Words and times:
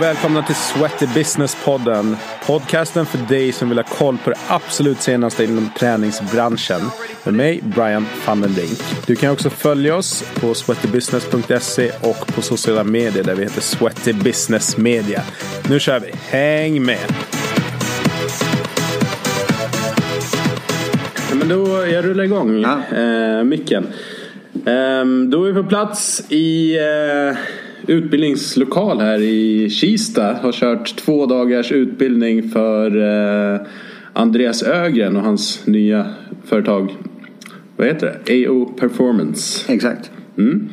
Och 0.00 0.06
välkomna 0.06 0.42
till 0.42 0.54
Sweaty 0.54 1.06
Business-podden. 1.06 2.16
Podcasten 2.46 3.06
för 3.06 3.18
dig 3.18 3.52
som 3.52 3.68
vill 3.68 3.78
ha 3.78 3.84
koll 3.84 4.18
på 4.24 4.30
det 4.30 4.36
absolut 4.48 5.00
senaste 5.00 5.44
inom 5.44 5.70
träningsbranschen. 5.78 6.80
Med 7.24 7.34
mig, 7.34 7.60
Brian 7.62 8.06
van 8.26 8.40
den 8.40 8.54
Brink. 8.54 8.78
Du 9.06 9.16
kan 9.16 9.30
också 9.32 9.50
följa 9.50 9.96
oss 9.96 10.24
på 10.40 10.54
sweatybusiness.se 10.54 11.90
och 12.00 12.26
på 12.34 12.42
sociala 12.42 12.84
medier 12.84 13.24
där 13.24 13.34
vi 13.34 13.42
heter 13.42 13.60
Sweaty 13.60 14.12
Business 14.12 14.76
Media. 14.76 15.22
Nu 15.68 15.80
kör 15.80 16.00
vi. 16.00 16.12
Häng 16.28 16.84
med! 16.84 17.12
Men 21.32 21.48
då, 21.48 21.86
jag 21.86 22.04
rullar 22.04 22.24
igång 22.24 22.60
Ja. 22.60 22.98
eh, 22.98 23.44
micken. 23.44 23.86
Ehm, 24.66 25.30
då 25.30 25.44
är 25.44 25.52
vi 25.52 25.62
på 25.62 25.68
plats 25.68 26.22
i 26.28 26.76
eh, 26.78 27.36
utbildningslokal 27.86 29.00
här 29.00 29.20
i 29.20 29.70
Kista. 29.70 30.32
Har 30.42 30.52
kört 30.52 30.96
två 30.96 31.26
dagars 31.26 31.72
utbildning 31.72 32.48
för 32.48 32.96
eh, 33.54 33.60
Andreas 34.12 34.62
Ögren 34.62 35.16
och 35.16 35.22
hans 35.22 35.66
nya 35.66 36.06
företag. 36.44 36.96
Vad 37.76 37.86
heter 37.86 38.18
det? 38.24 38.46
AO 38.48 38.64
Performance. 38.64 39.72
Exakt. 39.72 40.10
Mm. 40.40 40.68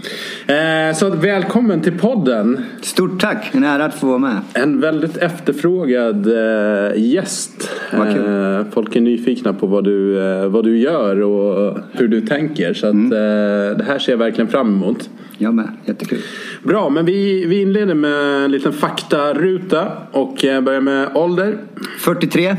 Eh, 0.89 0.95
så 0.95 1.09
välkommen 1.09 1.81
till 1.81 1.97
podden. 1.99 2.65
Stort 2.81 3.21
tack, 3.21 3.49
en 3.51 3.63
ära 3.63 3.85
att 3.85 3.95
få 3.95 4.07
vara 4.07 4.17
med. 4.17 4.37
En 4.53 4.81
väldigt 4.81 5.17
efterfrågad 5.17 6.27
eh, 6.27 6.91
gäst. 7.03 7.69
Eh, 7.93 8.65
folk 8.71 8.95
är 8.95 9.01
nyfikna 9.01 9.53
på 9.53 9.67
vad 9.67 9.83
du, 9.83 10.19
eh, 10.19 10.47
vad 10.47 10.63
du 10.63 10.77
gör 10.77 11.21
och 11.21 11.77
hur 11.91 12.07
du 12.07 12.21
tänker. 12.21 12.73
Så 12.73 12.87
att, 12.87 12.93
Mm. 12.93 13.11
eh, 13.11 13.77
det 13.77 13.83
här 13.87 13.99
ser 13.99 14.11
jag 14.11 14.17
verkligen 14.17 14.47
fram 14.47 14.67
emot. 14.67 15.09
Jag 15.37 15.53
med, 15.53 15.69
jättekul. 15.85 16.19
Bra, 16.63 16.89
men 16.89 17.05
vi, 17.05 17.45
vi 17.45 17.61
inleder 17.61 17.93
med 17.93 18.43
en 18.45 18.51
liten 18.51 18.73
faktaruta 18.73 19.87
och 20.11 20.45
eh, 20.45 20.61
börjar 20.61 20.81
med 20.81 21.09
ålder. 21.15 21.57
43, 21.99 22.55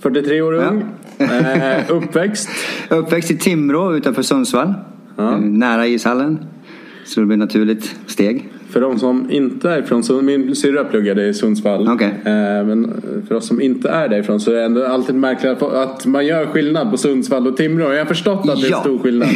43 0.00 0.40
år 0.42 0.52
ung. 0.52 0.84
Eh, 1.18 1.82
uppväxt. 1.88 2.48
uppväxt 2.88 3.30
i 3.30 3.38
Timrå 3.38 3.96
utanför 3.96 4.22
Sundsvall. 4.22 4.74
Ja. 5.18 5.32
Eh, 5.32 5.38
Nära 5.40 5.86
ishallen. 5.86 6.38
Så 7.04 7.20
det 7.20 7.26
blir 7.26 7.36
naturligt 7.36 7.96
steg. 8.06 8.48
För 8.70 8.80
de 8.80 8.98
som 8.98 9.30
inte 9.30 9.70
är 9.70 9.82
från 9.82 10.02
Sundsvall, 10.04 10.22
min 10.24 10.56
syrra 10.56 10.84
pluggade 10.84 11.26
i 11.28 11.34
Sundsvall. 11.34 11.88
Okej. 11.88 12.08
Eh, 12.24 12.32
Men 12.66 13.02
för 13.28 13.34
oss 13.34 13.46
som 13.48 13.60
inte 13.60 13.88
är 13.88 14.08
därifrån 14.08 14.40
så 14.40 14.50
är 14.50 14.54
det 14.54 14.64
ändå 14.64 14.86
alltid 14.86 15.14
märkligt 15.14 15.52
att- 15.52 15.62
att 15.62 16.06
man 16.06 16.26
gör 16.26 16.46
skillnad 16.46 16.90
på 16.90 16.96
Sundsvall 16.96 17.46
och 17.46 17.56
Timrå. 17.56 17.92
Jag 17.92 17.98
har 17.98 18.04
förstått 18.06 18.48
att 18.48 18.60
det 18.60 18.66
är 18.66 18.70
Ja. 18.70 18.80
stor 18.80 18.98
skillnad. 18.98 19.28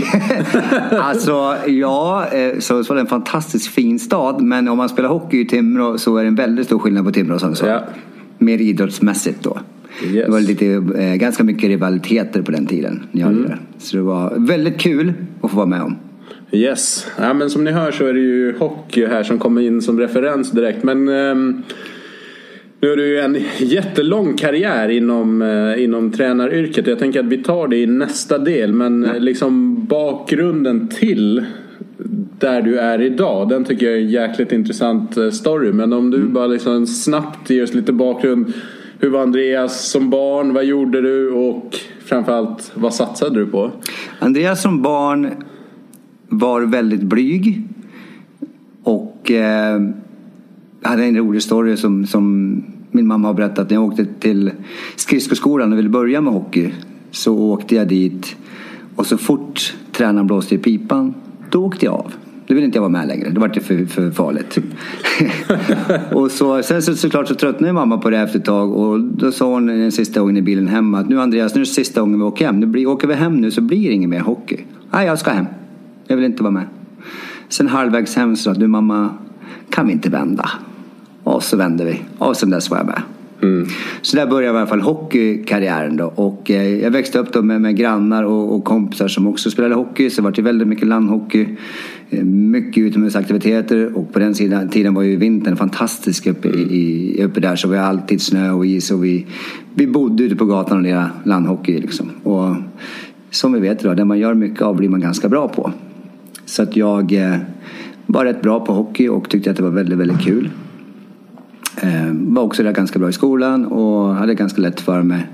alltså, 0.90 1.54
ja, 1.66 2.26
eh, 2.32 2.58
Sundsvall 2.58 2.96
är 2.96 3.00
en 3.00 3.06
fantastiskt 3.06 3.66
fin 3.66 3.98
stad. 3.98 4.42
Men 4.42 4.68
om 4.68 4.76
man 4.76 4.88
spelar 4.88 5.08
hockey 5.08 5.40
i 5.40 5.44
Timrå 5.46 5.98
så 5.98 6.16
är 6.16 6.22
det 6.22 6.28
en 6.28 6.34
väldigt 6.34 6.66
stor 6.66 6.78
skillnad 6.78 7.04
på 7.04 7.12
Timrå 7.12 7.34
och 7.34 7.40
Sundsvall. 7.40 7.70
Ja. 7.70 7.80
Mer 8.38 8.58
idrottsmässigt 8.58 9.42
då. 9.42 9.58
Yes. 10.04 10.26
Det 10.26 10.32
var 10.32 10.40
lite, 10.40 10.66
eh, 11.02 11.14
ganska 11.14 11.44
mycket 11.44 11.68
rivaliteter 11.68 12.42
på 12.42 12.50
den 12.50 12.66
tiden. 12.66 13.02
När 13.12 13.20
jag 13.20 13.30
Mm. 13.30 13.50
Så 13.78 13.96
det 13.96 14.02
var 14.02 14.34
väldigt 14.38 14.80
kul 14.80 15.12
att 15.40 15.50
få 15.50 15.56
vara 15.56 15.66
med 15.66 15.82
om. 15.82 15.96
Yes. 16.52 17.06
Ja, 17.18 17.34
men 17.34 17.50
som 17.50 17.64
ni 17.64 17.70
hör 17.70 17.90
så 17.90 18.06
är 18.06 18.12
det 18.12 18.20
ju 18.20 18.58
hockey 18.58 19.06
här 19.06 19.22
som 19.22 19.38
kommer 19.38 19.60
in 19.60 19.82
som 19.82 20.00
referens 20.00 20.50
direkt. 20.50 20.82
Men 20.82 21.08
ehm, 21.08 21.62
nu 22.80 22.88
har 22.88 22.96
du 22.96 23.06
ju 23.06 23.18
en 23.18 23.36
jättelång 23.58 24.36
karriär 24.36 24.88
inom, 24.88 25.42
eh, 25.42 25.84
inom 25.84 26.10
tränaryrket. 26.10 26.86
Jag 26.86 26.98
tänker 26.98 27.20
att 27.20 27.26
vi 27.26 27.38
tar 27.38 27.68
det 27.68 27.76
i 27.76 27.86
nästa 27.86 28.38
del. 28.38 28.72
Men 28.72 29.04
eh, 29.04 29.20
liksom 29.20 29.84
bakgrunden 29.86 30.88
till 30.88 31.44
där 32.38 32.62
du 32.62 32.78
är 32.78 33.00
idag. 33.00 33.48
Den 33.48 33.64
tycker 33.64 33.86
jag 33.86 33.94
är 33.94 34.00
en 34.00 34.10
jäkligt 34.10 34.52
intressant 34.52 35.16
eh, 35.16 35.30
story. 35.30 35.72
Men 35.72 35.92
om 35.92 36.10
du 36.10 36.18
bara 36.18 36.46
liksom 36.46 36.86
snabbt 36.86 37.50
ger 37.50 37.62
oss 37.62 37.74
lite 37.74 37.92
bakgrund. 37.92 38.52
Hur 39.02 39.10
var 39.10 39.22
Andreas 39.22 39.88
som 39.90 40.10
barn? 40.10 40.54
Vad 40.54 40.64
gjorde 40.64 41.00
du? 41.00 41.30
Och 41.30 41.76
framförallt, 42.04 42.72
vad 42.74 42.94
satsade 42.94 43.40
du 43.40 43.46
på? 43.46 43.70
Andreas 44.18 44.62
som 44.62 44.82
barn 44.82 45.30
var 46.28 46.60
väldigt 46.60 47.02
blyg. 47.02 47.62
Och 48.82 49.30
eh, 49.30 49.80
hade 50.82 51.04
en 51.04 51.16
rolig 51.16 51.42
story 51.42 51.76
som, 51.76 52.06
som 52.06 52.54
min 52.90 53.06
mamma 53.06 53.28
har 53.28 53.34
berättat. 53.34 53.70
När 53.70 53.76
jag 53.76 53.84
åkte 53.84 54.04
till 54.04 54.50
skridskoskolan 54.96 55.72
och 55.72 55.78
ville 55.78 55.88
börja 55.88 56.20
med 56.20 56.32
hockey 56.32 56.72
så 57.10 57.38
åkte 57.38 57.74
jag 57.74 57.88
dit. 57.88 58.36
Och 58.96 59.06
så 59.06 59.18
fort 59.18 59.74
tränaren 59.92 60.26
blåste 60.26 60.54
i 60.54 60.58
pipan, 60.58 61.14
då 61.50 61.64
åkte 61.64 61.84
jag 61.86 61.94
av. 61.94 62.12
Då 62.52 62.54
ville 62.54 62.66
inte 62.66 62.76
jag 62.76 62.82
vara 62.82 62.92
med 62.92 63.08
längre. 63.08 63.30
Det 63.30 63.40
var 63.40 63.48
det 63.48 63.60
för, 63.60 63.86
för 63.86 64.10
farligt. 64.10 64.58
och 66.12 66.30
så, 66.30 66.62
sen 66.62 66.82
så, 66.82 66.94
såklart 66.94 67.28
så 67.28 67.34
tröttnade 67.34 67.72
mamma 67.72 67.98
på 67.98 68.10
det 68.10 68.18
efter 68.18 68.38
ett 68.38 68.44
tag. 68.44 68.76
Och 68.76 69.00
då 69.00 69.32
sa 69.32 69.46
hon 69.52 69.66
den 69.66 69.92
sista 69.92 70.20
gången 70.20 70.36
i 70.36 70.42
bilen 70.42 70.68
hem 70.68 70.94
att 70.94 71.08
nu 71.08 71.20
Andreas, 71.20 71.54
nu 71.54 71.60
är 71.60 71.64
det 71.64 71.70
sista 71.70 72.00
gången 72.00 72.18
vi 72.18 72.24
åker 72.24 72.46
hem. 72.46 72.60
Nu 72.60 72.66
blir, 72.66 72.86
åker 72.86 73.08
vi 73.08 73.14
hem 73.14 73.36
nu 73.36 73.50
så 73.50 73.60
blir 73.60 73.88
det 73.88 73.94
ingen 73.94 74.10
mer 74.10 74.20
hockey. 74.20 74.60
Nej, 74.90 75.06
jag 75.06 75.18
ska 75.18 75.30
hem. 75.30 75.46
Jag 76.06 76.16
vill 76.16 76.24
inte 76.24 76.42
vara 76.42 76.50
med. 76.50 76.64
Sen 77.48 77.68
halvvägs 77.68 78.16
hem 78.16 78.36
så 78.36 78.42
sa 78.42 78.60
du 78.60 78.66
mamma, 78.66 79.10
kan 79.70 79.86
vi 79.86 79.92
inte 79.92 80.10
vända? 80.10 80.50
Och 81.22 81.42
så 81.42 81.56
vände 81.56 81.84
vi. 81.84 82.02
Och 82.18 82.36
sen 82.36 82.50
dess 82.50 82.70
var 82.70 82.76
jag 82.76 82.86
med. 82.86 83.02
Mm. 83.42 83.66
Så 84.02 84.16
där 84.16 84.26
började 84.26 84.56
i 84.56 84.60
alla 84.60 84.66
fall 84.66 84.80
hockeykarriären 84.80 85.96
då. 85.96 86.04
Och 86.04 86.50
eh, 86.50 86.82
jag 86.82 86.90
växte 86.90 87.18
upp 87.18 87.32
då 87.32 87.42
med, 87.42 87.60
med 87.60 87.76
grannar 87.76 88.22
och, 88.22 88.54
och 88.54 88.64
kompisar 88.64 89.08
som 89.08 89.26
också 89.26 89.50
spelade 89.50 89.74
hockey. 89.74 90.10
Så 90.10 90.22
det 90.22 90.42
var 90.42 90.42
väldigt 90.42 90.68
mycket 90.68 90.88
landhockey. 90.88 91.46
Eh, 92.10 92.24
mycket 92.24 92.82
utomhusaktiviteter. 92.82 93.96
Och 93.96 94.12
på 94.12 94.18
den 94.18 94.34
sidan, 94.34 94.68
tiden 94.68 94.94
var 94.94 95.02
ju 95.02 95.16
vintern 95.16 95.56
fantastisk 95.56 96.26
uppe, 96.26 96.48
i, 96.48 97.24
uppe 97.24 97.40
där. 97.40 97.56
Så 97.56 97.68
vi 97.68 97.76
hade 97.76 97.88
alltid 97.88 98.22
snö 98.22 98.50
och 98.50 98.66
is. 98.66 98.90
Och 98.90 99.04
vi, 99.04 99.26
vi 99.74 99.86
bodde 99.86 100.24
ute 100.24 100.36
på 100.36 100.44
gatan 100.44 100.76
och 100.76 100.82
lirade 100.82 101.10
landhockey 101.24 101.80
liksom. 101.80 102.10
Och 102.22 102.56
som 103.30 103.52
vi 103.52 103.60
vet 103.60 103.80
idag, 103.80 103.96
det 103.96 104.04
man 104.04 104.18
gör 104.18 104.34
mycket 104.34 104.62
av 104.62 104.76
blir 104.76 104.88
man 104.88 105.00
ganska 105.00 105.28
bra 105.28 105.48
på. 105.48 105.72
Så 106.44 106.62
att 106.62 106.76
jag 106.76 107.12
eh, 107.12 107.36
var 108.06 108.24
rätt 108.24 108.42
bra 108.42 108.66
på 108.66 108.72
hockey 108.72 109.08
och 109.08 109.28
tyckte 109.28 109.50
att 109.50 109.56
det 109.56 109.62
var 109.62 109.70
väldigt, 109.70 109.98
väldigt 109.98 110.20
kul. 110.20 110.50
Eh, 111.80 112.12
var 112.12 112.42
också 112.42 112.62
där 112.62 112.72
ganska 112.72 112.98
bra 112.98 113.08
i 113.08 113.12
skolan 113.12 113.66
och 113.66 114.14
hade 114.14 114.34
ganska 114.34 114.60
lätt 114.60 114.80
för 114.80 115.02
mig. 115.02 115.26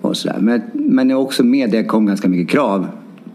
Och 0.00 0.16
sådär. 0.16 0.38
Men, 0.40 0.62
men 0.72 1.12
också 1.12 1.44
med 1.44 1.70
det 1.70 1.84
kom 1.84 2.06
ganska 2.06 2.28
mycket 2.28 2.52
krav 2.52 2.86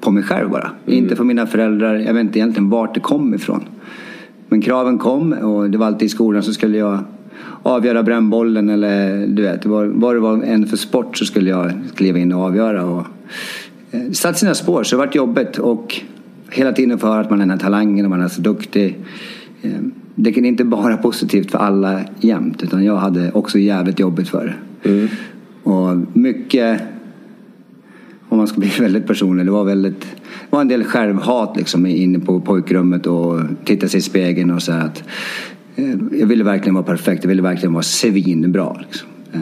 på 0.02 0.12
mig 0.12 0.24
själv 0.24 0.50
bara. 0.50 0.72
Inte 0.86 1.16
från 1.16 1.28
mina 1.28 1.48
föräldrar. 1.48 1.96
Jag 1.96 2.14
vet 2.14 2.22
inte 2.22 2.40
egentligen 2.40 2.70
vart 2.70 2.94
det 2.94 3.00
kom 3.00 3.34
ifrån. 3.34 3.64
Men 4.50 4.62
kraven 4.62 4.98
kom 4.98 5.34
och 5.34 5.70
det 5.70 5.78
var 5.78 5.88
alltid 5.88 6.06
i 6.06 6.10
skolan 6.10 6.44
så 6.44 6.54
skulle 6.54 6.78
jag 6.78 7.00
avgöra 7.64 8.04
brännbollen 8.04 8.70
eller 8.70 9.28
du 9.28 9.42
vet, 9.42 9.66
vad, 9.66 9.88
vad 9.88 10.16
det 10.16 10.20
var 10.20 10.44
en 10.44 10.68
för 10.68 10.78
sport 10.78 11.18
så 11.18 11.26
skulle 11.26 11.50
jag 11.50 11.72
kliva 11.96 12.20
in 12.20 12.34
och 12.34 12.44
avgöra. 12.44 12.86
Och, 12.86 13.06
eh, 13.92 14.00
det 14.00 14.16
satte 14.16 14.40
sina 14.40 14.56
spår 14.56 14.84
så 14.84 14.96
det 14.96 15.00
vart 15.00 15.16
jobbigt 15.16 15.58
och 15.58 16.02
hela 16.52 16.72
tiden 16.72 16.98
få 16.98 17.08
höra 17.08 17.20
att 17.20 17.30
man 17.30 17.40
är 17.40 17.44
den 17.44 17.50
här 17.50 17.58
talangen 17.58 18.06
och 18.06 18.10
man 18.10 18.22
är 18.22 18.28
så 18.28 18.42
duktig. 18.42 18.98
Eh, 19.62 19.72
Det 20.20 20.32
kan 20.32 20.46
inte 20.46 20.64
bara 20.64 20.98
positivt 20.98 21.52
för 21.52 21.58
alla 21.60 22.02
jämt 22.20 22.64
utan 22.64 22.84
jag 22.84 22.98
hade 22.98 23.32
också 23.32 23.60
jävligt 23.60 24.00
jobbigt 24.00 24.30
för 24.30 24.46
det. 24.46 24.54
Och 25.64 25.98
mycket, 26.14 26.82
om 28.30 28.38
man 28.38 28.48
ska 28.48 28.60
bli 28.60 28.70
väldigt 28.80 29.08
personlig, 29.08 29.46
det 29.46 29.52
var 29.52 29.64
väldigt 29.64 30.02
det 30.02 30.56
var 30.56 30.62
en 30.62 30.68
del 30.68 30.84
självhat 30.84 31.58
liksom 31.58 31.86
inne 31.86 32.20
på 32.20 32.40
pojkrummet 32.40 33.08
och 33.08 33.42
titta 33.64 33.88
sig 33.88 33.98
i 33.98 34.02
spegeln 34.02 34.52
och 34.52 34.62
här 34.62 34.86
att 34.86 35.04
eh, 35.76 35.96
jag 36.20 36.28
ville 36.28 36.44
verkligen 36.44 36.74
vara 36.76 36.86
perfekt, 36.86 37.24
jag 37.24 37.30
ville 37.30 37.42
verkligen 37.42 37.74
vara 37.74 37.84
svinbra. 37.84 38.78
Liksom. 38.82 39.10
Eh, 39.34 39.42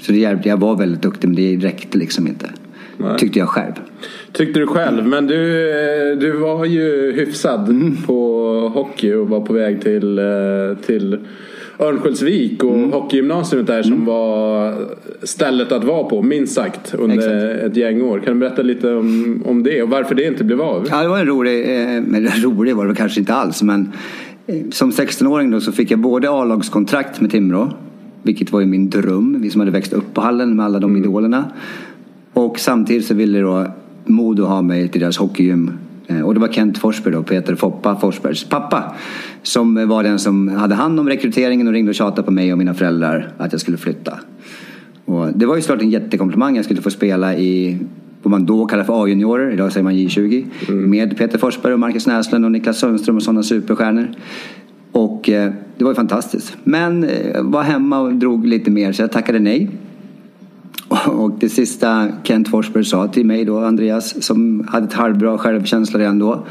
Så 0.00 0.12
det 0.12 0.18
hjälpte, 0.18 0.48
jag 0.48 0.56
var 0.56 0.76
väldigt 0.76 1.02
duktig 1.02 1.28
men 1.28 1.36
det 1.36 1.56
räckte 1.56 1.98
liksom 1.98 2.26
inte. 2.26 2.50
Nej. 2.98 3.18
Tyckte 3.18 3.38
jag 3.38 3.48
själv. 3.48 3.72
Tyckte 4.32 4.60
du 4.60 4.66
själv. 4.66 5.06
Men 5.06 5.26
du, 5.26 5.36
du 6.20 6.32
var 6.32 6.64
ju 6.64 7.12
hyfsad 7.12 7.68
Mm. 7.68 7.96
på 8.06 8.70
hockey 8.74 9.12
och 9.12 9.28
var 9.28 9.40
på 9.40 9.52
väg 9.52 9.82
till, 9.82 10.18
eh, 10.18 10.24
till 10.86 11.18
Örnsköldsvik 11.78 12.64
och 12.64 12.74
Mm. 12.76 12.92
hockeygymnasiet 12.92 13.66
där 13.66 13.82
som 13.82 14.04
var 14.04 14.74
stället 15.22 15.72
att 15.72 15.84
vara 15.84 16.04
på 16.04 16.22
minst 16.22 16.54
sagt 16.54 16.94
under 16.98 17.54
ett 17.66 17.76
gäng 17.76 18.02
år. 18.02 18.18
Kan 18.20 18.34
du 18.34 18.40
berätta 18.40 18.62
lite 18.62 18.92
om, 18.94 19.42
om 19.46 19.62
det 19.62 19.82
och 19.82 19.88
varför 19.90 20.14
det 20.14 20.24
inte 20.24 20.44
blev 20.44 20.60
av? 20.62 20.86
Ja, 20.90 21.02
det 21.02 21.08
var 21.08 21.18
en 21.18 21.26
rolig, 21.26 21.60
eh, 21.64 21.96
eller 21.96 22.42
rolig 22.42 22.76
var 22.76 22.86
det 22.86 22.94
kanske 22.94 23.20
inte 23.20 23.34
alls 23.34 23.62
men 23.62 23.92
eh, 24.46 24.56
som 24.70 24.90
16-åring 24.92 25.50
då 25.50 25.60
så 25.60 25.72
fick 25.72 25.90
jag 25.90 25.98
både 25.98 26.30
A-lagskontrakt 26.30 27.20
med 27.20 27.30
Timrå 27.30 27.72
vilket 28.22 28.52
var 28.52 28.60
ju 28.60 28.66
min 28.66 28.90
dröm, 28.90 29.36
vi 29.42 29.50
som 29.50 29.60
hade 29.60 29.70
växt 29.72 29.92
upp 29.92 30.14
på 30.14 30.20
hallen 30.20 30.56
med 30.56 30.64
alla 30.64 30.78
de 30.78 30.96
idolerna. 30.96 31.44
Och 32.32 32.58
samtidigt 32.58 33.04
så 33.06 33.14
ville 33.14 33.40
då 33.40 33.66
Modo 34.12 34.44
ha 34.44 34.62
mig 34.62 34.88
till 34.88 35.00
deras 35.00 35.16
hockeygym. 35.18 35.70
Eh, 36.06 36.20
Och 36.20 36.34
det 36.34 36.40
var 36.40 36.48
Kent 36.48 36.78
Forsberg 36.78 37.14
då, 37.14 37.22
Peter 37.22 37.54
Foppa 37.54 37.96
Forsbergs 37.96 38.44
pappa. 38.44 38.94
Som 39.42 39.88
var 39.88 40.02
den 40.02 40.18
som 40.18 40.48
hade 40.48 40.74
hand 40.74 41.00
om 41.00 41.08
rekryteringen 41.08 41.66
och 41.66 41.72
ringde 41.72 41.88
och 41.88 41.94
tjatade 41.94 42.22
på 42.22 42.30
mig 42.30 42.52
och 42.52 42.58
mina 42.58 42.74
föräldrar 42.74 43.32
att 43.38 43.52
jag 43.52 43.60
skulle 43.60 43.76
flytta. 43.76 44.18
Och 45.04 45.26
det 45.34 45.46
var 45.46 45.56
ju 45.56 45.62
såklart 45.62 45.82
en 45.82 45.90
jättekomplimang. 45.90 46.56
Jag 46.56 46.64
skulle 46.64 46.82
få 46.82 46.90
spela 46.90 47.34
i 47.36 47.78
vad 48.22 48.30
man 48.30 48.46
då 48.46 48.66
kallar 48.66 48.84
för 48.84 49.04
A-juniorer, 49.04 49.50
idag 49.52 49.72
säger 49.72 49.84
man 49.84 49.94
J20. 49.94 50.44
Med 50.72 51.16
Peter 51.18 51.38
Forsberg 51.38 51.72
och 51.72 51.80
Marcus 51.80 52.06
Näslund 52.06 52.44
och 52.44 52.52
Niklas 52.52 52.78
Sundström 52.78 53.16
och 53.16 53.22
sådana 53.22 53.42
superstjärnor. 53.42 54.08
Och 54.92 55.28
eh, 55.28 55.52
det 55.78 55.84
var 55.84 55.90
ju 55.90 55.94
fantastiskt. 55.94 56.56
Men 56.64 57.04
eh, 57.04 57.42
var 57.42 57.62
hemma 57.62 58.00
och 58.00 58.14
drog 58.14 58.46
lite 58.46 58.70
mer 58.70 58.92
så 58.92 59.02
jag 59.02 59.12
tackade 59.12 59.38
nej. 59.38 59.68
Och 60.90 61.30
det 61.40 61.48
sista 61.48 62.08
Kent 62.22 62.48
Forsberg 62.48 62.84
sa 62.84 63.08
till 63.08 63.26
mig 63.26 63.44
då, 63.44 63.58
Andreas, 63.58 64.22
som 64.22 64.68
hade 64.68 64.86
ett 64.86 64.92
halvbra 64.92 65.38
självkänsla 65.38 65.98
redan 65.98 66.18
då. 66.18 66.46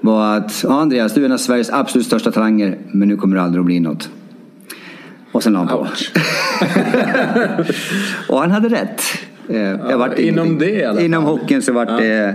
Var 0.00 0.36
att, 0.36 0.60
ja 0.64 0.80
Andreas, 0.80 1.14
du 1.14 1.20
är 1.20 1.24
en 1.24 1.32
av 1.32 1.38
Sveriges 1.38 1.70
absolut 1.70 2.06
största 2.06 2.30
talanger, 2.30 2.78
men 2.92 3.08
nu 3.08 3.16
kommer 3.16 3.36
det 3.36 3.42
aldrig 3.42 3.60
att 3.60 3.66
bli 3.66 3.80
något. 3.80 4.10
Och 5.32 5.42
sen 5.42 5.52
la 5.52 5.58
han 5.58 5.68
på. 5.68 5.86
och 8.32 8.40
han 8.40 8.50
hade 8.50 8.68
rätt. 8.68 9.02
Eh, 9.48 9.98
vart 9.98 10.18
inom 10.18 10.58
det 10.58 10.70
i 10.70 10.84
alla 10.84 10.94
fall. 10.94 11.04
Inom 11.04 11.24
hockeyn 11.24 11.62
så 11.62 11.72
vart 11.72 11.98
det 11.98 12.34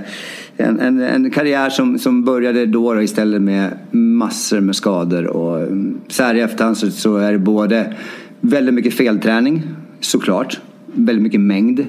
en, 0.58 0.80
en, 0.80 1.02
en 1.02 1.32
karriär 1.32 1.70
som, 1.70 2.00
som 2.00 2.24
började 2.24 2.66
då, 2.66 2.94
då 2.94 3.02
istället 3.02 3.42
med 3.42 3.78
massor 3.92 4.60
med 4.60 4.76
skador. 4.76 5.28
Och 5.28 5.62
mm, 5.62 5.98
så 6.08 6.24
här 6.24 6.36
i 6.36 6.40
efterhand 6.40 6.78
så, 6.78 6.92
så 6.92 7.18
är 7.18 7.32
det 7.32 7.40
både 7.40 7.94
väldigt 8.42 8.74
mycket 8.74 8.94
felträning, 8.94 9.64
såklart. 10.00 10.60
Väldigt 10.94 11.24
mycket 11.24 11.42
mängd. 11.42 11.86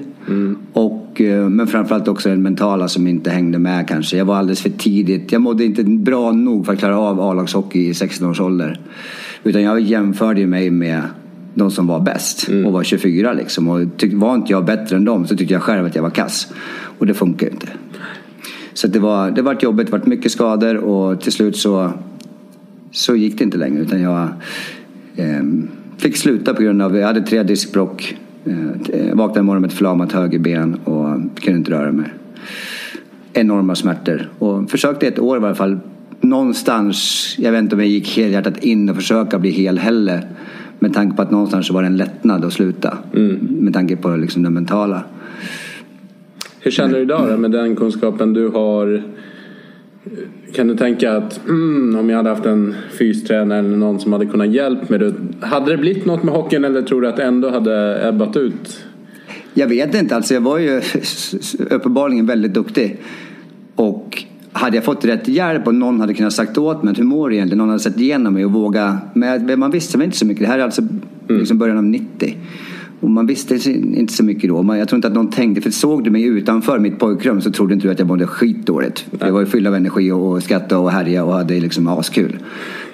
Och, 0.73 1.21
eh, 1.21 1.49
men 1.49 1.67
framförallt 1.67 2.07
också 2.07 2.29
den 2.29 2.41
mentala 2.41 2.87
som 2.87 3.07
inte 3.07 3.29
hängde 3.29 3.59
med 3.59 3.87
kanske. 3.87 4.17
Jag 4.17 4.25
var 4.25 4.35
alldeles 4.35 4.61
för 4.61 4.69
tidigt. 4.69 5.31
Jag 5.31 5.41
mådde 5.41 5.65
inte 5.65 5.83
bra 5.83 6.31
nog 6.31 6.65
för 6.65 6.73
att 6.73 6.79
klara 6.79 6.97
av 6.97 7.21
A-lagshockey 7.21 7.87
i 7.87 7.93
16 7.93 8.29
års 8.29 8.39
ålder. 8.39 8.79
Utan 9.43 9.61
jag 9.61 9.79
jämförde 9.79 10.47
mig 10.47 10.69
med 10.69 11.01
de 11.53 11.71
som 11.71 11.87
var 11.87 11.99
bäst 11.99 12.49
och 12.65 12.73
var 12.73 12.83
24 12.83 13.33
liksom. 13.33 13.67
Och 13.67 13.81
tyck, 13.97 14.13
var 14.13 14.35
inte 14.35 14.51
jag 14.51 14.65
bättre 14.65 14.95
än 14.95 15.05
dem 15.05 15.27
så 15.27 15.35
tyckte 15.35 15.53
jag 15.53 15.63
själv 15.63 15.85
att 15.85 15.95
jag 15.95 16.03
var 16.03 16.09
kass. 16.09 16.53
Och 16.97 17.05
det 17.05 17.13
funkar 17.13 17.47
ju 17.47 17.53
inte. 17.53 17.67
Så 18.73 18.87
det 18.87 18.99
var, 18.99 19.31
det 19.31 19.41
var 19.41 19.57
jobbigt, 19.61 19.87
det 19.87 19.97
var 19.97 20.05
mycket 20.05 20.31
skador 20.31 20.75
och 20.75 21.21
till 21.21 21.31
slut 21.31 21.57
så, 21.57 21.91
så 22.91 23.15
gick 23.15 23.37
det 23.37 23.43
inte 23.43 23.57
längre. 23.57 23.81
Utan 23.81 24.01
jag 24.01 24.27
eh, 25.15 25.43
fick 25.97 26.17
sluta 26.17 26.53
på 26.53 26.61
grund 26.61 26.81
av, 26.81 26.97
jag 26.97 27.07
hade 27.07 27.21
tre 27.21 27.43
diskbråck. 27.43 28.17
Eh, 28.45 29.15
vaknade 29.15 29.39
en 29.39 29.45
morgon 29.45 29.61
med 29.61 29.69
ett 29.69 29.77
förlamat 29.77 30.11
högerben 30.11 30.75
och 30.75 31.41
kunde 31.41 31.57
inte 31.57 31.71
röra 31.71 31.91
mig. 31.91 32.13
Enorma 33.33 33.75
smärtor. 33.75 34.29
Och 34.39 34.71
försökte 34.71 35.07
ett 35.07 35.19
år 35.19 35.37
i 35.37 35.45
alla 35.45 35.55
fall 35.55 35.79
någonstans, 36.21 37.35
jag 37.37 37.51
vet 37.51 37.59
inte 37.59 37.75
om 37.75 37.79
jag 37.81 37.89
gick 37.89 38.17
helhjärtat 38.17 38.63
in 38.63 38.89
och 38.89 38.95
försöka 38.95 39.39
bli 39.39 39.49
hel 39.49 39.77
heller. 39.77 40.27
Med 40.79 40.93
tanke 40.93 41.15
på 41.15 41.21
att 41.21 41.31
någonstans 41.31 41.67
så 41.67 41.73
var 41.73 41.81
det 41.81 41.87
en 41.87 41.97
lättnad 41.97 42.45
att 42.45 42.53
sluta. 42.53 42.97
Med 43.39 43.73
tanke 43.73 43.95
på 43.95 44.15
liksom 44.15 44.43
det 44.43 44.49
mentala. 44.49 45.03
Hur 46.59 46.71
känner 46.71 46.93
du 46.93 47.01
idag 47.01 47.29
då 47.29 47.37
med 47.37 47.51
den 47.51 47.75
kunskapen 47.75 48.33
du 48.33 48.47
har? 48.47 49.03
Kan 50.53 50.67
du 50.67 50.77
tänka 50.77 51.13
att 51.17 51.47
mm, 51.47 51.99
om 51.99 52.09
jag 52.09 52.17
hade 52.17 52.29
haft 52.29 52.45
en 52.45 52.75
fystränare 52.99 53.59
eller 53.59 53.77
någon 53.77 53.99
som 53.99 54.13
hade 54.13 54.25
kunnat 54.25 54.47
hjälpa 54.47 54.97
mig. 54.97 55.13
Hade 55.39 55.71
det 55.71 55.77
blivit 55.77 56.05
något 56.05 56.23
med 56.23 56.33
hockeyn 56.33 56.65
eller 56.65 56.81
tror 56.81 57.01
du 57.01 57.07
att 57.07 57.17
det 57.17 57.23
ändå 57.23 57.49
hade 57.49 58.07
ebbat 58.07 58.37
ut? 58.37 58.85
Jag 59.53 59.67
vet 59.67 59.95
inte, 59.95 60.15
alltså 60.15 60.33
jag 60.33 60.41
var 60.41 60.57
ju 60.57 60.81
uppenbarligen 61.69 62.25
väldigt 62.25 62.53
duktig. 62.53 63.01
Och 63.75 64.23
hade 64.51 64.77
jag 64.77 64.83
fått 64.83 65.05
rätt 65.05 65.27
hjälp 65.27 65.67
och 65.67 65.75
någon 65.75 65.99
hade 65.99 66.13
kunnat 66.13 66.33
sagt 66.33 66.57
åt 66.57 66.83
mig 66.83 66.93
hur 66.97 67.03
mår 67.03 67.29
du 67.29 67.35
egentligen? 67.35 67.57
Någon 67.57 67.69
hade 67.69 67.79
sett 67.79 67.99
igenom 67.99 68.33
mig 68.33 68.45
och 68.45 68.51
våga. 68.51 68.97
Men 69.13 69.59
man 69.59 69.71
visste 69.71 69.97
väl 69.97 70.05
inte 70.05 70.17
så 70.17 70.25
mycket. 70.25 70.43
Det 70.43 70.47
här 70.47 70.59
är 70.59 70.63
alltså 70.63 70.81
liksom 71.27 71.57
början 71.57 71.77
av 71.77 71.83
90. 71.83 72.35
Och 72.99 73.09
man 73.09 73.27
visste 73.27 73.55
inte 73.71 74.13
så 74.13 74.23
mycket 74.23 74.49
då. 74.49 74.63
Man- 74.63 74.77
Jag 74.79 74.87
tror 74.87 74.97
inte 74.97 75.07
att 75.07 75.13
någon 75.13 75.29
tänkte, 75.29 75.61
för 75.61 75.69
såg 75.71 76.03
du 76.03 76.09
mig 76.09 76.23
utanför 76.23 76.79
mitt 76.79 76.99
pojkrum 76.99 77.41
så 77.41 77.51
trodde 77.51 77.73
inte 77.73 77.87
du 77.87 77.91
att 77.91 77.99
jag 77.99 78.07
mådde 78.07 78.27
skitdåligt. 78.27 79.05
Jag 79.19 79.31
var 79.31 79.39
ju 79.39 79.45
full 79.45 79.67
av 79.67 79.75
energi 79.75 80.11
och 80.11 80.43
skrattade 80.43 80.81
och 80.81 80.91
härjade 80.91 81.27
och 81.27 81.33
hade 81.33 81.59
liksom 81.59 81.87
askul. 81.87 82.37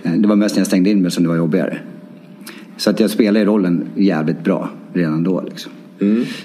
Eh, 0.03 0.12
Det 0.13 0.27
var 0.27 0.36
mest 0.36 0.56
när 0.56 0.59
jag 0.59 0.68
stängde 0.68 0.89
in 0.89 1.01
mig 1.01 1.12
som 1.12 1.24
det 1.24 1.30
var 1.30 1.36
jobbigare. 1.36 1.77
Så 2.77 2.89
att 2.89 3.00
jag 3.00 3.09
spelade 3.09 3.45
rollen 3.45 3.83
jävligt 3.95 4.44
bra 4.44 4.69
redan 4.94 5.24
då. 5.24 5.42
Liksom. 5.50 5.71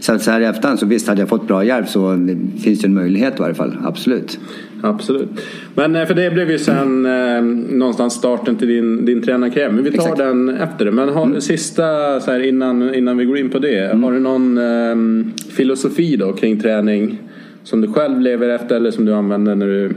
Så, 0.00 0.12
att 0.12 0.22
så 0.22 0.30
här 0.30 0.40
i 0.40 0.44
efterhand 0.44 0.78
så 0.78 0.86
visst, 0.86 1.08
hade 1.08 1.20
jag 1.20 1.28
fått 1.28 1.46
bra 1.46 1.64
hjälp 1.64 1.88
så 1.88 2.26
finns 2.60 2.80
det 2.80 2.86
en 2.86 2.94
möjlighet 2.94 3.34
i 3.36 3.40
varje 3.40 3.54
fall. 3.54 3.76
Absolut. 3.84 4.38
Absolut. 4.86 5.28
Men 5.74 5.96
eh, 5.96 6.06
för 6.06 6.14
det 6.14 6.30
blev 6.30 6.50
ju 6.50 6.58
sen 6.58 7.06
eh, 7.06 7.42
någonstans 7.76 8.14
starten 8.14 8.56
till 8.56 8.68
din, 8.68 9.04
din 9.04 9.22
tränarkarriär. 9.22 9.70
Men 9.70 9.84
vi 9.84 9.90
tar 9.90 9.98
Exakt. 9.98 10.18
den 10.18 10.48
efter 10.48 10.84
det. 10.84 10.90
Men 10.90 11.08
har, 11.08 11.40
sista 11.40 12.20
så 12.20 12.30
här, 12.30 12.40
innan, 12.40 12.94
innan 12.94 13.16
vi 13.16 13.24
går 13.24 13.38
in 13.38 13.50
på 13.50 13.58
det. 13.58 14.02
Har 14.02 14.12
du 14.12 14.20
någon 14.20 14.58
eh, 14.58 15.26
filosofi 15.50 16.16
då 16.16 16.32
kring 16.32 16.60
träning 16.60 17.18
som 17.64 17.80
du 17.80 17.92
själv 17.92 18.20
lever 18.20 18.48
efter 18.48 18.76
eller 18.76 18.90
som 18.90 19.04
du 19.04 19.14
använder 19.14 19.54
när 19.54 19.66
du 19.66 19.94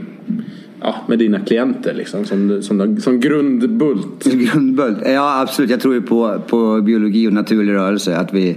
Ja, 0.82 0.94
med 1.08 1.18
dina 1.18 1.40
klienter 1.40 1.94
liksom 1.94 2.24
som, 2.24 2.62
som, 2.62 3.00
som 3.00 3.20
grundbult. 3.20 4.24
Grundbult. 4.52 4.98
Ja, 5.06 5.40
absolut. 5.40 5.70
Jag 5.70 5.80
tror 5.80 5.94
ju 5.94 6.02
på, 6.02 6.40
på 6.48 6.80
biologi 6.80 7.28
och 7.28 7.32
naturlig 7.32 7.72
rörelse. 7.72 8.16
Att, 8.16 8.34
vi, 8.34 8.56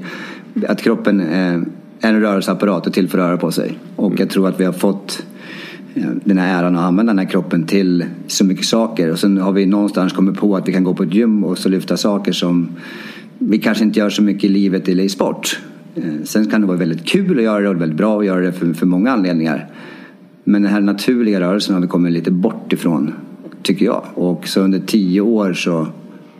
att 0.67 0.81
kroppen 0.81 1.19
är 1.19 1.65
en 1.99 2.21
rörelseapparat 2.21 2.87
och 2.87 2.93
till 2.93 3.09
för 3.09 3.17
att 3.17 3.27
röra 3.27 3.37
på 3.37 3.51
sig. 3.51 3.79
Och 3.95 4.19
jag 4.19 4.29
tror 4.29 4.47
att 4.47 4.59
vi 4.59 4.65
har 4.65 4.73
fått 4.73 5.19
eh, 5.19 5.32
den 6.23 6.37
här 6.37 6.63
äran 6.63 6.75
att 6.75 6.83
använda 6.83 7.13
den 7.13 7.19
här 7.19 7.31
kroppen 7.31 7.63
till 7.63 8.05
så 8.27 8.45
mycket 8.45 8.65
saker. 8.65 9.11
Och 9.11 9.19
sen 9.19 9.37
har 9.37 9.51
vi 9.51 9.65
någonstans 9.65 10.13
kommit 10.13 10.37
på 10.37 10.55
att 10.55 10.67
vi 10.67 10.73
kan 10.73 10.83
gå 10.83 10.93
på 10.93 11.03
ett 11.03 11.13
gym 11.13 11.43
och 11.43 11.57
så 11.57 11.69
lyfta 11.69 11.97
saker 11.97 12.31
som 12.31 12.69
vi 13.37 13.59
kanske 13.59 13.83
inte 13.83 13.99
gör 13.99 14.09
så 14.09 14.23
mycket 14.23 14.43
i 14.43 14.47
livet 14.47 14.87
eller 14.87 15.03
i 15.03 15.09
sport. 15.09 15.59
Eh, 15.95 16.03
sen 16.23 16.45
kan 16.45 16.61
det 16.61 16.67
vara 16.67 16.77
väldigt 16.77 17.05
kul 17.05 17.37
att 17.37 17.43
göra 17.43 17.59
det 17.59 17.69
och 17.69 17.81
väldigt 17.81 17.97
bra 17.97 18.19
att 18.19 18.25
göra 18.25 18.39
det 18.39 18.51
för, 18.51 18.73
för 18.73 18.85
många 18.85 19.11
anledningar. 19.11 19.69
Men 20.43 20.61
den 20.61 20.71
här 20.71 20.81
naturliga 20.81 21.39
rörelsen 21.39 21.73
har 21.73 21.81
vi 21.81 21.87
kommit 21.87 22.13
lite 22.13 22.31
bort 22.31 22.73
ifrån, 22.73 23.13
tycker 23.61 23.85
jag. 23.85 24.03
Och 24.13 24.47
så 24.47 24.61
under 24.61 24.79
tio 24.79 25.21
år 25.21 25.53
så, 25.53 25.87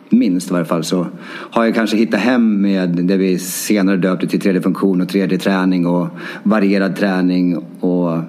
minst 0.09 0.49
i 0.49 0.53
varje 0.53 0.65
fall, 0.65 0.83
så 0.83 1.07
har 1.25 1.65
jag 1.65 1.75
kanske 1.75 1.97
hittat 1.97 2.19
hem 2.19 2.61
med 2.61 2.89
det 2.89 3.17
vi 3.17 3.39
senare 3.39 3.97
döpte 3.97 4.27
till 4.27 4.39
tredje 4.39 4.61
funktion 4.61 5.01
och 5.01 5.09
tredje 5.09 5.37
träning 5.37 5.87
och 5.87 6.07
varierad 6.43 6.95
träning. 6.95 7.57
Och 7.79 8.19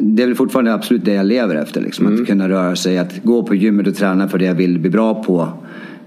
det 0.00 0.22
är 0.22 0.26
väl 0.26 0.36
fortfarande 0.36 0.74
absolut 0.74 1.04
det 1.04 1.12
jag 1.12 1.26
lever 1.26 1.56
efter. 1.56 1.80
Liksom. 1.80 2.06
Att 2.06 2.26
kunna 2.26 2.48
röra 2.48 2.76
sig, 2.76 2.98
att 2.98 3.22
gå 3.22 3.42
på 3.42 3.54
gymmet 3.54 3.86
och 3.86 3.94
träna 3.94 4.28
för 4.28 4.38
det 4.38 4.44
jag 4.44 4.54
vill 4.54 4.78
bli 4.78 4.90
bra 4.90 5.22
på. 5.22 5.48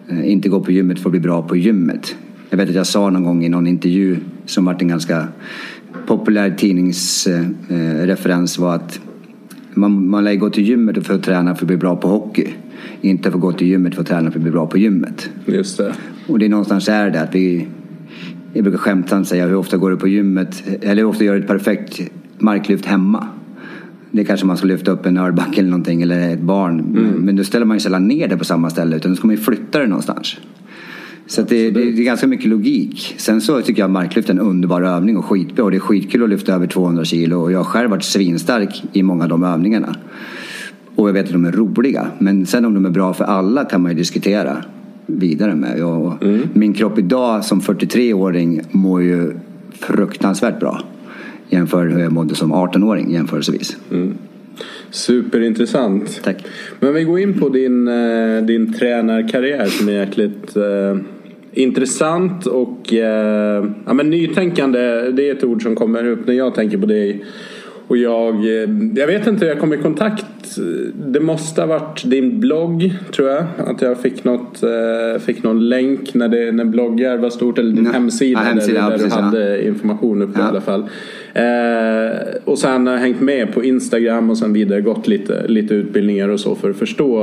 Eh, 0.10 0.32
Inte 0.32 0.50
gå 0.50 0.60
på 0.60 0.72
gymmet 0.72 1.00
för 1.00 1.10
att 1.10 1.12
bli 1.12 1.20
bra 1.20 1.42
på 1.42 1.56
gymmet. 1.56 2.16
Jag 2.50 2.58
vet 2.58 2.70
att 2.70 2.76
jag 2.76 2.88
sa 2.88 3.10
någon 3.10 3.24
gång 3.24 3.46
i 3.46 3.50
någon 3.50 3.68
intervju 3.68 4.18
som 4.46 4.66
varit 4.66 4.82
en 4.82 4.88
ganska 4.88 5.28
populär 6.06 6.56
tidningsreferens 6.58 8.58
var 8.58 8.76
att 8.76 9.00
man, 9.74 10.10
man 10.10 10.24
lär 10.24 10.36
gå 10.36 10.50
till 10.50 10.64
gymmet 10.64 11.08
för 11.08 11.16
att 11.16 11.24
träna 11.24 11.56
för 11.56 11.64
att 11.64 11.68
bli 11.68 11.78
bra 11.78 11.96
på 11.96 12.08
hockey. 12.08 12.48
Inte 13.02 13.32
för 13.32 13.38
att 13.38 13.42
gå 13.42 13.52
till 13.52 13.68
gymmet 13.68 13.96
för 13.96 14.02
att 14.02 14.08
träna 14.08 14.32
för 14.32 14.40
att 14.40 14.44
bli 14.44 14.52
bra 14.52 14.68
på 14.68 14.78
gymmet. 14.78 15.30
Just 15.46 15.78
det. 15.78 15.94
Och 16.28 16.40
det 16.40 16.46
är 16.46 16.50
någonstans 16.50 16.90
är 16.90 17.10
det 17.10 17.22
att 17.22 17.36
vi... 17.36 17.68
Jag 18.54 18.64
brukar 18.64 18.80
skämtsamt 18.80 19.28
säga 19.28 19.48
hur 19.48 19.56
ofta 19.56 19.78
går 19.78 19.92
du 19.92 19.98
på 19.98 20.08
gymmet? 20.08 20.64
Eller 20.82 20.96
hur 20.96 21.06
ofta 21.10 21.24
gör 21.24 21.34
du 21.34 21.40
ett 21.40 21.48
perfekt 21.48 22.02
marklyft 22.38 22.86
hemma? 22.86 23.28
Det 24.12 24.26
kanske 24.26 24.46
man 24.46 24.58
ska 24.58 24.68
lyfta 24.68 24.92
upp 24.92 25.06
en 25.06 25.18
örbacke 25.18 25.60
eller 25.60 25.70
någonting 25.70 26.02
eller 26.02 26.34
ett 26.34 26.42
barn. 26.42 26.86
Men, 26.92 27.12
men 27.12 27.36
då 27.36 27.44
ställer 27.44 27.66
man 27.66 27.78
ju 27.78 27.82
sällan 27.82 28.08
ner 28.08 28.28
det 28.28 28.38
på 28.38 28.46
samma 28.46 28.70
ställe 28.70 28.96
utan 28.96 29.12
då 29.12 29.16
ska 29.16 29.28
man 29.28 29.36
ju 29.36 29.42
flytta 29.42 29.80
det 29.80 29.88
någonstans. 29.88 30.38
Så 31.28 31.42
det, 31.42 31.72
det, 31.72 31.92
det 31.92 32.02
är 32.02 32.04
ganska 32.04 32.28
mycket 32.28 32.46
logik. 32.46 33.16
Sen 33.18 33.42
så 33.42 33.62
tycker 33.62 33.82
jag 33.82 33.90
marklyft 33.90 34.30
är 34.30 34.34
en 34.34 34.40
underbar 34.40 34.82
övning 34.82 35.18
och 35.18 35.26
skitbra. 35.26 35.66
Och 35.66 35.72
det 35.72 35.78
är 35.78 35.80
skitkul 35.80 36.24
att 36.24 36.30
lyfta 36.30 36.54
över 36.54 36.68
200 36.68 37.06
kilo. 37.06 37.42
Och 37.42 37.52
jag 37.52 37.60
har 37.60 37.64
själv 37.64 37.90
varit 37.90 38.04
svinstark 38.04 38.84
i 38.94 39.04
många 39.04 39.24
av 39.24 39.30
de 39.30 39.44
övningarna. 39.44 39.96
Och 40.96 41.08
jag 41.08 41.14
vet 41.14 41.26
att 41.26 41.32
de 41.32 41.46
är 41.46 41.52
roliga. 41.52 42.08
Men 42.20 42.46
sen 42.46 42.66
om 42.66 42.74
de 42.74 42.86
är 42.86 42.90
bra 42.90 43.14
för 43.14 43.24
alla 43.24 43.66
kan 43.66 43.82
man 43.82 43.92
ju 43.92 43.98
diskutera 43.98 44.58
vidare 45.06 45.56
med. 45.56 45.80
Jag, 45.80 46.02
och 46.06 46.14
Min 46.54 46.74
kropp 46.74 47.00
idag 47.00 47.46
som 47.46 47.62
43-åring 47.62 48.62
mår 48.72 49.02
ju 49.02 49.34
fruktansvärt 49.72 50.60
bra. 50.60 50.82
Jämfört 51.52 51.84
med 51.86 51.94
hur 51.94 52.04
jag 52.04 52.12
mådde 52.12 52.36
som 52.36 52.54
18-åring 52.54 53.12
jämförelsevis. 53.12 53.78
Superintressant. 54.90 56.22
Tack. 56.24 56.46
Men 56.80 56.94
vi 56.94 57.04
går 57.04 57.20
in 57.20 57.40
på 57.40 57.50
din, 57.50 57.88
eh, 57.88 58.42
din 58.44 58.74
tränarkarriär 58.74 59.66
som 59.66 59.90
är 59.90 59.94
jäkligt 59.94 60.56
eh, 60.56 60.98
intressant 61.54 62.46
och 62.46 62.94
eh, 62.94 63.66
ja, 63.86 63.94
men 63.94 64.10
nytänkande. 64.10 64.80
Det 65.12 65.30
är 65.30 65.32
ett 65.36 65.44
ord 65.44 65.64
som 65.64 65.76
kommer 65.76 66.08
upp 66.08 66.28
när 66.28 66.34
jag 66.34 66.56
tänker 66.56 66.78
på 66.78 66.86
dig. 66.86 67.26
Och 67.88 67.98
jag, 67.98 68.36
eh, 68.36 68.70
jag 68.96 69.08
vet 69.08 69.28
inte, 69.28 69.46
jag 69.46 69.60
kom 69.60 69.74
i 69.74 69.78
kontakt. 69.78 70.26
Det 71.08 71.20
måste 71.20 71.62
ha 71.62 71.68
varit 71.68 72.04
din 72.06 72.40
blogg 72.40 72.94
tror 73.16 73.30
jag. 73.30 73.44
Att 73.58 73.82
jag 73.82 74.00
fick, 74.02 74.24
något, 74.24 74.64
fick 75.20 75.44
någon 75.44 75.70
länk 75.70 76.14
när, 76.14 76.28
det, 76.28 76.52
när 76.52 76.66
bloggar 76.66 77.18
var 77.18 77.30
stort. 77.30 77.58
Eller 77.58 77.72
din 77.76 77.86
Ja. 77.86 77.92
hemsida, 77.92 78.40
Ja, 78.40 78.46
hemsida, 78.46 78.74
där, 78.74 78.82
ja, 78.82 78.90
där 78.90 78.98
precis, 78.98 79.14
du 79.14 79.22
hade 79.22 79.68
information 79.68 80.22
uppe 80.22 80.40
i 80.40 80.44
alla 80.44 80.62
fall. 80.62 80.90
Eh, 81.34 82.18
och 82.46 82.60
sen 82.60 82.88
har 82.88 82.94
jag 82.94 83.02
hängt 83.02 83.22
med 83.22 83.54
på 83.54 83.64
Instagram 83.64 84.30
och 84.30 84.38
sen 84.38 84.54
vidare 84.54 84.82
gått 84.82 85.08
lite, 85.08 85.48
lite 85.48 85.74
utbildningar 85.74 86.30
och 86.30 86.40
så 86.40 86.56
för 86.56 86.70
att 86.70 86.78
förstå 86.78 87.22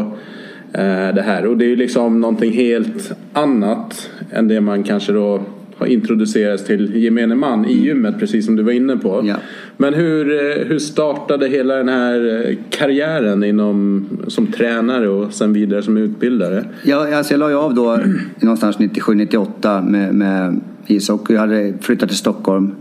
eh, 0.72 1.14
det 1.14 1.22
här. 1.26 1.46
Och 1.46 1.56
det 1.56 1.64
är 1.64 1.68
ju 1.68 1.76
liksom 1.76 2.20
någonting 2.20 2.52
helt 2.52 3.12
annat 3.32 4.10
än 4.32 4.48
det 4.48 4.60
man 4.60 4.82
kanske 4.82 5.12
då 5.12 5.42
har 5.78 5.86
introducerats 5.86 6.64
till 6.64 6.96
gemene 6.96 7.34
man 7.34 7.64
i 7.64 7.72
gymmet 7.72 8.18
precis 8.18 8.46
som 8.46 8.56
du 8.56 8.62
var 8.62 8.72
inne 8.72 8.96
på. 8.96 9.22
Ja. 9.24 9.36
Men 9.76 9.94
hur, 9.94 10.32
eh, 10.32 10.66
hur 10.66 10.78
startade 10.78 11.48
hela 11.48 11.74
den 11.74 11.88
här 11.88 12.46
eh, 12.48 12.56
karriären 12.70 13.44
inom, 13.44 14.08
som 14.26 14.46
tränare 14.46 15.08
och 15.08 15.32
sen 15.32 15.52
vidare 15.52 15.82
som 15.82 15.96
utbildare? 15.96 16.64
Ja, 16.82 17.16
alltså 17.16 17.32
jag 17.32 17.38
la 17.38 17.50
ju 17.50 17.56
av 17.56 17.74
då 17.74 17.98
någonstans 18.40 18.78
97-98 18.78 19.90
med, 19.90 20.14
med 20.14 20.60
ishockey. 20.86 21.34
Jag 21.34 21.40
hade 21.40 21.74
flyttat 21.80 22.08
till 22.08 22.18
Stockholm. 22.18 22.74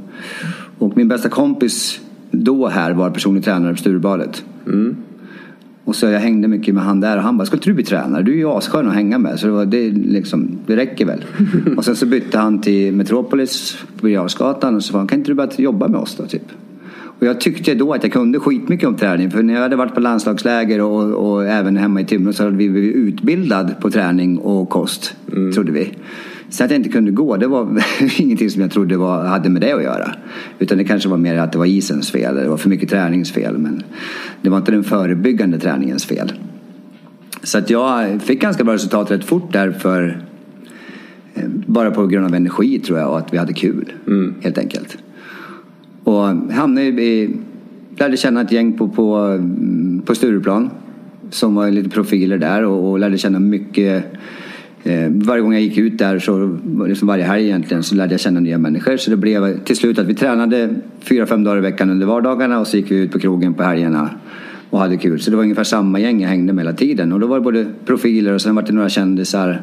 Och 0.78 0.98
min 0.98 1.08
bästa 1.08 1.30
kompis 1.30 2.00
då 2.32 2.68
här 2.68 2.94
var 2.94 3.10
personlig 3.10 3.44
tränare 3.44 3.74
på 3.74 3.78
Sturebadet. 3.78 4.44
Och 5.84 5.96
så 5.96 6.06
jag 6.06 6.20
hängde 6.20 6.48
mycket 6.48 6.76
med 6.76 6.84
han 6.84 7.00
där 7.00 7.18
och 7.18 7.24
han 7.24 7.38
bara, 7.38 7.46
ska 7.46 7.56
inte 7.56 7.70
du 7.70 7.74
bli 7.74 7.84
tränare? 7.84 8.24
Du 8.24 8.32
är 8.32 8.36
ju 8.36 8.48
asskön 8.48 8.88
att 8.88 8.94
hänga 8.94 9.18
med. 9.18 9.40
Så 9.40 9.46
det, 9.46 9.54
var, 9.54 9.66
det, 9.66 9.90
liksom, 9.90 10.50
det 10.66 10.76
räcker 10.76 11.06
väl. 11.06 11.26
och 11.78 11.86
sen 11.86 11.96
så 11.96 12.06
bytte 12.06 12.38
han 12.38 12.62
till 12.62 12.94
Metropolis 12.94 13.78
på 13.98 14.06
Birger 14.06 14.24
och 14.24 14.32
så 14.32 14.58
sa 14.82 14.98
han, 14.98 15.08
kan 15.08 15.20
inte 15.20 15.32
du 15.32 15.36
börja 15.36 15.52
jobba 15.58 15.88
med 15.88 16.00
oss 16.00 16.16
då? 16.16 16.26
Typ. 16.26 16.52
Och 17.20 17.28
jag 17.28 17.42
tyckte 17.42 17.76
då 17.76 17.94
att 17.94 18.04
jag 18.04 18.14
kunde 18.14 18.40
skitmycket 18.40 18.88
om 18.88 18.96
träning. 18.96 19.32
För 19.32 19.44
när 19.44 19.54
jag 19.54 19.62
hade 19.62 19.76
varit 19.76 19.94
på 19.94 20.00
landslagsläger 20.00 20.82
och, 20.82 21.32
och 21.32 21.46
även 21.46 21.78
hemma 21.78 22.02
i 22.02 22.06
Timrå 22.06 22.34
så 22.34 22.44
hade 22.44 22.58
vi 22.58 22.70
blivit 22.70 22.96
utbildad 22.96 23.72
på 23.82 23.92
träning 23.92 24.38
och 24.38 24.70
kost. 24.70 25.16
Trodde 25.54 25.72
vi. 25.72 25.94
Så 26.50 26.64
att 26.64 26.72
jag 26.72 26.80
inte 26.80 26.90
kunde 26.90 27.12
gå, 27.12 27.38
det 27.38 27.48
var 27.48 27.84
ingenting 28.22 28.50
som 28.50 28.62
jag 28.62 28.72
trodde 28.72 28.98
var, 28.98 29.26
hade 29.26 29.50
med 29.50 29.62
det 29.62 29.72
att 29.72 29.84
göra. 29.84 30.16
Utan 30.60 30.78
det 30.78 30.84
kanske 30.84 31.10
var 31.10 31.18
mer 31.18 31.38
att 31.38 31.52
det 31.52 31.58
var 31.58 31.66
isens 31.66 32.12
fel, 32.12 32.32
eller 32.32 32.44
det 32.44 32.50
var 32.50 32.58
för 32.58 32.70
mycket 32.70 32.90
träningsfel. 32.90 33.58
Men 33.58 33.84
det 34.42 34.50
var 34.50 34.58
inte 34.58 34.72
den 34.72 34.84
förebyggande 34.84 35.60
träningens 35.60 36.06
fel. 36.06 36.34
Så 37.44 37.58
att 37.58 37.70
jag 37.70 38.22
fick 38.22 38.42
ganska 38.42 38.64
bra 38.64 38.74
resultat 38.74 39.12
rätt 39.12 39.26
fort 39.26 39.54
där 39.54 39.72
för 39.72 40.22
eh, 41.34 41.44
bara 41.48 41.92
på 41.92 42.08
grund 42.08 42.26
av 42.26 42.36
energi 42.36 42.80
tror 42.80 43.00
jag 43.00 43.10
och 43.10 43.18
att 43.18 43.34
vi 43.34 43.38
hade 43.38 43.54
kul. 43.54 43.92
Helt 44.42 44.58
enkelt. 44.58 44.98
Och 46.04 46.24
hamnade 46.54 46.88
i, 46.88 47.36
lärde 47.98 48.18
känna 48.18 48.42
ett 48.42 48.52
gäng 48.52 48.78
på, 48.78 48.88
på, 48.90 49.40
på 50.06 50.16
Stureplan 50.16 50.70
som 51.30 51.56
var 51.56 51.72
lite 51.72 51.90
profiler 51.90 52.38
där 52.38 52.64
och, 52.64 52.92
och 52.92 53.00
lärde 53.00 53.18
känna 53.18 53.40
mycket 53.40 54.06
eh, 54.88 55.10
varje 55.10 55.42
gång 55.42 55.54
jag 55.54 55.62
gick 55.62 55.78
ut 55.78 55.98
där, 55.98 56.20
så, 56.20 56.58
liksom 56.88 57.08
varje 57.08 57.24
helg 57.24 57.46
egentligen, 57.46 57.84
så 57.84 57.96
lärde 57.96 58.14
jag 58.14 58.20
känna 58.20 58.40
nya 58.40 58.58
människor. 58.58 58.98
Så 58.98 59.10
det 59.10 59.18
blev 59.18 59.64
till 59.64 59.76
slut 59.76 60.00
att 60.00 60.06
vi 60.06 60.16
tränade 60.16 60.70
fyra, 61.00 61.26
fem 61.26 61.44
dagar 61.44 61.58
i 61.58 61.62
veckan 61.62 61.90
under 61.90 62.08
vardagarna 62.08 62.60
och 62.60 62.68
så 62.68 62.78
gick 62.78 62.92
vi 62.92 62.96
ut 62.96 63.12
på 63.12 63.20
krogen 63.20 63.54
på 63.54 63.64
helgerna 63.64 64.10
och 64.70 64.80
hade 64.80 64.98
kul. 64.98 65.20
Så 65.20 65.32
det 65.32 65.36
var 65.36 65.44
ungefär 65.44 65.64
samma 65.64 66.00
gäng 66.00 66.22
jag 66.22 66.30
hängde 66.30 66.54
med 66.54 66.66
hela 66.66 66.78
tiden. 66.78 67.14
Och 67.14 67.20
då 67.20 67.28
var 67.28 67.38
det 67.38 67.44
både 67.44 67.66
profiler 67.86 68.34
och 68.34 68.42
sen 68.42 68.56
var 68.56 68.62
det 68.62 68.74
några 68.74 68.90
kändisar. 68.90 69.62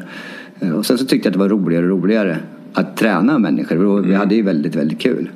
Eh, 0.61 0.71
och 0.71 0.87
sen 0.87 0.99
så 0.99 1.05
tyckte 1.05 1.29
jag 1.29 1.31
att 1.31 1.33
det 1.33 1.39
var 1.39 1.49
roligare 1.49 1.85
och 1.85 1.91
roligare 1.91 2.39
att 2.73 2.97
träna 2.97 3.39
människor. 3.39 3.85
Och 3.85 4.11
vi 4.11 4.15
hade 4.15 4.35
ju 4.35 4.43
väldigt, 4.43 4.77
väldigt 4.77 5.01
kul. 5.01 5.29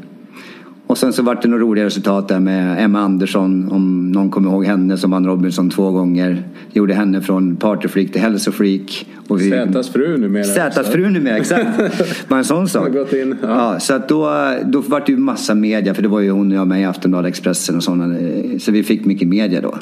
Och 0.89 0.99
sen 0.99 1.13
så 1.13 1.23
vart 1.23 1.43
det 1.43 1.49
några 1.49 1.63
roliga 1.63 1.85
resultat 1.85 2.29
där 2.29 2.41
med 2.41 2.85
Emma 2.85 3.01
Andersson, 3.01 3.69
om 3.73 4.13
någon 4.13 4.31
kommer 4.31 4.51
ihåg 4.51 4.65
henne 4.65 4.97
som 4.99 5.11
vann 5.11 5.27
Robinson 5.27 5.71
två 5.71 5.91
gånger. 5.91 6.43
Gjorde 6.73 6.95
henne 6.95 7.21
från 7.21 7.57
partyfreak 7.57 8.13
till 8.13 8.21
hälsofreak. 8.21 9.07
Och 9.29 9.41
vi- 9.41 9.51
Zätas 9.51 9.89
fru 9.89 10.17
numera. 10.19 10.45
Zätas 10.45 10.89
fru 10.89 11.11
numera, 11.11 11.37
exakt. 11.37 11.67
Bara 12.29 12.39
en 12.39 12.45
sån 12.45 12.69
sak. 12.69 12.83
Har 12.83 12.91
gått 12.91 13.13
in, 13.13 13.37
ja. 13.43 13.49
Ja, 13.73 13.81
så 13.81 13.95
att 13.95 14.09
då, 14.09 14.31
då 14.65 14.81
var 14.81 15.03
det 15.07 15.13
ju 15.13 15.19
massa 15.19 15.55
media, 15.55 15.95
för 15.95 16.03
det 16.03 16.09
var 16.09 16.21
ju 16.21 16.31
hon 16.31 16.51
och 16.51 16.57
jag 16.57 16.67
med 16.67 16.81
i 16.81 16.85
Aftonbladet, 16.85 17.29
Expressen 17.29 17.77
och 17.77 17.83
sådana. 17.83 18.17
Så 18.59 18.73
vi 18.73 18.83
fick 18.83 19.05
mycket 19.05 19.29
media 19.29 19.61
då. 19.61 19.75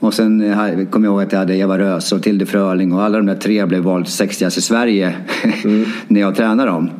Och 0.00 0.14
sen 0.14 0.40
eh, 0.40 0.84
kom 0.90 1.04
jag 1.04 1.10
ihåg 1.12 1.22
att 1.22 1.32
jag 1.32 1.38
hade 1.38 1.56
Eva 1.56 1.78
Röse 1.78 2.14
och 2.14 2.22
Tilde 2.22 2.46
Fröling 2.46 2.92
och 2.92 3.02
alla 3.02 3.16
de 3.18 3.26
där 3.26 3.34
tre 3.34 3.66
blev 3.66 3.82
vald 3.82 4.08
sexigast 4.08 4.58
i 4.58 4.60
Sverige 4.60 5.14
när 6.08 6.20
jag 6.20 6.34
tränade 6.36 6.70
dem. 6.70 6.90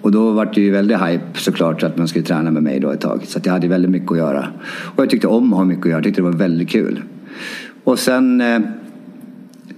Och 0.00 0.12
då 0.12 0.30
var 0.30 0.44
det 0.54 0.60
ju 0.60 0.70
väldigt 0.70 1.00
hype 1.00 1.38
såklart 1.38 1.82
att 1.82 1.98
man 1.98 2.08
skulle 2.08 2.24
träna 2.24 2.50
med 2.50 2.62
mig 2.62 2.80
då 2.80 2.90
ett 2.90 3.00
tag. 3.00 3.20
Så 3.26 3.38
att 3.38 3.46
jag 3.46 3.52
hade 3.52 3.68
väldigt 3.68 3.90
mycket 3.90 4.12
att 4.12 4.18
göra. 4.18 4.46
Och 4.68 5.02
jag 5.02 5.10
tyckte 5.10 5.26
om 5.26 5.52
att 5.52 5.58
ha 5.58 5.64
mycket 5.64 5.82
att 5.82 5.90
göra. 5.90 5.98
Jag 5.98 6.04
tyckte 6.04 6.20
det 6.20 6.24
var 6.24 6.32
väldigt 6.32 6.68
kul. 6.68 7.02
Och 7.84 7.98
sen 7.98 8.40
eh, 8.40 8.60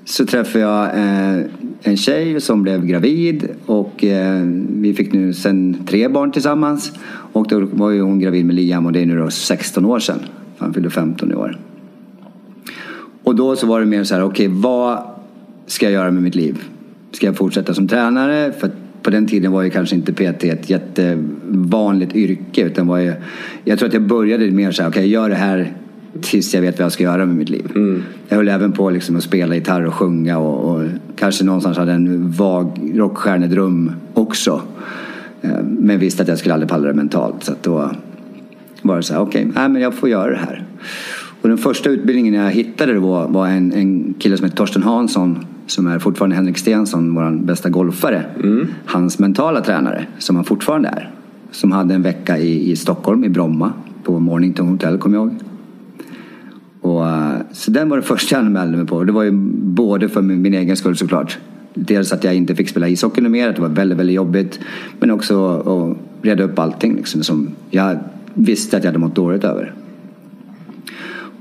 så 0.05 0.27
träffade 0.27 0.65
jag 0.65 0.85
eh, 0.85 1.45
en 1.83 1.97
tjej 1.97 2.41
som 2.41 2.63
blev 2.63 2.87
gravid 2.87 3.49
och 3.67 4.05
eh, 4.05 4.43
vi 4.69 4.95
fick 4.95 5.13
nu 5.13 5.33
sen 5.33 5.77
tre 5.87 6.09
barn 6.09 6.33
tillsammans. 6.33 6.93
Och 7.33 7.49
då 7.49 7.61
var 7.73 7.91
ju 7.91 8.01
hon 8.01 8.19
gravid 8.19 8.47
med 8.47 8.55
Liam 8.55 8.87
och 8.87 8.93
det 8.93 9.01
är 9.01 9.07
nu 9.07 9.19
då 9.19 9.31
16 9.31 9.85
år 9.85 9.99
sedan. 9.99 10.19
Han 10.59 10.75
fyllde 10.75 10.91
15 10.91 11.33
i 11.33 11.35
år. 11.35 11.59
Och 13.23 13.37
då 13.37 13.57
så 13.57 13.67
var 13.67 13.81
det 13.81 13.87
mer 13.87 14.05
så 14.05 14.15
här, 14.15 14.23
okej 14.25 14.49
vad 14.49 14.99
ska 15.67 15.87
jag 15.87 15.93
göra 15.93 16.11
med 16.11 16.23
mitt 16.23 16.35
liv? 16.35 16.65
Ska 17.13 17.27
jag 17.27 17.37
fortsätta 17.37 17.75
som 17.75 17.89
tränare? 17.89 18.53
För 18.53 18.67
att 18.67 18.82
på 19.03 19.11
den 19.11 19.27
tiden 19.27 19.53
var 19.53 19.63
ju 19.63 19.71
kanske 19.71 19.97
inte 19.97 20.13
PT 20.13 20.45
ett 20.45 20.71
jättevanligt 20.71 22.17
yrke. 22.17 22.65
Utan 22.67 22.87
var 22.87 22.99
ju, 22.99 23.13
jag 23.65 23.79
tror 23.79 23.89
att 23.89 23.95
jag 23.95 24.03
började 24.03 24.51
mer 24.51 24.73
så 24.73 24.83
här, 24.83 24.91
okej 24.91 25.03
jag 25.03 25.23
gör 25.23 25.29
det 25.29 25.35
här 25.35 25.73
tills 26.21 26.55
jag 26.55 26.61
vet 26.61 26.79
vad 26.79 26.85
jag 26.85 26.93
ska 26.93 27.03
göra 27.03 27.27
med 27.27 27.37
mitt 27.37 27.49
liv. 27.49 27.71
Jag 28.29 28.37
höll 28.37 28.49
även 28.49 28.73
på 28.73 28.91
liksom 28.91 29.17
att 29.17 29.23
spela 29.23 29.55
gitarr 29.55 29.87
och 29.87 29.95
sjunga 29.95 30.39
och, 30.39 30.75
och 30.75 30.89
kanske 31.17 31.45
någonstans 31.45 31.79
hade 31.79 31.93
en 31.93 32.31
vag 32.31 32.93
rockstjärnedröm 32.95 33.93
också. 34.15 34.63
Eh, 35.43 35.63
Men 35.63 35.99
visste 35.99 36.23
att 36.23 36.29
jag 36.29 36.39
skulle 36.39 36.55
aldrig 36.55 36.71
palla 36.71 36.89
det 36.89 36.95
mentalt. 36.95 37.45
Så 37.45 37.53
att 37.53 37.63
då 37.63 37.91
var 38.83 38.97
det 38.97 39.03
så 39.03 39.15
här, 39.15 39.21
okej, 39.21 39.49
nej, 39.55 39.69
men 39.69 39.83
jag 39.83 39.95
får 39.95 40.09
göra 40.09 40.31
det 40.31 40.39
här. 40.39 40.65
Och 41.41 41.49
den 41.49 41.59
första 41.59 41.91
utbildningen 41.91 42.35
jag 42.35 42.51
hittade 42.51 42.95
då 42.95 43.27
var 43.29 43.49
en, 43.49 43.73
en 43.73 44.15
kille 44.19 44.37
som 44.37 44.45
heter 44.45 44.57
Torsten 44.57 44.83
Hansson 44.83 45.47
som 45.67 45.87
är 45.87 45.99
fortfarande 45.99 46.37
Henrik 46.37 46.59
Stensson, 46.59 47.15
vår 47.15 47.45
bästa 47.45 47.69
golfare. 47.69 48.25
Hans 48.87 49.19
mentala 49.19 49.61
tränare, 49.61 50.07
som 50.19 50.37
han 50.37 50.45
fortfarande 50.45 50.89
är. 50.89 51.11
Som 51.51 51.73
hade 51.73 51.95
en 51.95 52.03
vecka 52.03 52.39
i, 52.39 52.71
i 52.71 52.77
Stockholm, 52.77 53.25
i 53.25 53.29
Bromma, 53.29 53.73
på 54.05 54.19
Mornington 54.19 54.69
Hotel, 54.69 54.99
kommer 54.99 55.17
jag 55.17 55.27
ihåg. 55.27 55.39
Och, 56.81 57.09
eh, 57.09 57.33
så 57.53 57.71
den 57.71 57.89
var 57.89 57.97
det 57.97 58.03
första 58.03 58.37
jag 58.37 58.45
anmälde 58.45 58.77
mig 58.77 58.87
på. 58.87 59.05
Det 59.05 59.13
var 59.13 59.23
ju 59.23 59.31
både 59.63 60.09
för 60.09 60.23
min, 60.23 60.43
min 60.43 60.55
egen 60.55 60.77
skull 60.77 60.97
såklart. 60.97 61.39
Dels 61.75 62.13
att 62.13 62.25
jag 62.25 62.35
inte 62.35 62.55
fick 62.55 62.69
spela 62.69 62.89
ishockey 62.89 63.21
mer, 63.21 63.49
att 63.49 63.57
det 63.57 63.63
var 63.63 63.69
väldigt, 63.69 63.99
väldigt 63.99 64.17
jobbigt. 64.17 64.61
Men 64.99 65.11
också 65.11 65.57
att 65.57 65.97
reda 66.27 66.45
upp 66.45 66.59
allting 66.59 66.97
liksom, 66.97 67.23
som 67.23 67.51
jag 67.71 67.99
visste 68.35 68.77
att 68.77 68.85
jag 68.85 68.89
hade 68.89 68.99
mått 68.99 69.15
dåligt 69.15 69.45
över. 69.45 69.75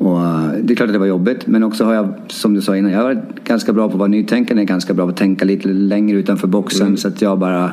Och 0.02 0.20
eh, 0.26 0.52
det 0.62 0.74
är 0.74 0.76
klart 0.76 0.88
att 0.88 0.94
det 0.94 1.00
var 1.00 1.06
jobbigt, 1.06 1.48
men 1.48 1.64
också 1.64 1.86
har 1.86 1.94
jag, 1.94 2.14
som 2.28 2.54
du 2.54 2.62
sa 2.62 2.78
innan, 2.78 2.92
jag 2.92 3.00
har 3.00 3.06
varit 3.06 3.44
ganska 3.44 3.74
bra 3.74 3.88
på 3.88 3.94
att 3.94 4.00
vara 4.00 4.08
nytänkande, 4.08 4.66
ganska 4.66 4.94
bra 4.94 5.06
på 5.06 5.12
att 5.12 5.18
tänka 5.18 5.46
lite 5.46 5.68
längre 5.68 6.18
utanför 6.18 6.48
boxen. 6.48 6.98
Så 6.98 7.08
att 7.08 7.22
jag 7.22 7.40
bara... 7.40 7.72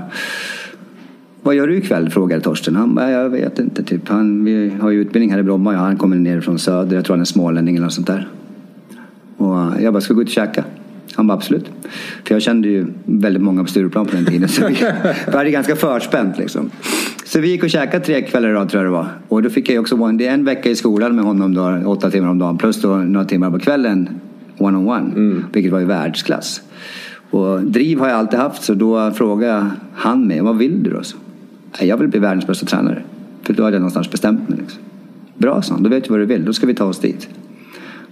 Vad 1.43 1.55
gör 1.55 1.67
du 1.67 1.77
ikväll? 1.77 2.11
frågade 2.11 2.43
Torsten. 2.43 2.77
Han 2.77 2.95
bara, 2.95 3.11
jag 3.11 3.29
vet 3.29 3.59
inte. 3.59 3.83
Typ. 3.83 4.09
Han, 4.09 4.45
vi 4.45 4.73
har 4.81 4.91
ju 4.91 5.01
utbildning 5.01 5.31
här 5.31 5.39
i 5.39 5.43
Bromma. 5.43 5.73
Ja, 5.73 5.79
han 5.79 5.97
kommer 5.97 6.17
ner 6.17 6.41
från 6.41 6.59
söder. 6.59 6.97
Jag 6.97 7.05
tror 7.05 7.17
han 7.17 7.21
är 7.21 7.25
smålänning 7.25 7.77
eller 7.77 7.85
något 7.85 7.95
sånt 7.95 8.07
där. 8.07 8.29
Och 9.37 9.61
eh, 9.61 9.85
jag 9.85 9.93
bara, 9.93 10.01
ska 10.01 10.15
gå 10.15 10.23
ut 10.23 10.29
och 10.29 10.33
käka? 10.33 10.65
Han 11.15 11.27
bara, 11.27 11.35
absolut. 11.35 11.71
För 12.25 12.35
jag 12.35 12.43
kände 12.43 12.69
ju 12.69 12.87
väldigt 13.05 13.43
många 13.43 13.65
på 13.65 13.71
Stureplan 13.71 14.07
på 14.07 14.17
den 14.17 14.25
tiden. 14.25 14.49
Så 14.49 14.69
vi, 14.69 14.77
hade 15.33 15.51
ganska 15.51 15.77
förspänt 15.77 16.39
liksom. 16.39 16.71
Så 17.29 17.41
vi 17.41 17.49
gick 17.49 17.63
och 17.63 17.71
käkade 17.71 18.05
tre 18.05 18.23
kvällar 18.23 18.49
i 18.49 18.53
rad 18.53 18.69
tror 18.69 18.85
jag 18.85 18.93
det 18.93 18.97
var. 18.97 19.07
Och 19.29 19.43
då 19.43 19.51
fick 19.51 19.71
jag 19.71 19.81
också 19.81 19.95
one, 19.95 20.19
det 20.19 20.27
är 20.27 20.35
en 20.35 20.45
vecka 20.45 20.71
i 20.71 20.77
skolan 20.77 21.17
med 21.17 21.25
honom 21.25 21.55
då, 21.55 21.83
åtta 21.87 22.11
timmar 22.11 22.29
om 22.29 22.39
dagen. 22.39 22.59
Plus 22.59 22.83
då 22.83 22.97
några 22.97 23.27
timmar 23.27 23.51
på 23.51 23.59
kvällen 23.59 24.09
one 24.59 24.79
on 24.79 24.89
one. 24.89 25.43
Vilket 25.53 25.73
var 25.73 25.81
i 25.81 25.85
världsklass. 25.85 26.63
Och 27.31 27.63
driv 27.63 27.99
har 27.99 28.09
jag 28.09 28.19
alltid 28.19 28.39
haft 28.39 28.63
så 28.63 28.75
då 28.75 29.11
frågade 29.11 29.71
han 29.95 30.27
mig, 30.27 30.41
vad 30.41 30.59
vill 30.59 30.83
du 30.83 30.91
då? 30.91 31.03
Så, 31.03 31.17
"Nej, 31.81 31.89
jag 31.89 31.97
vill 31.97 32.09
bli 32.09 32.21
världens 32.21 32.47
bästa 32.47 32.67
tränare. 32.67 33.03
För 33.43 33.53
då 33.53 33.63
hade 33.63 33.75
jag 33.75 33.81
någonstans 33.81 34.11
bestämt 34.11 34.49
mig. 34.49 34.59
Liksom. 34.59 34.83
Bra, 35.35 35.63
sa 35.63 35.75
han. 35.75 35.83
Då 35.83 35.91
vet 35.91 36.05
du 36.05 36.11
vad 36.11 36.21
du 36.21 36.27
vill. 36.27 36.45
Då 36.45 36.53
ska 36.53 36.67
vi 36.67 36.75
ta 36.75 36.85
oss 36.85 36.99
dit. 36.99 37.29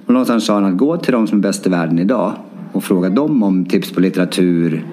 Och 0.07 0.13
någonstans 0.13 0.47
sa 0.47 0.55
han 0.55 0.65
att 0.65 0.77
gå 0.77 0.97
till 0.97 1.13
de 1.13 1.27
som 1.27 1.39
är 1.39 1.43
bäst 1.43 1.67
i 1.67 1.71
världen 1.71 1.99
idag 1.99 2.33
och 2.73 2.85
fråga 2.85 3.09
dem 3.09 3.43
om 3.43 3.65
tips 3.65 3.93
på 3.93 4.01
litteratur, 4.01 4.85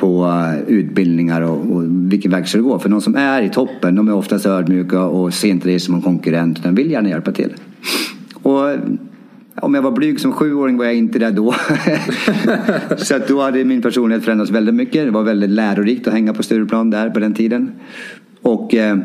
på 0.00 0.24
eh, 0.24 0.74
utbildningar 0.74 1.40
och, 1.40 1.76
och 1.76 1.82
vilken 1.86 2.30
väg 2.30 2.48
ska 2.48 2.58
du 2.58 2.64
gå. 2.64 2.78
För 2.78 2.88
de 2.88 3.00
som 3.00 3.16
är 3.16 3.42
i 3.42 3.48
toppen, 3.48 3.94
de 3.94 4.08
är 4.08 4.14
oftast 4.14 4.46
ödmjuka 4.46 5.02
och 5.02 5.34
ser 5.34 5.48
inte 5.48 5.68
dig 5.68 5.80
som 5.80 5.94
en 5.94 6.02
konkurrent 6.02 6.58
utan 6.58 6.74
vill 6.74 6.90
gärna 6.90 7.08
hjälpa 7.08 7.32
till. 7.32 7.54
Och 8.42 8.70
eh, 8.70 8.80
om 9.54 9.74
jag 9.74 9.82
var 9.82 9.90
blyg 9.90 10.20
som 10.20 10.32
sjuåring 10.32 10.76
var 10.76 10.84
jag 10.84 10.94
inte 10.94 11.18
det 11.18 11.30
då. 11.30 11.54
så 12.96 13.16
att 13.16 13.28
då 13.28 13.42
hade 13.42 13.64
min 13.64 13.82
personlighet 13.82 14.24
förändrats 14.24 14.50
väldigt 14.50 14.74
mycket. 14.74 15.04
Det 15.04 15.10
var 15.10 15.22
väldigt 15.22 15.50
lärorikt 15.50 16.06
att 16.06 16.12
hänga 16.12 16.34
på 16.34 16.42
Stureplan 16.42 16.90
där 16.90 17.10
på 17.10 17.18
den 17.18 17.34
tiden. 17.34 17.72
Och 18.42 18.74
eh, 18.74 18.98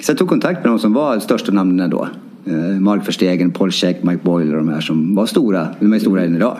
så 0.00 0.10
jag 0.10 0.18
tog 0.18 0.28
kontakt 0.28 0.64
med 0.64 0.72
de 0.72 0.78
som 0.78 0.92
var 0.92 1.18
största 1.18 1.52
namnen 1.52 1.90
då. 1.90 2.08
Eh, 2.46 2.80
Mark 2.80 3.08
Verstegen, 3.08 3.50
Paul 3.50 3.70
Check, 3.70 4.02
Mike 4.02 4.20
Boyle 4.22 4.50
och 4.50 4.56
de 4.56 4.68
här 4.68 4.80
som 4.80 5.14
var 5.14 5.26
stora. 5.26 5.68
De 5.80 5.92
är 5.92 5.98
stora 5.98 6.24
än 6.24 6.36
idag. 6.36 6.58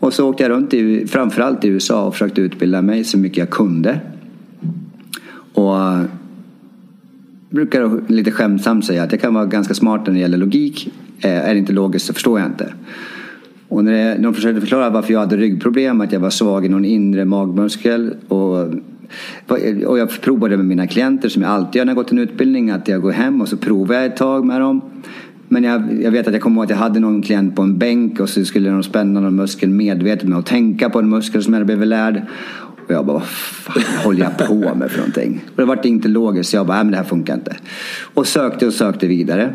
Och 0.00 0.12
så 0.12 0.28
åkte 0.28 0.42
jag 0.42 0.50
runt 0.50 0.74
i, 0.74 1.06
framförallt 1.06 1.64
i 1.64 1.68
USA 1.68 2.06
och 2.06 2.12
försökte 2.12 2.40
utbilda 2.40 2.82
mig 2.82 3.04
så 3.04 3.18
mycket 3.18 3.38
jag 3.38 3.50
kunde. 3.50 4.00
Och 5.52 5.78
eh, 5.78 6.02
brukar 7.50 8.12
lite 8.12 8.30
skämtsamt 8.30 8.84
säga 8.84 9.02
att 9.02 9.12
jag 9.12 9.20
kan 9.20 9.34
vara 9.34 9.46
ganska 9.46 9.74
smart 9.74 10.06
när 10.06 10.14
det 10.14 10.20
gäller 10.20 10.38
logik. 10.38 10.92
Eh, 11.20 11.48
är 11.48 11.52
det 11.52 11.58
inte 11.58 11.72
logiskt 11.72 12.06
så 12.06 12.12
förstår 12.12 12.40
jag 12.40 12.48
inte. 12.48 12.72
Och 13.68 13.84
när 13.84 14.18
de 14.18 14.34
försökte 14.34 14.60
förklara 14.60 14.90
varför 14.90 15.12
jag 15.12 15.20
hade 15.20 15.36
ryggproblem, 15.36 16.00
att 16.00 16.12
jag 16.12 16.20
var 16.20 16.30
svag 16.30 16.66
i 16.66 16.68
någon 16.68 16.84
inre 16.84 17.24
magmuskel 17.24 18.14
och 18.28 18.60
eh, 18.60 18.68
och 19.86 19.98
jag 19.98 20.20
provade 20.20 20.56
med 20.56 20.66
mina 20.66 20.86
klienter 20.86 21.28
som 21.28 21.42
jag 21.42 21.50
alltid 21.50 21.76
gör 21.76 21.84
när 21.84 21.90
jag 21.90 21.96
gått 21.96 22.12
en 22.12 22.18
utbildning. 22.18 22.70
Att 22.70 22.88
jag 22.88 23.02
går 23.02 23.12
hem 23.12 23.40
och 23.40 23.48
så 23.48 23.56
provar 23.56 23.94
jag 23.94 24.06
ett 24.06 24.16
tag 24.16 24.44
med 24.44 24.60
dem. 24.60 24.80
Men 25.48 25.64
jag, 25.64 26.02
jag 26.02 26.10
vet 26.10 26.26
att 26.26 26.32
jag 26.32 26.42
kommer 26.42 26.56
ihåg 26.56 26.64
att 26.64 26.70
jag 26.70 26.76
hade 26.76 27.00
någon 27.00 27.22
klient 27.22 27.56
på 27.56 27.62
en 27.62 27.78
bänk 27.78 28.20
och 28.20 28.28
så 28.28 28.44
skulle 28.44 28.70
de 28.70 28.82
spänna 28.82 29.20
någon 29.20 29.36
muskel 29.36 29.68
medvetet 29.68 30.28
med 30.28 30.38
att 30.38 30.46
tänka 30.46 30.90
på 30.90 30.98
en 30.98 31.08
muskel 31.08 31.42
som 31.42 31.52
jag 31.52 31.60
hade 31.60 31.64
blivit 31.64 31.88
lärd. 31.88 32.22
Och 32.86 32.94
jag 32.94 33.06
bara, 33.06 33.18
vad 33.18 33.26
fan 33.26 34.04
håller 34.04 34.20
jag 34.20 34.48
på 34.48 34.74
med 34.74 34.90
för 34.90 34.98
någonting? 34.98 35.44
Och 35.50 35.56
det 35.56 35.64
vart 35.64 35.84
inte 35.84 36.08
logiskt 36.08 36.50
så 36.50 36.56
jag 36.56 36.66
bara, 36.66 36.74
nej 36.74 36.84
men 36.84 36.90
det 36.90 36.96
här 36.96 37.04
funkar 37.04 37.34
inte. 37.34 37.56
Och 38.14 38.26
sökte 38.26 38.66
och 38.66 38.72
sökte 38.72 39.06
vidare. 39.06 39.54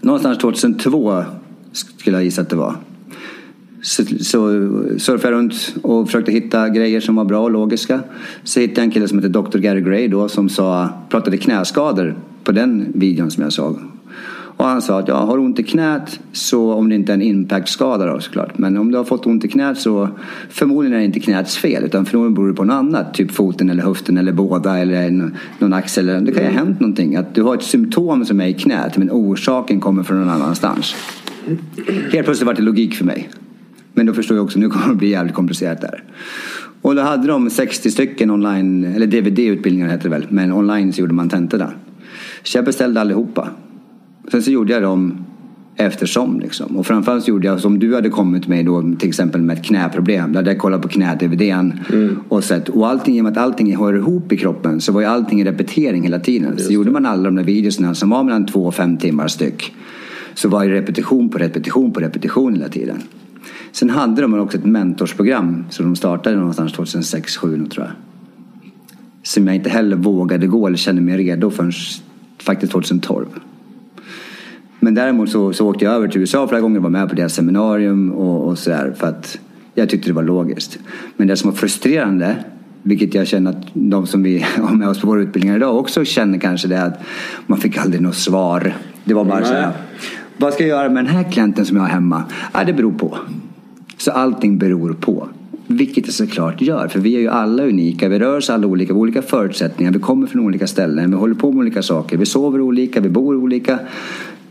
Någonstans 0.00 0.38
2002 0.38 1.24
skulle 1.72 2.16
jag 2.16 2.24
gissa 2.24 2.42
att 2.42 2.48
det 2.48 2.56
var. 2.56 2.76
Så, 3.82 4.04
så 4.04 4.48
surfade 4.98 5.34
jag 5.34 5.38
runt 5.38 5.74
och 5.82 6.06
försökte 6.06 6.32
hitta 6.32 6.68
grejer 6.68 7.00
som 7.00 7.16
var 7.16 7.24
bra 7.24 7.40
och 7.40 7.50
logiska. 7.50 8.00
Så 8.44 8.60
hittade 8.60 8.80
jag 8.80 8.84
en 8.84 8.90
kille 8.90 9.08
som 9.08 9.18
heter 9.18 9.42
Dr. 9.42 9.58
Gary 9.58 9.80
Gray 9.80 10.08
då 10.08 10.28
som 10.28 10.48
sa, 10.48 10.88
pratade 11.08 11.36
knäskador 11.36 12.16
på 12.44 12.52
den 12.52 12.92
videon 12.94 13.30
som 13.30 13.42
jag 13.42 13.52
såg. 13.52 13.78
Och 14.58 14.64
han 14.64 14.82
sa 14.82 14.98
att 14.98 15.08
ja, 15.08 15.16
har 15.16 15.36
du 15.36 15.42
ont 15.42 15.58
i 15.58 15.62
knät 15.62 16.20
så 16.32 16.72
om 16.72 16.88
det 16.88 16.94
inte 16.94 17.12
är 17.12 17.14
en 17.14 17.22
impactskada 17.22 18.06
då 18.06 18.20
såklart. 18.20 18.58
Men 18.58 18.76
om 18.76 18.90
du 18.90 18.96
har 18.96 19.04
fått 19.04 19.26
ont 19.26 19.44
i 19.44 19.48
knät 19.48 19.78
så 19.78 20.08
förmodligen 20.48 20.94
är 20.96 20.98
det 20.98 21.04
inte 21.04 21.20
knäts 21.20 21.56
fel 21.56 21.84
utan 21.84 22.06
förmodligen 22.06 22.34
beror 22.34 22.48
det 22.48 22.54
på 22.54 22.64
något 22.64 22.74
annat. 22.74 23.14
Typ 23.14 23.30
foten 23.30 23.70
eller 23.70 23.82
höften 23.82 24.18
eller 24.18 24.32
båda 24.32 24.78
eller 24.78 25.30
någon 25.58 25.72
axel. 25.72 26.06
Det 26.06 26.32
kan 26.32 26.42
ju 26.42 26.48
ha 26.48 26.56
hänt 26.58 26.80
någonting. 26.80 27.16
Att 27.16 27.34
du 27.34 27.42
har 27.42 27.54
ett 27.54 27.62
symptom 27.62 28.24
som 28.24 28.40
är 28.40 28.46
i 28.46 28.54
knät 28.54 28.96
men 28.96 29.10
orsaken 29.10 29.80
kommer 29.80 30.02
från 30.02 30.20
någon 30.20 30.30
annanstans. 30.30 30.94
Helt 32.12 32.24
plötsligt 32.24 32.46
var 32.46 32.54
det 32.54 32.62
logik 32.62 32.94
för 32.94 33.04
mig. 33.04 33.28
Men 33.92 34.06
då 34.06 34.12
förstår 34.12 34.36
jag 34.36 34.44
också, 34.44 34.58
nu 34.58 34.68
kommer 34.68 34.88
det 34.88 34.94
bli 34.94 35.08
jävligt 35.08 35.34
komplicerat 35.34 35.80
där. 35.80 36.04
Och 36.82 36.94
då 36.94 37.02
hade 37.02 37.26
de 37.26 37.50
60 37.50 37.90
stycken 37.90 38.30
online, 38.30 38.84
eller 38.84 39.06
DVD-utbildningar 39.06 39.88
heter 39.88 40.04
det 40.04 40.10
väl, 40.10 40.26
men 40.28 40.52
online 40.52 40.92
så 40.92 41.00
gjorde 41.00 41.14
man 41.14 41.28
tentorna. 41.28 41.70
Så 42.42 42.58
jag 42.58 42.64
beställde 42.64 43.00
allihopa. 43.00 43.48
Sen 44.30 44.42
så 44.42 44.50
gjorde 44.50 44.72
jag 44.72 44.82
dem 44.82 45.24
eftersom. 45.78 46.40
Liksom. 46.40 46.76
Och 46.76 46.86
framförallt 46.86 47.24
så 47.24 47.30
gjorde 47.30 47.46
jag 47.46 47.60
som 47.60 47.78
du 47.78 47.94
hade 47.94 48.10
kommit 48.10 48.48
med 48.48 48.66
då, 48.66 48.82
till 48.98 49.08
exempel 49.08 49.42
med 49.42 49.58
ett 49.58 49.64
knäproblem. 49.64 50.32
Där 50.32 50.46
jag 50.46 50.58
kollat 50.58 50.82
på 50.82 50.88
knä-DVDn 50.88 51.72
mm. 51.92 52.18
och 52.28 52.44
sett. 52.44 52.68
Och 52.68 52.88
allting, 52.88 53.16
i 53.16 53.20
och 53.20 53.24
med 53.24 53.32
att 53.32 53.38
allting 53.38 53.76
hör 53.76 53.94
ihop 53.94 54.32
i 54.32 54.36
kroppen 54.36 54.80
så 54.80 54.92
var 54.92 55.00
ju 55.00 55.06
allting 55.06 55.40
i 55.40 55.44
repetering 55.44 56.02
hela 56.02 56.20
tiden. 56.20 56.50
Just 56.50 56.62
så 56.62 56.68
det. 56.68 56.74
gjorde 56.74 56.90
man 56.90 57.06
alla 57.06 57.22
de 57.22 57.36
där 57.36 57.44
videorna 57.44 57.94
som 57.94 58.10
var 58.10 58.22
mellan 58.22 58.46
två 58.46 58.64
och 58.64 58.74
fem 58.74 58.96
timmar 58.96 59.28
styck. 59.28 59.74
Så 60.34 60.48
var 60.48 60.64
det 60.64 60.74
repetition 60.74 61.28
på 61.28 61.38
repetition 61.38 61.92
på 61.92 62.00
repetition 62.00 62.54
hela 62.54 62.68
tiden. 62.68 63.02
Sen 63.72 63.90
hade 63.90 64.22
de 64.22 64.34
också 64.34 64.58
ett 64.58 64.64
mentorsprogram 64.64 65.64
som 65.70 65.84
de 65.84 65.96
startade 65.96 66.36
någonstans 66.36 66.74
2006-2007 66.74 67.68
tror 67.68 67.86
jag. 67.86 67.94
Som 69.22 69.46
jag 69.46 69.56
inte 69.56 69.70
heller 69.70 69.96
vågade 69.96 70.46
gå 70.46 70.66
eller 70.66 70.76
kände 70.76 71.02
mig 71.02 71.16
redo 71.16 71.50
förrän 71.50 71.72
faktiskt 72.38 72.72
2012. 72.72 73.26
Men 74.80 74.94
däremot 74.94 75.30
så, 75.30 75.52
så 75.52 75.68
åkte 75.68 75.84
jag 75.84 75.94
över 75.94 76.08
till 76.08 76.20
USA 76.20 76.48
flera 76.48 76.60
gånger 76.60 76.76
och 76.76 76.82
var 76.82 76.90
med 76.90 77.08
på 77.08 77.14
deras 77.14 77.34
seminarium 77.34 78.12
och, 78.12 78.48
och 78.48 78.58
sådär 78.58 78.94
för 78.98 79.06
att 79.06 79.38
jag 79.74 79.88
tyckte 79.88 80.08
det 80.08 80.14
var 80.14 80.22
logiskt. 80.22 80.78
Men 81.16 81.28
det 81.28 81.36
som 81.36 81.50
var 81.50 81.56
frustrerande, 81.56 82.36
vilket 82.82 83.14
jag 83.14 83.26
känner 83.26 83.50
att 83.50 83.66
de 83.72 84.06
som 84.06 84.22
vi 84.22 84.38
har 84.56 84.74
med 84.74 84.88
oss 84.88 85.00
på 85.00 85.06
våra 85.06 85.20
utbildningar 85.20 85.56
idag 85.56 85.76
också 85.76 86.04
känner 86.04 86.38
kanske 86.38 86.68
det 86.68 86.76
är 86.76 86.86
att 86.86 87.00
man 87.46 87.58
fick 87.58 87.78
aldrig 87.78 88.02
något 88.02 88.16
svar. 88.16 88.74
Det 89.04 89.14
var 89.14 89.24
bara 89.24 89.44
så 89.44 89.54
här. 89.54 89.72
Vad 90.36 90.52
ska 90.54 90.62
jag 90.62 90.68
göra 90.68 90.88
med 90.88 91.04
den 91.04 91.14
här 91.14 91.32
klienten 91.32 91.66
som 91.66 91.76
jag 91.76 91.84
har 91.84 91.90
hemma? 91.90 92.22
Ja, 92.52 92.64
det 92.64 92.72
beror 92.72 92.92
på. 92.92 93.18
Så 93.96 94.10
allting 94.10 94.58
beror 94.58 94.92
på. 94.92 95.28
Vilket 95.66 96.06
det 96.06 96.12
såklart 96.12 96.60
gör, 96.60 96.88
för 96.88 97.00
vi 97.00 97.16
är 97.16 97.20
ju 97.20 97.28
alla 97.28 97.62
unika. 97.62 98.08
Vi 98.08 98.18
rör 98.18 98.36
oss 98.36 98.50
alla 98.50 98.66
olika, 98.66 98.92
vi 98.92 98.98
har 98.98 99.00
olika 99.00 99.22
förutsättningar. 99.22 99.92
Vi 99.92 99.98
kommer 99.98 100.26
från 100.26 100.42
olika 100.42 100.66
ställen, 100.66 101.10
vi 101.10 101.16
håller 101.16 101.34
på 101.34 101.52
med 101.52 101.60
olika 101.60 101.82
saker. 101.82 102.16
Vi 102.16 102.26
sover 102.26 102.60
olika, 102.60 103.00
vi 103.00 103.08
bor 103.08 103.36
olika. 103.36 103.78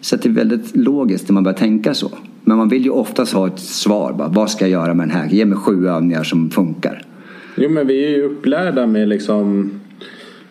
Så 0.08 0.16
det 0.16 0.30
är 0.30 0.34
väldigt 0.34 0.76
logiskt 0.76 1.30
när 1.30 1.34
man 1.34 1.44
börjar 1.44 1.58
tänka 1.58 1.94
så. 1.94 2.12
Men 2.44 2.58
man 2.58 2.70
vill 2.70 2.84
ju 2.84 2.90
oftast 2.90 3.34
ha 3.34 3.48
ett 3.48 3.60
svar. 3.60 4.14
Bara, 4.14 4.28
vad 4.28 4.50
ska 4.50 4.68
jag 4.68 4.72
göra 4.72 4.94
med 4.94 5.08
den 5.08 5.16
här? 5.16 5.30
Ge 5.30 5.46
mig 5.46 5.58
sju 5.58 5.88
övningar 5.88 6.24
som 6.24 6.50
funkar. 6.50 7.02
Jo 7.56 7.70
men 7.70 7.88
vi 7.88 8.06
är 8.06 8.10
ju 8.10 8.24
upplärda 8.24 8.88
med 8.88 9.08
liksom 9.08 9.72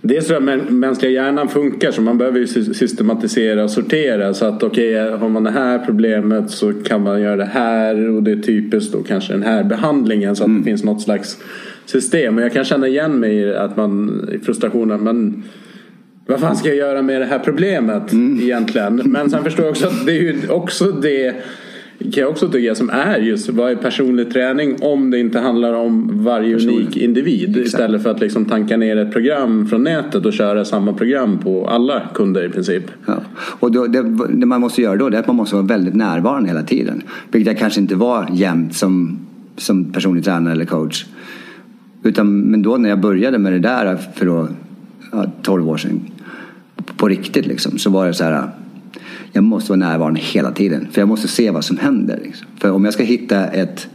Dels 0.00 0.26
tror 0.26 0.50
jag 0.50 0.72
mänskliga 0.72 1.12
hjärnan 1.12 1.48
funkar 1.48 1.90
så 1.90 2.02
man 2.02 2.18
behöver 2.18 2.38
ju 2.38 2.46
systematisera 2.46 3.64
och 3.64 3.70
sortera. 3.70 4.34
Så 4.34 4.46
att 4.46 4.62
okej, 4.62 5.04
okay, 5.04 5.18
har 5.18 5.28
man 5.28 5.44
det 5.44 5.50
här 5.50 5.78
problemet 5.78 6.50
så 6.50 6.72
kan 6.72 7.02
man 7.02 7.22
göra 7.22 7.36
det 7.36 7.44
här 7.44 8.10
och 8.10 8.22
det 8.22 8.32
är 8.32 8.36
typiskt 8.36 8.92
då 8.92 9.02
kanske 9.02 9.32
den 9.32 9.42
här 9.42 9.64
behandlingen 9.64 10.36
så 10.36 10.42
att 10.42 10.48
mm. 10.48 10.60
det 10.60 10.64
finns 10.64 10.84
något 10.84 11.02
slags 11.02 11.38
system. 11.84 12.36
Och 12.36 12.44
jag 12.44 12.52
kan 12.52 12.64
känna 12.64 12.88
igen 12.88 13.20
mig 13.20 13.34
i 13.34 13.54
att 13.54 13.76
man 13.76 14.28
i 14.32 14.38
frustrationen 14.38 15.00
men 15.04 15.42
vad 16.26 16.40
fan 16.40 16.56
ska 16.56 16.68
jag 16.68 16.76
göra 16.76 17.02
med 17.02 17.20
det 17.20 17.26
här 17.26 17.38
problemet 17.38 18.12
mm. 18.12 18.40
egentligen? 18.40 19.02
Men 19.04 19.30
sen 19.30 19.44
förstår 19.44 19.64
jag 19.64 19.72
också 19.72 19.86
att 19.86 20.06
det 20.06 20.12
är 20.12 20.22
ju 20.22 20.48
också 20.48 20.84
det 20.84 21.34
kan 21.98 22.20
jag 22.22 22.30
också 22.30 22.48
tycka 22.48 22.74
som 22.74 22.90
är 22.90 23.18
just 23.18 23.48
vad 23.48 23.70
är 23.70 23.76
personlig 23.76 24.32
träning 24.32 24.76
om 24.80 25.10
det 25.10 25.18
inte 25.18 25.38
handlar 25.38 25.72
om 25.72 26.24
varje 26.24 26.54
Personlig. 26.54 26.76
unik 26.76 26.96
individ 26.96 27.48
Exakt. 27.48 27.66
istället 27.66 28.02
för 28.02 28.10
att 28.10 28.20
liksom 28.20 28.44
tanka 28.44 28.76
ner 28.76 28.96
ett 28.96 29.12
program 29.12 29.66
från 29.66 29.82
nätet 29.82 30.26
och 30.26 30.32
köra 30.32 30.64
samma 30.64 30.92
program 30.92 31.38
på 31.38 31.68
alla 31.68 32.02
kunder 32.14 32.44
i 32.44 32.48
princip. 32.48 32.84
Ja. 33.06 33.14
Och 33.36 33.72
då, 33.72 33.86
det, 33.86 34.02
det, 34.28 34.46
man 34.46 34.60
måste 34.60 34.82
göra 34.82 34.96
då 34.96 35.06
är 35.06 35.12
att 35.12 35.26
man 35.26 35.36
måste 35.36 35.54
vara 35.54 35.66
väldigt 35.66 35.94
närvarande 35.94 36.48
hela 36.48 36.62
tiden. 36.62 37.02
Vilket 37.32 37.52
jag 37.52 37.58
kanske 37.58 37.80
inte 37.80 37.94
var 37.94 38.28
jämt 38.32 38.74
som, 38.74 39.18
som 39.56 39.92
personlig 39.92 40.24
tränare 40.24 40.52
eller 40.52 40.64
coach. 40.64 41.06
Utan, 42.02 42.40
men 42.40 42.62
då 42.62 42.76
när 42.76 42.88
jag 42.88 43.00
började 43.00 43.38
med 43.38 43.52
det 43.52 43.58
där 43.58 43.98
för 44.14 44.26
då, 44.26 44.48
ja, 45.12 45.26
12 45.42 45.68
år 45.68 45.76
sedan 45.76 46.00
på 46.96 47.08
riktigt 47.08 47.46
liksom, 47.46 47.78
så 47.78 47.90
var 47.90 48.06
det 48.06 48.14
så 48.14 48.24
här 48.24 48.50
jag 49.32 49.44
måste 49.44 49.72
vara 49.72 49.78
närvarande 49.78 50.20
hela 50.20 50.52
tiden. 50.52 50.88
För 50.92 51.00
jag 51.00 51.08
måste 51.08 51.28
se 51.28 51.50
vad 51.50 51.64
som 51.64 51.78
händer. 51.78 52.20
Liksom. 52.22 52.46
För 52.58 52.70
om 52.70 52.84
jag 52.84 52.94
ska 52.94 53.02
hitta 53.02 53.46
ett 53.46 53.88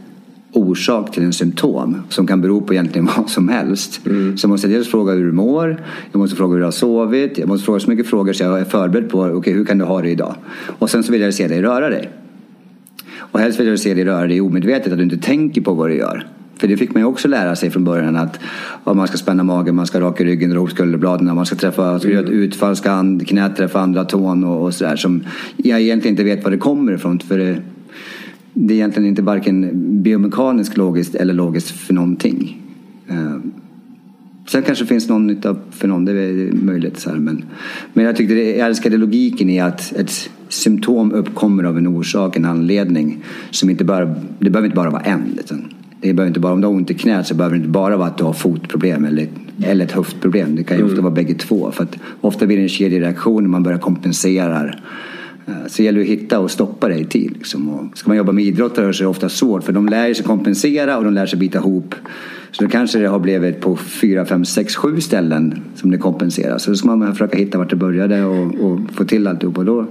orsak 0.52 1.12
till 1.12 1.22
en 1.22 1.32
symptom 1.32 2.02
som 2.08 2.26
kan 2.26 2.40
bero 2.40 2.60
på 2.60 2.74
egentligen 2.74 3.08
vad 3.16 3.30
som 3.30 3.48
helst. 3.48 4.06
Mm. 4.06 4.36
Så 4.36 4.48
måste 4.48 4.66
jag 4.66 4.78
dels 4.78 4.88
fråga 4.88 5.12
hur 5.12 5.24
du 5.24 5.32
mår, 5.32 5.84
jag 6.12 6.18
måste 6.18 6.36
fråga 6.36 6.52
hur 6.52 6.58
du 6.58 6.64
har 6.64 6.72
sovit, 6.72 7.38
jag 7.38 7.48
måste 7.48 7.64
fråga 7.64 7.80
så 7.80 7.90
mycket 7.90 8.06
frågor 8.06 8.32
så 8.32 8.44
jag 8.44 8.60
är 8.60 8.64
förberedd 8.64 9.10
på 9.10 9.20
okay, 9.20 9.52
hur 9.52 9.64
kan 9.64 9.78
du 9.78 9.84
ha 9.84 10.02
det 10.02 10.10
idag. 10.10 10.34
Och 10.78 10.90
sen 10.90 11.02
så 11.02 11.12
vill 11.12 11.20
jag 11.20 11.34
se 11.34 11.48
dig 11.48 11.62
röra 11.62 11.88
dig. 11.88 12.10
Och 13.16 13.40
helst 13.40 13.60
vill 13.60 13.66
jag 13.66 13.78
se 13.78 13.94
dig 13.94 14.04
röra 14.04 14.26
dig 14.26 14.40
omedvetet, 14.40 14.92
att 14.92 14.98
du 14.98 15.04
inte 15.04 15.18
tänker 15.18 15.60
på 15.60 15.74
vad 15.74 15.90
du 15.90 15.96
gör. 15.96 16.26
För 16.62 16.68
det 16.68 16.76
fick 16.76 16.94
man 16.94 17.02
ju 17.02 17.06
också 17.06 17.28
lära 17.28 17.56
sig 17.56 17.70
från 17.70 17.84
början 17.84 18.16
att 18.16 18.40
om 18.84 18.96
man 18.96 19.08
ska 19.08 19.16
spänna 19.16 19.42
magen, 19.42 19.74
man 19.74 19.86
ska 19.86 20.00
raka 20.00 20.24
ryggen, 20.24 20.50
dra 20.50 20.56
ihop 20.56 20.70
skulderbladen, 20.70 21.34
man 21.34 21.46
ska 21.46 21.56
träffa, 21.56 21.98
ska 21.98 22.08
göra 22.08 22.20
ett 22.20 22.28
mm. 22.28 22.40
utfall, 22.40 22.76
ska 22.76 23.18
knät 23.26 23.56
träffa 23.56 23.80
andra 23.80 24.04
tån 24.04 24.44
och, 24.44 24.64
och 24.64 24.74
sådär 24.74 24.96
som 24.96 25.24
jag 25.56 25.80
egentligen 25.80 26.12
inte 26.12 26.24
vet 26.24 26.44
var 26.44 26.50
det 26.50 26.56
kommer 26.56 26.92
ifrån. 26.92 27.20
För 27.20 27.38
det, 27.38 27.56
det 28.52 28.74
är 28.74 28.76
egentligen 28.76 29.08
inte 29.08 29.22
varken 29.22 29.70
biomekaniskt 30.02 30.76
logiskt 30.76 31.14
eller 31.14 31.34
logiskt 31.34 31.70
för 31.70 31.94
någonting. 31.94 32.62
Uh, 33.10 33.36
Sen 34.48 34.62
kanske 34.62 34.84
det 34.84 34.88
finns 34.88 35.08
någon 35.08 35.26
nytta 35.26 35.56
för 35.70 35.88
någon, 35.88 36.04
det 36.04 36.12
är 36.12 36.52
möjligt. 36.52 36.98
Så 36.98 37.10
här, 37.10 37.16
men, 37.16 37.44
men 37.92 38.04
jag, 38.04 38.16
tyckte 38.16 38.34
det, 38.34 38.56
jag 38.56 38.66
älskade 38.66 38.96
logiken 38.96 39.50
i 39.50 39.60
att 39.60 39.92
ett 39.92 40.30
symptom 40.48 41.12
uppkommer 41.12 41.64
av 41.64 41.78
en 41.78 41.86
orsak, 41.86 42.36
en 42.36 42.44
anledning. 42.44 43.24
Som 43.50 43.70
inte 43.70 43.84
bara, 43.84 44.14
det 44.38 44.50
behöver 44.50 44.64
inte 44.66 44.76
bara 44.76 44.90
vara 44.90 45.02
en. 45.02 45.38
Utan 45.38 45.64
det 46.02 46.12
behöver 46.12 46.28
inte 46.28 46.40
bara, 46.40 46.52
om 46.52 46.60
du 46.60 46.66
har 46.66 46.74
ont 46.74 46.90
i 46.90 46.94
knät 46.94 47.26
så 47.26 47.34
behöver 47.34 47.56
det 47.56 47.58
inte 47.58 47.68
bara 47.68 47.96
vara 47.96 48.08
att 48.08 48.18
du 48.18 48.24
har 48.24 48.32
fotproblem 48.32 49.04
eller, 49.04 49.28
eller 49.64 49.84
ett 49.84 49.92
höftproblem. 49.92 50.56
Det 50.56 50.64
kan 50.64 50.76
ju 50.76 50.80
mm. 50.80 50.92
ofta 50.92 51.02
vara 51.02 51.14
bägge 51.14 51.34
två. 51.34 51.70
För 51.70 51.84
att 51.84 51.96
ofta 52.20 52.46
blir 52.46 52.56
det 52.56 52.62
en 52.62 52.68
kedjereaktion 52.68 53.42
när 53.42 53.50
man 53.50 53.62
börjar 53.62 53.78
kompensera. 53.78 54.64
Eh, 55.46 55.54
så 55.66 55.76
det 55.76 55.82
gäller 55.82 56.00
att 56.00 56.06
hitta 56.06 56.38
och 56.38 56.50
stoppa 56.50 56.88
det 56.88 56.98
i 56.98 57.04
tid. 57.04 57.32
Liksom. 57.32 57.68
Och 57.68 57.98
ska 57.98 58.10
man 58.10 58.16
jobba 58.16 58.32
med 58.32 58.44
idrottare 58.44 58.92
så 58.92 59.02
är 59.02 59.04
det 59.04 59.10
ofta 59.10 59.28
svårt 59.28 59.64
för 59.64 59.72
de 59.72 59.88
lär 59.88 60.14
sig 60.14 60.24
kompensera 60.24 60.98
och 60.98 61.04
de 61.04 61.14
lär 61.14 61.26
sig 61.26 61.38
bita 61.38 61.58
ihop 61.58 61.94
så 62.52 62.64
då 62.64 62.70
kanske 62.70 62.98
det 62.98 63.06
har 63.06 63.18
blivit 63.18 63.60
på 63.60 63.76
fyra, 63.76 64.24
fem, 64.24 64.44
sex, 64.44 64.76
sju 64.76 65.00
ställen 65.00 65.60
som 65.74 65.90
det 65.90 65.98
kompenseras. 65.98 66.62
Så 66.62 66.70
då 66.70 66.76
ska 66.76 66.96
man 66.96 67.12
försöka 67.12 67.38
hitta 67.38 67.58
vart 67.58 67.70
det 67.70 67.76
började 67.76 68.24
och, 68.24 68.54
och 68.60 68.80
få 68.92 69.04
till 69.04 69.26
alltihop 69.26 69.58
och 69.58 69.64
då 69.64 69.74
börjar 69.74 69.90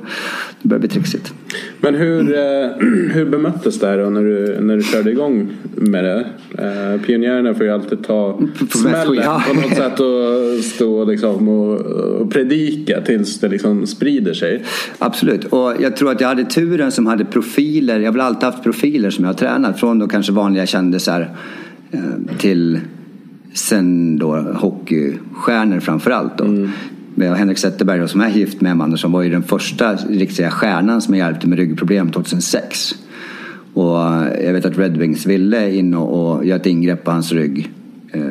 det 0.62 0.80
bli 0.80 0.88
trixigt. 0.88 1.34
Men 1.80 1.96
hur, 1.96 2.20
mm. 2.20 3.10
hur 3.14 3.26
bemöttes 3.26 3.80
det 3.80 3.88
här 3.88 3.98
då 3.98 4.10
när 4.10 4.22
du, 4.22 4.58
när 4.62 4.78
du 4.78 4.84
körde 4.84 5.12
igång 5.12 5.50
med 5.76 6.04
det? 6.04 6.26
Eh, 6.58 7.02
pionjärerna 7.02 7.54
får 7.54 7.66
ju 7.66 7.72
alltid 7.72 8.04
ta 8.04 8.40
smällen 8.70 9.24
på 9.48 9.54
något 9.54 9.76
sätt 9.76 10.00
och 10.00 10.64
stå 10.64 11.06
liksom 11.06 11.48
och, 11.48 11.80
och 12.22 12.32
predika 12.32 13.02
tills 13.02 13.40
det 13.40 13.48
liksom 13.48 13.88
sprider 13.88 14.34
sig. 14.34 14.64
Absolut, 14.98 15.46
och 15.46 15.74
jag 15.80 15.96
tror 15.96 16.12
att 16.12 16.22
jag 16.22 16.28
hade 16.28 16.46
turen 16.46 16.92
som 16.92 17.08
hade 17.08 17.26
profiler. 17.26 18.00
Jag 18.00 18.08
har 18.08 18.14
väl 18.14 18.22
alltid 18.22 18.44
haft 18.44 18.64
profiler 18.64 19.10
som 19.10 19.24
jag 19.24 19.30
har 19.30 19.38
tränat 19.38 19.80
från 19.80 20.00
då 20.00 20.08
kanske 20.08 20.32
vanliga 20.32 20.66
kändisar 20.66 21.30
till 22.38 22.80
sen 23.54 24.18
då 24.18 24.36
hockeystjärnor 24.36 25.80
framförallt. 25.80 26.38
Då. 26.38 26.44
Mm. 26.44 26.70
Henrik 27.18 27.58
Zetterberg 27.58 28.00
då, 28.00 28.08
som 28.08 28.22
är 28.22 28.30
gift 28.30 28.62
med 28.62 28.82
Andersson 28.82 29.12
var 29.12 29.22
ju 29.22 29.30
den 29.30 29.44
första 29.44 29.96
riktiga 29.96 30.52
stjärnan 30.52 31.02
som 31.02 31.16
hjälpte 31.16 31.48
med 31.48 31.58
ryggproblem 31.58 32.12
2006. 32.12 32.96
Och 33.74 33.98
jag 34.44 34.54
vet 34.54 34.66
att 34.66 34.78
Red 34.78 34.98
Wings 34.98 35.26
ville 35.26 35.76
in 35.76 35.94
och, 35.94 36.36
och 36.36 36.46
göra 36.46 36.60
ett 36.60 36.66
ingrepp 36.66 37.04
på 37.04 37.12
hans 37.12 37.32
rygg. 37.32 37.72
Eh, 38.12 38.22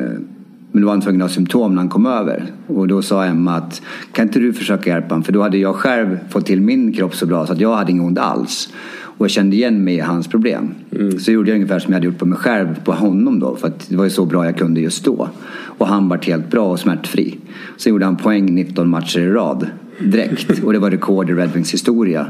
Men 0.71 0.81
då 0.81 0.85
var 0.85 0.93
han 0.93 1.01
tvungen 1.01 1.21
att 1.21 1.29
ha 1.29 1.35
symptom 1.35 1.75
när 1.75 1.81
han 1.81 1.89
kom 1.89 2.05
över. 2.05 2.45
Och 2.67 2.87
då 2.87 3.01
sa 3.01 3.25
Emma 3.25 3.55
att 3.55 3.81
kan 4.11 4.27
inte 4.27 4.39
du 4.39 4.53
försöka 4.53 4.89
hjälpa 4.89 5.07
honom? 5.07 5.23
För 5.23 5.33
då 5.33 5.41
hade 5.41 5.57
jag 5.57 5.75
själv 5.75 6.19
fått 6.29 6.45
till 6.45 6.61
min 6.61 6.93
kropp 6.93 7.15
så 7.15 7.25
bra 7.25 7.47
så 7.47 7.53
att 7.53 7.59
jag 7.59 7.75
hade 7.75 7.91
inget 7.91 8.03
ont 8.03 8.19
alls. 8.19 8.73
Och 9.17 9.25
jag 9.25 9.31
kände 9.31 9.55
igen 9.55 9.83
mig 9.83 9.95
i 9.95 9.99
hans 9.99 10.27
problem. 10.27 10.69
Mm. 10.91 11.19
Så 11.19 11.31
gjorde 11.31 11.49
jag 11.49 11.55
ungefär 11.55 11.79
som 11.79 11.93
jag 11.93 11.95
hade 11.95 12.05
gjort 12.05 12.17
på 12.17 12.25
mig 12.25 12.37
själv 12.37 12.83
på 12.83 12.91
honom 12.91 13.39
då. 13.39 13.55
För 13.55 13.67
att 13.67 13.89
det 13.89 13.95
var 13.95 14.03
ju 14.03 14.09
så 14.09 14.25
bra 14.25 14.45
jag 14.45 14.57
kunde 14.57 14.81
just 14.81 15.05
då. 15.05 15.29
Och 15.77 15.87
han 15.87 16.09
var 16.09 16.17
helt 16.17 16.51
bra 16.51 16.71
och 16.71 16.79
smärtfri. 16.79 17.37
Så 17.77 17.89
gjorde 17.89 18.05
han 18.05 18.17
poäng 18.17 18.55
19 18.55 18.89
matcher 18.89 19.19
i 19.19 19.29
rad 19.29 19.67
direkt. 19.99 20.63
Och 20.63 20.73
det 20.73 20.79
var 20.79 20.91
rekord 20.91 21.29
i 21.29 21.33
Red 21.33 21.51
Wings 21.53 21.73
historia. 21.73 22.25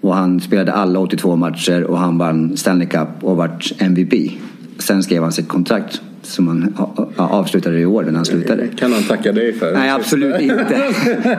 Och 0.00 0.14
han 0.14 0.40
spelade 0.40 0.72
alla 0.72 0.98
82 0.98 1.36
matcher 1.36 1.84
och 1.84 1.98
han 1.98 2.18
vann 2.18 2.56
Stanley 2.56 2.86
Cup 2.86 3.08
och 3.20 3.36
vart 3.36 3.72
MVP. 3.78 4.32
Sen 4.78 5.02
skrev 5.02 5.22
han 5.22 5.32
sitt 5.32 5.48
kontrakt 5.48 6.02
som 6.22 6.48
han 6.48 6.74
avslutade 7.16 7.78
i 7.78 7.86
år 7.86 8.02
när 8.02 8.12
han 8.12 8.24
slutade. 8.24 8.66
Kan 8.66 8.92
han 8.92 9.02
tacka 9.02 9.32
dig 9.32 9.52
för? 9.52 9.72
Nej, 9.72 9.90
absolut 9.90 10.40
inte. 10.40 10.82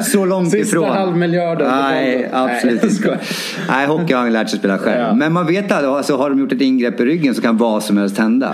Så 0.01 0.25
långt 0.25 0.51
Sista 0.51 0.67
ifrån. 0.67 0.83
Sista 0.83 0.99
halvmiljarden. 0.99 1.67
Nej, 1.67 2.29
absolut 2.33 2.83
inte. 2.83 3.19
Nej, 3.67 3.87
hockey 3.87 4.13
har 4.13 4.21
han 4.21 4.33
lärt 4.33 4.49
sig 4.49 4.59
spela 4.59 4.77
själv. 4.77 5.01
Ja. 5.01 5.13
Men 5.13 5.33
man 5.33 5.47
vet 5.47 5.71
att 5.71 5.83
alltså, 5.83 6.17
har 6.17 6.29
de 6.29 6.39
gjort 6.39 6.51
ett 6.51 6.61
ingrepp 6.61 6.99
i 6.99 7.05
ryggen 7.05 7.35
så 7.35 7.41
kan 7.41 7.57
vad 7.57 7.83
som 7.83 7.97
helst 7.97 8.17
hända. 8.17 8.53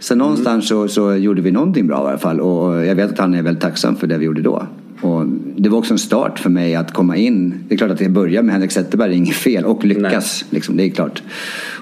Så 0.00 0.14
någonstans 0.14 0.68
så, 0.68 0.88
så 0.88 1.14
gjorde 1.14 1.42
vi 1.42 1.50
någonting 1.50 1.86
bra 1.86 2.06
i 2.06 2.08
alla 2.08 2.18
fall. 2.18 2.40
Och 2.40 2.86
jag 2.86 2.94
vet 2.94 3.12
att 3.12 3.18
han 3.18 3.34
är 3.34 3.42
väldigt 3.42 3.62
tacksam 3.62 3.96
för 3.96 4.06
det 4.06 4.18
vi 4.18 4.24
gjorde 4.24 4.42
då. 4.42 4.66
Och 5.00 5.26
det 5.56 5.68
var 5.68 5.78
också 5.78 5.94
en 5.94 5.98
start 5.98 6.38
för 6.38 6.50
mig 6.50 6.74
att 6.74 6.92
komma 6.92 7.16
in. 7.16 7.54
Det 7.68 7.74
är 7.74 7.78
klart 7.78 7.90
att 7.90 8.00
jag 8.00 8.10
börjar 8.10 8.42
med 8.42 8.52
Henrik 8.52 8.72
Zetterberg, 8.72 9.08
det 9.08 9.14
är 9.14 9.16
inget 9.16 9.36
fel. 9.36 9.64
Och 9.64 9.84
lyckas, 9.84 10.44
liksom, 10.50 10.76
det 10.76 10.84
är 10.84 10.90
klart. 10.90 11.22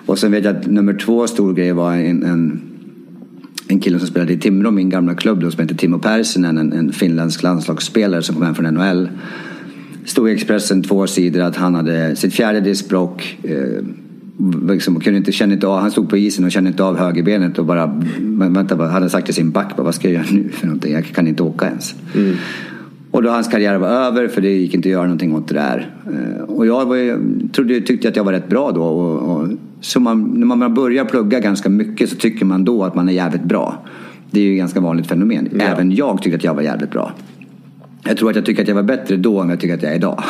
Och 0.06 0.18
sen 0.18 0.32
vet 0.32 0.44
jag 0.44 0.56
att 0.56 0.66
nummer 0.66 0.94
två 0.94 1.26
stor 1.26 1.54
grej 1.54 1.72
var 1.72 1.92
en, 1.92 2.22
en 2.22 2.60
en 3.72 3.80
kille 3.80 3.98
som 3.98 4.08
spelade 4.08 4.32
i 4.32 4.38
Timrå, 4.38 4.70
min 4.70 4.90
gamla 4.90 5.14
klubb 5.14 5.40
då, 5.40 5.50
som 5.50 5.60
heter 5.60 5.74
Timo 5.74 5.98
Pärssinen, 5.98 6.58
en, 6.58 6.72
en 6.72 6.92
finländsk 6.92 7.42
landslagsspelare 7.42 8.22
som 8.22 8.34
kom 8.34 8.44
hem 8.44 8.54
från 8.54 8.74
NHL. 8.74 9.08
Stod 10.04 10.28
i 10.28 10.32
Expressen 10.32 10.82
två 10.82 11.06
sidor 11.06 11.40
att 11.40 11.56
han 11.56 11.74
hade 11.74 12.16
sitt 12.16 12.34
fjärde 12.34 12.60
diskbråck. 12.60 13.38
Eh, 13.42 13.84
liksom, 14.68 15.00
kunde 15.00 15.18
inte, 15.18 15.32
kände 15.32 15.54
inte 15.54 15.66
av, 15.66 15.80
han 15.80 15.90
stod 15.90 16.10
på 16.10 16.16
isen 16.16 16.44
och 16.44 16.52
kände 16.52 16.70
inte 16.70 16.84
av 16.84 16.98
högerbenet 16.98 17.58
och 17.58 17.66
bara 17.66 18.02
vänta, 18.30 18.86
hade 18.86 19.10
sagt 19.10 19.26
till 19.26 19.34
sin 19.34 19.50
back 19.50 19.72
vad 19.76 19.94
ska 19.94 20.10
jag 20.10 20.14
göra 20.14 20.32
nu 20.32 20.48
för 20.48 20.66
någonting? 20.66 20.92
Jag 20.92 21.04
kan 21.04 21.28
inte 21.28 21.42
åka 21.42 21.66
ens. 21.66 21.94
Mm. 22.14 22.36
Och 23.10 23.22
då 23.22 23.30
hans 23.30 23.48
karriär 23.48 23.78
var 23.78 23.88
över 23.88 24.28
för 24.28 24.40
det 24.40 24.50
gick 24.50 24.74
inte 24.74 24.88
att 24.88 24.92
göra 24.92 25.02
någonting 25.02 25.34
åt 25.34 25.48
det 25.48 25.54
där. 25.54 25.90
Eh, 26.06 26.42
och 26.42 26.66
jag 26.66 26.86
var, 26.86 27.18
trodde, 27.52 27.80
tyckte 27.80 28.08
att 28.08 28.16
jag 28.16 28.24
var 28.24 28.32
rätt 28.32 28.48
bra 28.48 28.72
då. 28.72 28.82
Och, 28.82 29.36
och, 29.36 29.48
så 29.82 30.00
man, 30.00 30.22
när 30.22 30.46
man 30.46 30.74
börjar 30.74 31.04
plugga 31.04 31.40
ganska 31.40 31.68
mycket 31.68 32.10
så 32.10 32.16
tycker 32.16 32.44
man 32.44 32.64
då 32.64 32.84
att 32.84 32.94
man 32.94 33.08
är 33.08 33.12
jävligt 33.12 33.44
bra. 33.44 33.82
Det 34.30 34.40
är 34.40 34.44
ju 34.44 34.52
ett 34.52 34.58
ganska 34.58 34.80
vanligt 34.80 35.06
fenomen. 35.06 35.48
Ja. 35.52 35.64
Även 35.64 35.90
jag 35.90 36.22
tyckte 36.22 36.36
att 36.36 36.44
jag 36.44 36.54
var 36.54 36.62
jävligt 36.62 36.90
bra. 36.90 37.12
Jag 38.04 38.16
tror 38.16 38.30
att 38.30 38.36
jag 38.36 38.46
tycker 38.46 38.62
att 38.62 38.68
jag 38.68 38.74
var 38.74 38.82
bättre 38.82 39.16
då 39.16 39.40
än 39.40 39.48
jag 39.48 39.60
tycker 39.60 39.74
att 39.74 39.82
jag 39.82 39.92
är 39.92 39.96
idag. 39.96 40.24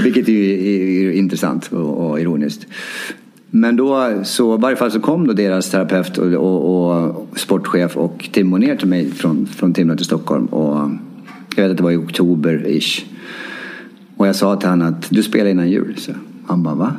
Vilket 0.04 0.28
är, 0.28 0.32
är, 0.32 1.08
är 1.08 1.12
intressant 1.12 1.72
och, 1.72 2.10
och, 2.10 2.20
ironiskt. 2.20 2.66
Men 3.50 3.76
då 3.76 4.12
så 4.22 4.54
i 4.54 4.60
varje 4.60 4.76
fall 4.76 4.90
så 4.90 5.00
kom 5.00 5.26
då 5.26 5.32
deras 5.32 5.70
terapeut 5.70 6.18
och, 6.18 6.32
och, 6.32 7.16
och 7.16 7.38
sportchef 7.38 7.96
och 7.96 8.28
Timo 8.32 8.56
ner 8.56 8.76
till 8.76 8.88
mig 8.88 9.10
från, 9.10 9.46
från 9.46 9.72
Timrå 9.72 9.96
till 9.96 10.06
Stockholm. 10.06 10.46
Och 10.46 10.90
jag 11.56 11.62
vet 11.62 11.70
att 11.70 11.76
det 11.76 11.82
var 11.82 11.90
i 11.90 11.96
oktober-ish. 11.96 13.04
Och 14.16 14.26
jag 14.26 14.36
sa 14.36 14.56
till 14.56 14.68
honom 14.68 14.88
att 14.88 15.06
du 15.10 15.22
spelar 15.22 15.50
innan 15.50 15.70
jul. 15.70 15.94
Så 15.98 16.12
han 16.46 16.62
bara 16.62 16.74
va? 16.74 16.92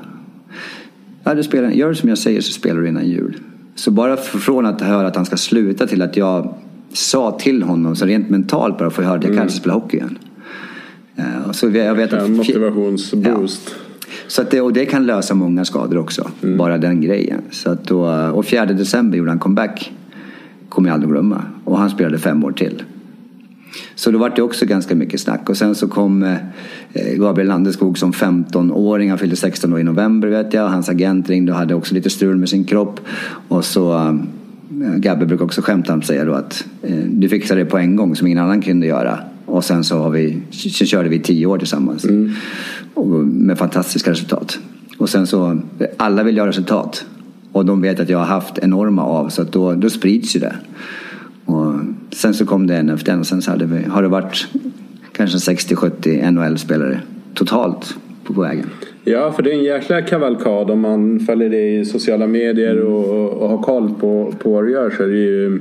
Ja, 1.27 1.33
du 1.33 1.43
spelar, 1.43 1.69
gör 1.69 1.93
som 1.93 2.09
jag 2.09 2.17
säger 2.17 2.41
så 2.41 2.51
spelar 2.51 2.81
du 2.81 2.87
innan 2.87 3.05
jul. 3.05 3.37
Så 3.75 3.91
bara 3.91 4.17
från 4.17 4.65
att 4.65 4.81
höra 4.81 5.07
att 5.07 5.15
han 5.15 5.25
ska 5.25 5.37
sluta 5.37 5.87
till 5.87 6.01
att 6.01 6.17
jag 6.17 6.55
sa 6.93 7.31
till 7.39 7.63
honom, 7.63 7.95
så 7.95 8.05
rent 8.05 8.29
mentalt 8.29 8.77
bara 8.77 8.89
få 8.89 9.01
höra 9.01 9.15
att 9.15 9.23
jag 9.23 9.31
mm. 9.31 9.41
kanske 9.41 9.59
spelar 9.59 9.75
hockey 9.75 9.97
igen. 9.97 10.17
Uh, 11.19 11.51
så 11.51 11.69
jag 11.69 11.95
vet 11.95 12.13
att, 12.13 12.29
motivationsboost. 12.29 13.61
Ja. 13.65 14.07
Så 14.27 14.41
att 14.41 14.51
det, 14.51 14.61
och 14.61 14.73
det 14.73 14.85
kan 14.85 15.05
lösa 15.05 15.35
många 15.35 15.65
skador 15.65 15.97
också. 15.97 16.29
Mm. 16.43 16.57
Bara 16.57 16.77
den 16.77 17.01
grejen. 17.01 17.41
Så 17.51 17.71
att 17.71 17.87
då, 17.87 18.05
och 18.33 18.45
4 18.45 18.65
december 18.65 19.17
gjorde 19.17 19.31
han 19.31 19.39
comeback. 19.39 19.93
Kommer 20.69 20.89
jag 20.89 20.93
aldrig 20.93 21.11
glömma. 21.11 21.41
Och 21.63 21.77
han 21.77 21.89
spelade 21.89 22.17
fem 22.17 22.43
år 22.43 22.51
till. 22.51 22.83
Så 23.95 24.11
då 24.11 24.17
var 24.17 24.29
det 24.29 24.41
också 24.41 24.65
ganska 24.65 24.95
mycket 24.95 25.21
snack. 25.21 25.49
Och 25.49 25.57
sen 25.57 25.75
så 25.75 25.87
kom 25.87 26.23
eh, 26.23 27.13
Gabriel 27.15 27.47
Landeskog 27.47 27.97
som 27.97 28.11
15-åring. 28.11 29.09
Han 29.09 29.19
fyllde 29.19 29.35
16 29.35 29.73
år 29.73 29.79
i 29.79 29.83
november 29.83 30.27
vet 30.27 30.53
jag. 30.53 30.67
Hans 30.67 30.89
agent 30.89 31.29
ringde 31.29 31.51
och 31.51 31.57
hade 31.57 31.75
också 31.75 31.93
lite 31.93 32.09
strul 32.09 32.35
med 32.35 32.49
sin 32.49 32.63
kropp. 32.63 32.99
Och 33.47 33.65
så 33.65 33.93
eh, 33.93 34.95
Gabbe 34.95 35.25
brukar 35.25 35.45
också 35.45 35.61
skämtsamt 35.61 36.05
säga 36.05 36.25
då 36.25 36.33
att 36.33 36.65
eh, 36.81 36.95
du 36.95 37.29
fixade 37.29 37.63
det 37.63 37.65
på 37.65 37.77
en 37.77 37.95
gång 37.95 38.15
som 38.15 38.27
ingen 38.27 38.39
annan 38.39 38.61
kunde 38.61 38.87
göra. 38.87 39.19
Och 39.45 39.63
sen 39.63 39.83
så, 39.83 39.97
har 39.97 40.09
vi, 40.09 40.41
så 40.51 40.85
körde 40.85 41.09
vi 41.09 41.19
tio 41.19 41.45
år 41.45 41.57
tillsammans. 41.57 42.05
Mm. 42.05 42.31
Med 43.23 43.57
fantastiska 43.57 44.11
resultat. 44.11 44.59
Och 44.97 45.09
sen 45.09 45.27
så, 45.27 45.59
alla 45.97 46.23
vill 46.23 46.37
göra 46.37 46.49
resultat. 46.49 47.05
Och 47.51 47.65
de 47.65 47.81
vet 47.81 47.99
att 47.99 48.09
jag 48.09 48.17
har 48.17 48.25
haft 48.25 48.57
enorma 48.57 49.03
av 49.03 49.29
så 49.29 49.41
att 49.41 49.51
då, 49.51 49.73
då 49.73 49.89
sprids 49.89 50.35
ju 50.35 50.39
det. 50.39 50.55
Och 51.45 51.73
sen 52.11 52.33
så 52.33 52.45
kom 52.45 52.67
det 52.67 52.75
en 52.75 52.89
efter 52.89 53.13
en 53.13 53.19
och 53.19 53.27
sen 53.27 53.41
så 53.41 53.51
hade 53.51 53.65
vi, 53.65 53.83
har 53.83 54.01
det 54.01 54.07
varit 54.07 54.47
kanske 55.11 55.51
60-70 55.51 56.31
NHL-spelare 56.31 56.99
totalt 57.33 57.95
på, 58.23 58.33
på 58.33 58.41
vägen. 58.41 58.69
Ja, 59.03 59.31
för 59.31 59.43
det 59.43 59.51
är 59.51 59.53
en 59.53 59.63
jäkla 59.63 60.01
kavalkad 60.01 60.71
om 60.71 60.79
man 60.79 61.19
följer 61.19 61.49
det 61.49 61.69
i 61.69 61.85
sociala 61.85 62.27
medier 62.27 62.81
och, 62.81 63.29
och 63.29 63.49
har 63.49 63.63
koll 63.63 63.93
på, 63.99 64.33
på 64.39 64.51
vad 64.51 64.63
du 64.63 64.71
gör 64.71 64.89
så 64.89 65.03
är 65.03 65.07
det 65.07 65.17
ju 65.17 65.59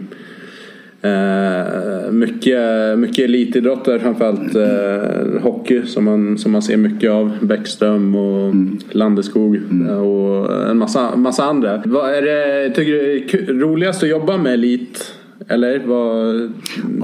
Eh, 1.05 2.13
mycket, 2.13 2.99
mycket 2.99 3.25
elitidrottare 3.25 3.99
framförallt 3.99 4.55
eh, 4.55 5.43
hockey 5.43 5.83
som 5.87 6.05
man, 6.05 6.39
som 6.39 6.53
man 6.53 6.63
ser 6.63 6.77
mycket 6.77 7.11
av. 7.11 7.33
Bäckström 7.41 8.15
och 8.15 8.45
mm. 8.45 8.79
Landeskog 8.91 9.57
mm. 9.57 9.99
och 9.99 10.71
en 10.71 10.79
massa, 10.79 11.17
massa 11.17 11.45
andra. 11.45 11.83
Vad 11.85 12.15
är 12.15 12.23
det, 12.23 12.71
tycker 12.71 12.93
du 12.93 13.17
är 13.17 13.53
roligast 13.53 14.03
att 14.03 14.09
jobba 14.09 14.37
med 14.37 14.55
elit? 14.55 15.15
Eller 15.49 15.79
vad, 15.87 16.53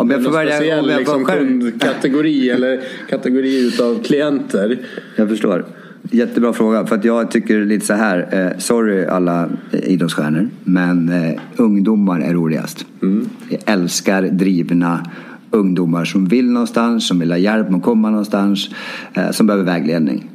om 0.01 0.11
jag 0.11 0.25
får 0.25 0.33
välja, 0.33 0.55
speciell 0.55 0.85
om 0.85 0.91
jag 0.91 0.99
liksom, 0.99 1.25
kundkategori 1.25 2.51
eller 2.51 2.81
kategori 3.09 3.67
utav 3.67 4.03
klienter? 4.03 4.79
Jag 5.17 5.29
förstår. 5.29 5.65
Jättebra 6.03 6.53
fråga. 6.53 6.87
För 6.87 6.97
att 6.97 7.05
jag 7.05 7.31
tycker 7.31 7.65
lite 7.65 7.87
så 7.87 7.95
här. 7.95 8.29
Eh, 8.33 8.59
sorry 8.59 9.05
alla 9.05 9.49
idrottsstjärnor. 9.73 10.49
Men 10.65 11.09
eh, 11.09 11.41
ungdomar 11.57 12.21
är 12.21 12.33
roligast. 12.35 12.87
Mm. 13.03 13.29
Jag 13.49 13.61
älskar 13.67 14.23
drivna 14.23 15.11
ungdomar 15.51 16.05
som 16.05 16.29
vill 16.29 16.51
någonstans, 16.51 17.09
som 17.09 17.19
vill 17.19 17.31
ha 17.31 17.39
hjälp 17.39 17.71
med 17.71 17.79
att 17.79 17.85
komma 17.85 18.11
någonstans. 18.11 18.69
Eh, 19.15 19.31
som 19.31 19.47
behöver 19.47 19.65
vägledning. 19.65 20.31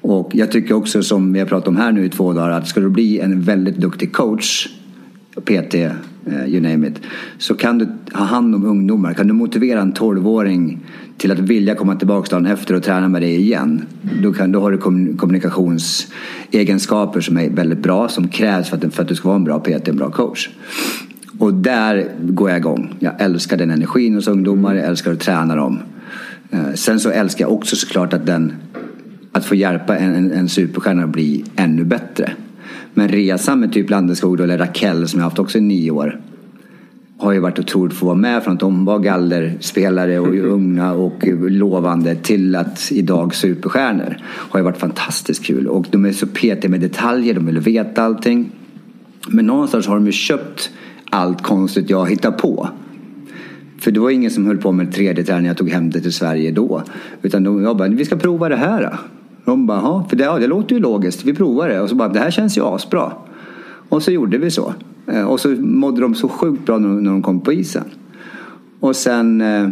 Och 0.00 0.30
jag 0.34 0.50
tycker 0.50 0.74
också 0.74 1.02
som 1.02 1.32
vi 1.32 1.38
har 1.38 1.46
pratat 1.46 1.68
om 1.68 1.76
här 1.76 1.92
nu 1.92 2.04
i 2.04 2.08
två 2.08 2.32
dagar. 2.32 2.50
Att 2.50 2.68
ska 2.68 2.80
du 2.80 2.88
bli 2.88 3.20
en 3.20 3.42
väldigt 3.42 3.76
duktig 3.76 4.12
coach. 4.12 4.68
PT, 5.44 5.74
Eh, 6.26 6.46
you 6.46 6.60
name 6.60 6.88
it. 6.88 7.00
Så 7.38 7.54
kan 7.54 7.78
du 7.78 7.88
ha 8.12 8.24
hand 8.24 8.54
om 8.54 8.64
ungdomar. 8.64 9.14
Kan 9.14 9.26
du 9.26 9.32
motivera 9.32 9.80
en 9.80 9.92
12-åring 9.92 10.78
till 11.16 11.32
att 11.32 11.38
vilja 11.38 11.74
komma 11.74 11.96
tillbaka 11.96 12.36
dagen 12.36 12.46
efter 12.46 12.74
och 12.74 12.82
träna 12.82 13.08
med 13.08 13.22
dig 13.22 13.36
igen. 13.36 13.84
Då, 14.22 14.32
kan, 14.32 14.52
då 14.52 14.60
har 14.60 14.70
du 14.70 14.78
kommunikationsegenskaper 15.16 17.20
som 17.20 17.38
är 17.38 17.50
väldigt 17.50 17.78
bra, 17.78 18.08
som 18.08 18.28
krävs 18.28 18.68
för 18.68 18.76
att, 18.76 18.94
för 18.94 19.02
att 19.02 19.08
du 19.08 19.14
ska 19.14 19.28
vara 19.28 19.36
en 19.36 19.44
bra 19.44 19.60
PT, 19.60 19.88
en 19.88 19.96
bra 19.96 20.10
coach. 20.10 20.50
Och 21.38 21.54
där 21.54 22.08
går 22.18 22.50
jag 22.50 22.58
igång. 22.58 22.94
Jag 22.98 23.20
älskar 23.20 23.56
den 23.56 23.70
energin 23.70 24.14
hos 24.14 24.28
ungdomar, 24.28 24.74
jag 24.74 24.86
älskar 24.86 25.12
att 25.12 25.20
träna 25.20 25.56
dem. 25.56 25.78
Eh, 26.50 26.72
sen 26.74 27.00
så 27.00 27.10
älskar 27.10 27.44
jag 27.44 27.52
också 27.52 27.76
såklart 27.76 28.12
att, 28.12 28.26
den, 28.26 28.52
att 29.32 29.44
få 29.44 29.54
hjälpa 29.54 29.96
en, 29.96 30.14
en, 30.14 30.32
en 30.32 30.48
superstjärna 30.48 31.04
att 31.04 31.10
bli 31.10 31.44
ännu 31.56 31.84
bättre. 31.84 32.32
Men 32.94 33.08
resan 33.08 33.60
med 33.60 33.72
typ 33.72 33.90
Landeskog 33.90 34.40
eller 34.40 34.58
Raquel 34.58 35.08
som 35.08 35.20
jag 35.20 35.24
haft 35.24 35.38
också 35.38 35.58
i 35.58 35.60
nio 35.60 35.90
år 35.90 36.20
har 37.20 37.32
ju 37.32 37.40
varit 37.40 37.58
otroligt 37.58 37.92
att 37.92 37.98
få 37.98 38.06
vara 38.06 38.16
med 38.16 38.42
från 38.42 38.54
att 38.54 38.60
de 38.60 38.84
var 38.84 38.98
gallerspelare 38.98 40.18
och 40.18 40.34
unga 40.52 40.92
och 40.92 41.24
lovande 41.50 42.14
till 42.14 42.56
att 42.56 42.92
idag 42.92 43.34
superstjärnor. 43.34 44.16
Har 44.24 44.60
ju 44.60 44.64
varit 44.64 44.78
fantastiskt 44.78 45.44
kul 45.44 45.66
och 45.66 45.86
de 45.90 46.04
är 46.04 46.12
så 46.12 46.26
petiga 46.26 46.70
med 46.70 46.80
detaljer, 46.80 47.34
de 47.34 47.46
vill 47.46 47.58
veta 47.58 48.02
allting. 48.02 48.50
Men 49.28 49.46
någonstans 49.46 49.86
har 49.86 49.94
de 49.94 50.06
ju 50.06 50.12
köpt 50.12 50.70
allt 51.10 51.42
konstigt 51.42 51.90
jag 51.90 52.10
hittar 52.10 52.30
på. 52.30 52.68
För 53.78 53.90
det 53.90 54.00
var 54.00 54.10
ingen 54.10 54.30
som 54.30 54.46
höll 54.46 54.58
på 54.58 54.72
med 54.72 54.94
3D-träning 54.94 55.46
jag 55.46 55.56
tog 55.56 55.70
hem 55.70 55.90
det 55.90 56.00
till 56.00 56.12
Sverige 56.12 56.50
då. 56.50 56.82
Utan 57.22 57.44
de, 57.44 57.62
jag 57.62 57.76
bara, 57.76 57.88
vi 57.88 58.04
ska 58.04 58.16
prova 58.16 58.48
det 58.48 58.56
här. 58.56 58.98
De 59.50 59.66
bara, 59.66 59.78
ja, 59.78 60.06
för 60.08 60.16
det, 60.16 60.24
ja, 60.24 60.38
det 60.38 60.46
låter 60.46 60.74
ju 60.74 60.80
logiskt, 60.80 61.24
vi 61.24 61.34
provar 61.34 61.68
det. 61.68 61.80
Och 61.80 61.88
så 61.88 61.94
bara, 61.94 62.08
det 62.08 62.18
här 62.18 62.30
känns 62.30 62.58
ju 62.58 62.64
asbra. 62.64 63.12
Och 63.88 64.02
så 64.02 64.10
gjorde 64.10 64.38
vi 64.38 64.50
så. 64.50 64.74
Eh, 65.06 65.24
och 65.24 65.40
så 65.40 65.48
mådde 65.48 66.00
de 66.00 66.14
så 66.14 66.28
sjukt 66.28 66.66
bra 66.66 66.78
när 66.78 67.10
de 67.10 67.22
kom 67.22 67.40
på 67.40 67.52
isen. 67.52 67.84
Och 68.80 68.96
sen 68.96 69.40
eh, 69.40 69.68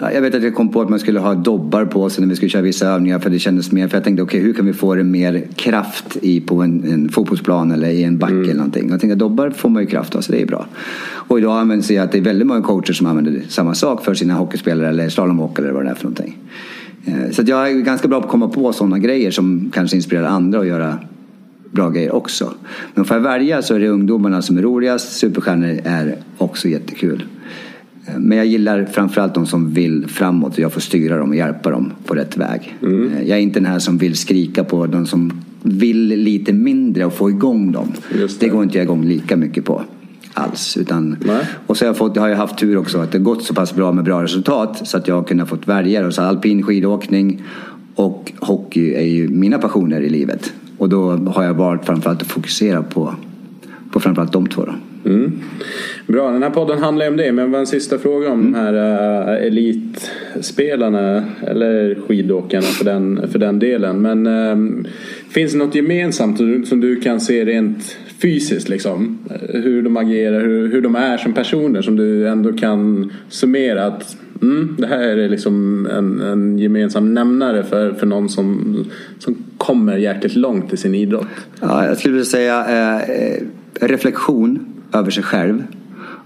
Ja, 0.00 0.12
Jag 0.12 0.20
vet 0.20 0.34
att 0.34 0.42
jag 0.42 0.54
kom 0.54 0.68
på 0.68 0.80
att 0.80 0.88
man 0.88 0.98
skulle 0.98 1.20
ha 1.20 1.34
dobbar 1.34 1.84
på 1.84 2.10
sig 2.10 2.22
när 2.22 2.28
vi 2.28 2.36
skulle 2.36 2.48
köra 2.48 2.62
vissa 2.62 2.86
övningar 2.86 3.18
för 3.18 3.30
det 3.30 3.38
kändes 3.38 3.72
mer, 3.72 3.88
för 3.88 3.96
jag 3.96 4.04
tänkte 4.04 4.22
okej 4.22 4.40
hur 4.40 4.52
kan 4.52 4.66
vi 4.66 4.72
få 4.72 4.94
det 4.94 5.04
mer 5.04 5.46
kraft 5.54 6.16
i 6.22 6.40
på 6.40 6.62
en, 6.62 6.84
en 6.92 7.08
fotbollsplan 7.08 7.70
eller 7.70 7.88
i 7.88 8.04
en 8.04 8.18
backe 8.18 8.34
eller 8.34 8.54
någonting. 8.54 8.90
Jag 8.90 9.00
tänkte 9.00 9.14
dobbar 9.14 9.50
får 9.50 9.68
man 9.68 9.82
ju 9.82 9.88
kraft 9.88 10.16
av 10.16 10.20
så 10.20 10.32
det 10.32 10.42
är 10.42 10.46
bra. 10.46 10.66
Och 11.10 11.38
idag 11.38 11.58
använder 11.58 11.94
jag 11.94 12.04
att 12.04 12.12
det 12.12 12.18
är 12.18 12.22
väldigt 12.22 12.46
många 12.46 12.62
coacher 12.62 12.92
som 12.92 13.06
använder 13.06 13.42
samma 13.48 13.74
sak 13.74 14.04
för 14.04 14.14
sina 14.14 14.34
hockeyspelare 14.34 14.88
eller 14.88 15.08
slalomåkare 15.08 15.66
eller 15.66 15.74
vad 15.74 15.84
det 15.84 15.90
är 15.90 15.94
för 15.94 16.04
någonting. 16.04 16.36
Eh, 17.08 17.30
Så 17.30 17.42
jag 17.46 17.70
är 17.70 17.74
ganska 17.80 18.08
bra 18.08 18.20
på 18.20 18.24
att 18.26 18.30
komma 18.30 18.48
på 18.48 18.72
sådana 18.72 18.98
grejer 18.98 19.30
som 19.30 19.70
kanske 19.74 19.96
inspirerar 19.96 20.26
andra 20.26 20.60
att 20.60 20.66
göra 20.66 20.98
bra 21.70 21.90
grejer 21.90 22.14
också. 22.14 22.54
Men 22.94 23.04
får 23.04 23.16
jag 23.16 23.24
välja 23.24 23.62
så 23.62 23.74
är 23.74 23.80
det 23.80 23.88
ungdomarna 23.88 24.42
som 24.42 24.58
är 24.58 24.62
roligast. 24.62 25.12
Superstjärnor 25.18 25.80
är 25.84 26.16
också 26.38 26.68
jättekul. 26.68 27.24
Eh, 28.06 28.18
Men 28.18 28.38
jag 28.38 28.46
gillar 28.46 28.84
framförallt 28.84 29.34
de 29.34 29.46
som 29.46 29.74
vill 29.74 30.06
framåt 30.08 30.52
och 30.52 30.58
jag 30.58 30.72
får 30.72 30.80
styra 30.80 31.18
dem 31.18 31.28
och 31.28 31.36
hjälpa 31.36 31.70
dem 31.70 31.92
på 32.06 32.14
rätt 32.14 32.36
väg. 32.36 32.76
Eh, 32.82 33.22
Jag 33.28 33.38
är 33.38 33.42
inte 33.42 33.60
den 33.60 33.66
här 33.72 33.78
som 33.78 33.98
vill 33.98 34.16
skrika 34.16 34.64
på 34.64 34.86
de 34.86 35.06
som 35.06 35.32
vill 35.62 36.06
lite 36.08 36.52
mindre 36.52 37.04
och 37.04 37.12
få 37.14 37.30
igång 37.30 37.72
dem. 37.72 37.92
Det. 38.12 38.40
det. 38.40 38.48
går 38.48 38.62
inte 38.62 38.78
jag 38.78 38.84
igång 38.84 39.04
lika 39.04 39.36
mycket 39.36 39.64
på 39.64 39.82
alls. 40.38 40.76
Utan, 40.76 41.16
Nej. 41.20 41.44
och 41.66 41.76
så 41.76 41.84
har 41.84 41.88
jag, 41.88 41.96
fått, 41.96 42.16
har 42.16 42.28
jag 42.28 42.36
haft 42.36 42.58
tur 42.58 42.76
också 42.76 42.98
att 42.98 43.12
det 43.12 43.18
gått 43.18 43.44
så 43.44 43.54
pass 43.54 43.74
bra 43.74 43.92
med 43.92 44.04
bra 44.04 44.22
resultat 44.22 44.88
så 44.88 44.96
att 44.96 45.08
jag 45.08 45.14
har 45.14 45.22
kunnat 45.22 45.48
fått 45.48 45.68
välja. 45.68 46.06
Och 46.06 46.14
så 46.14 46.22
alpin 46.22 46.62
skidåkning 46.62 47.42
och 47.94 48.32
hockey 48.38 48.94
är 48.94 49.06
ju 49.06 49.28
mina 49.28 49.58
passioner 49.58 50.00
i 50.00 50.08
livet. 50.08 50.52
Och 50.78 50.88
då 50.88 51.10
har 51.10 51.44
jag 51.44 51.54
valt 51.54 51.84
framförallt 51.84 52.22
att 52.22 52.28
fokusera 52.28 52.82
på, 52.82 53.14
på 53.92 54.00
framförallt 54.00 54.32
de 54.32 54.46
två. 54.46 54.64
Då. 54.64 54.74
Mm. 55.04 55.32
Bra, 56.06 56.30
den 56.30 56.42
här 56.42 56.50
podden 56.50 56.78
handlar 56.78 57.04
ju 57.04 57.10
om 57.10 57.16
det. 57.16 57.32
Men 57.32 57.54
en 57.54 57.66
sista 57.66 57.98
fråga 57.98 58.30
om 58.30 58.42
de 58.42 58.54
här 58.54 58.74
äh, 58.74 59.46
elitspelarna 59.46 61.24
eller 61.46 61.98
skidåkarna 62.08 62.62
för 62.62 62.84
den, 62.84 63.28
för 63.28 63.38
den 63.38 63.58
delen. 63.58 64.02
Men 64.02 64.26
ähm, 64.26 64.86
finns 65.30 65.52
det 65.52 65.58
något 65.58 65.74
gemensamt 65.74 66.68
som 66.68 66.80
du 66.80 67.00
kan 67.00 67.20
se 67.20 67.44
rent 67.44 67.96
fysiskt 68.22 68.68
liksom? 68.68 69.18
Eh, 69.30 69.60
Hur 69.60 69.82
de 69.82 69.96
agerar, 69.96 70.40
hur, 70.40 70.72
hur 70.72 70.82
de 70.82 70.96
är 70.96 71.18
som 71.18 71.32
personer 71.32 71.82
som 71.82 71.96
du 71.96 72.28
ändå 72.28 72.52
kan 72.52 73.12
summera 73.28 73.86
att 73.86 74.16
mm, 74.42 74.76
det 74.78 74.86
här 74.86 75.16
är 75.16 75.28
liksom 75.28 75.86
en, 75.86 76.20
en 76.20 76.58
gemensam 76.58 77.14
nämnare 77.14 77.64
för, 77.64 77.92
för 77.92 78.06
någon 78.06 78.28
som, 78.28 78.76
som 79.18 79.36
kommer 79.58 79.96
jäkligt 79.96 80.36
långt 80.36 80.72
i 80.72 80.76
sin 80.76 80.94
idrott. 80.94 81.26
Ja, 81.60 81.86
jag 81.86 81.98
skulle 81.98 82.12
vilja 82.12 82.24
säga 82.24 82.66
eh, 82.68 83.10
eh, 83.10 83.42
reflektion 83.80 84.58
över 84.92 85.10
sig 85.10 85.22
själv. 85.22 85.62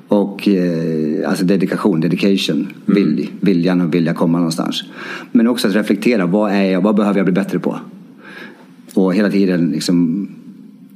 Och 0.09 0.49
eh, 0.49 1.29
alltså 1.29 1.45
dedikation, 1.45 2.01
dedication, 2.01 2.69
vilj, 2.87 3.33
viljan 3.41 3.81
och 3.81 3.95
vilja 3.95 4.15
komma 4.15 4.39
någonstans. 4.39 4.85
Men 5.33 5.47
också 5.49 5.69
att 5.69 5.75
reflektera, 5.75 6.27
vad 6.27 6.53
är 6.53 6.65
jag, 6.65 6.81
vad 6.81 6.97
behöver 6.97 7.19
jag 7.19 7.27
bli 7.27 7.33
bättre 7.33 7.59
på? 7.59 7.79
Och 8.95 9.15
hela 9.15 9.31
tiden 9.31 9.71
liksom 9.71 10.29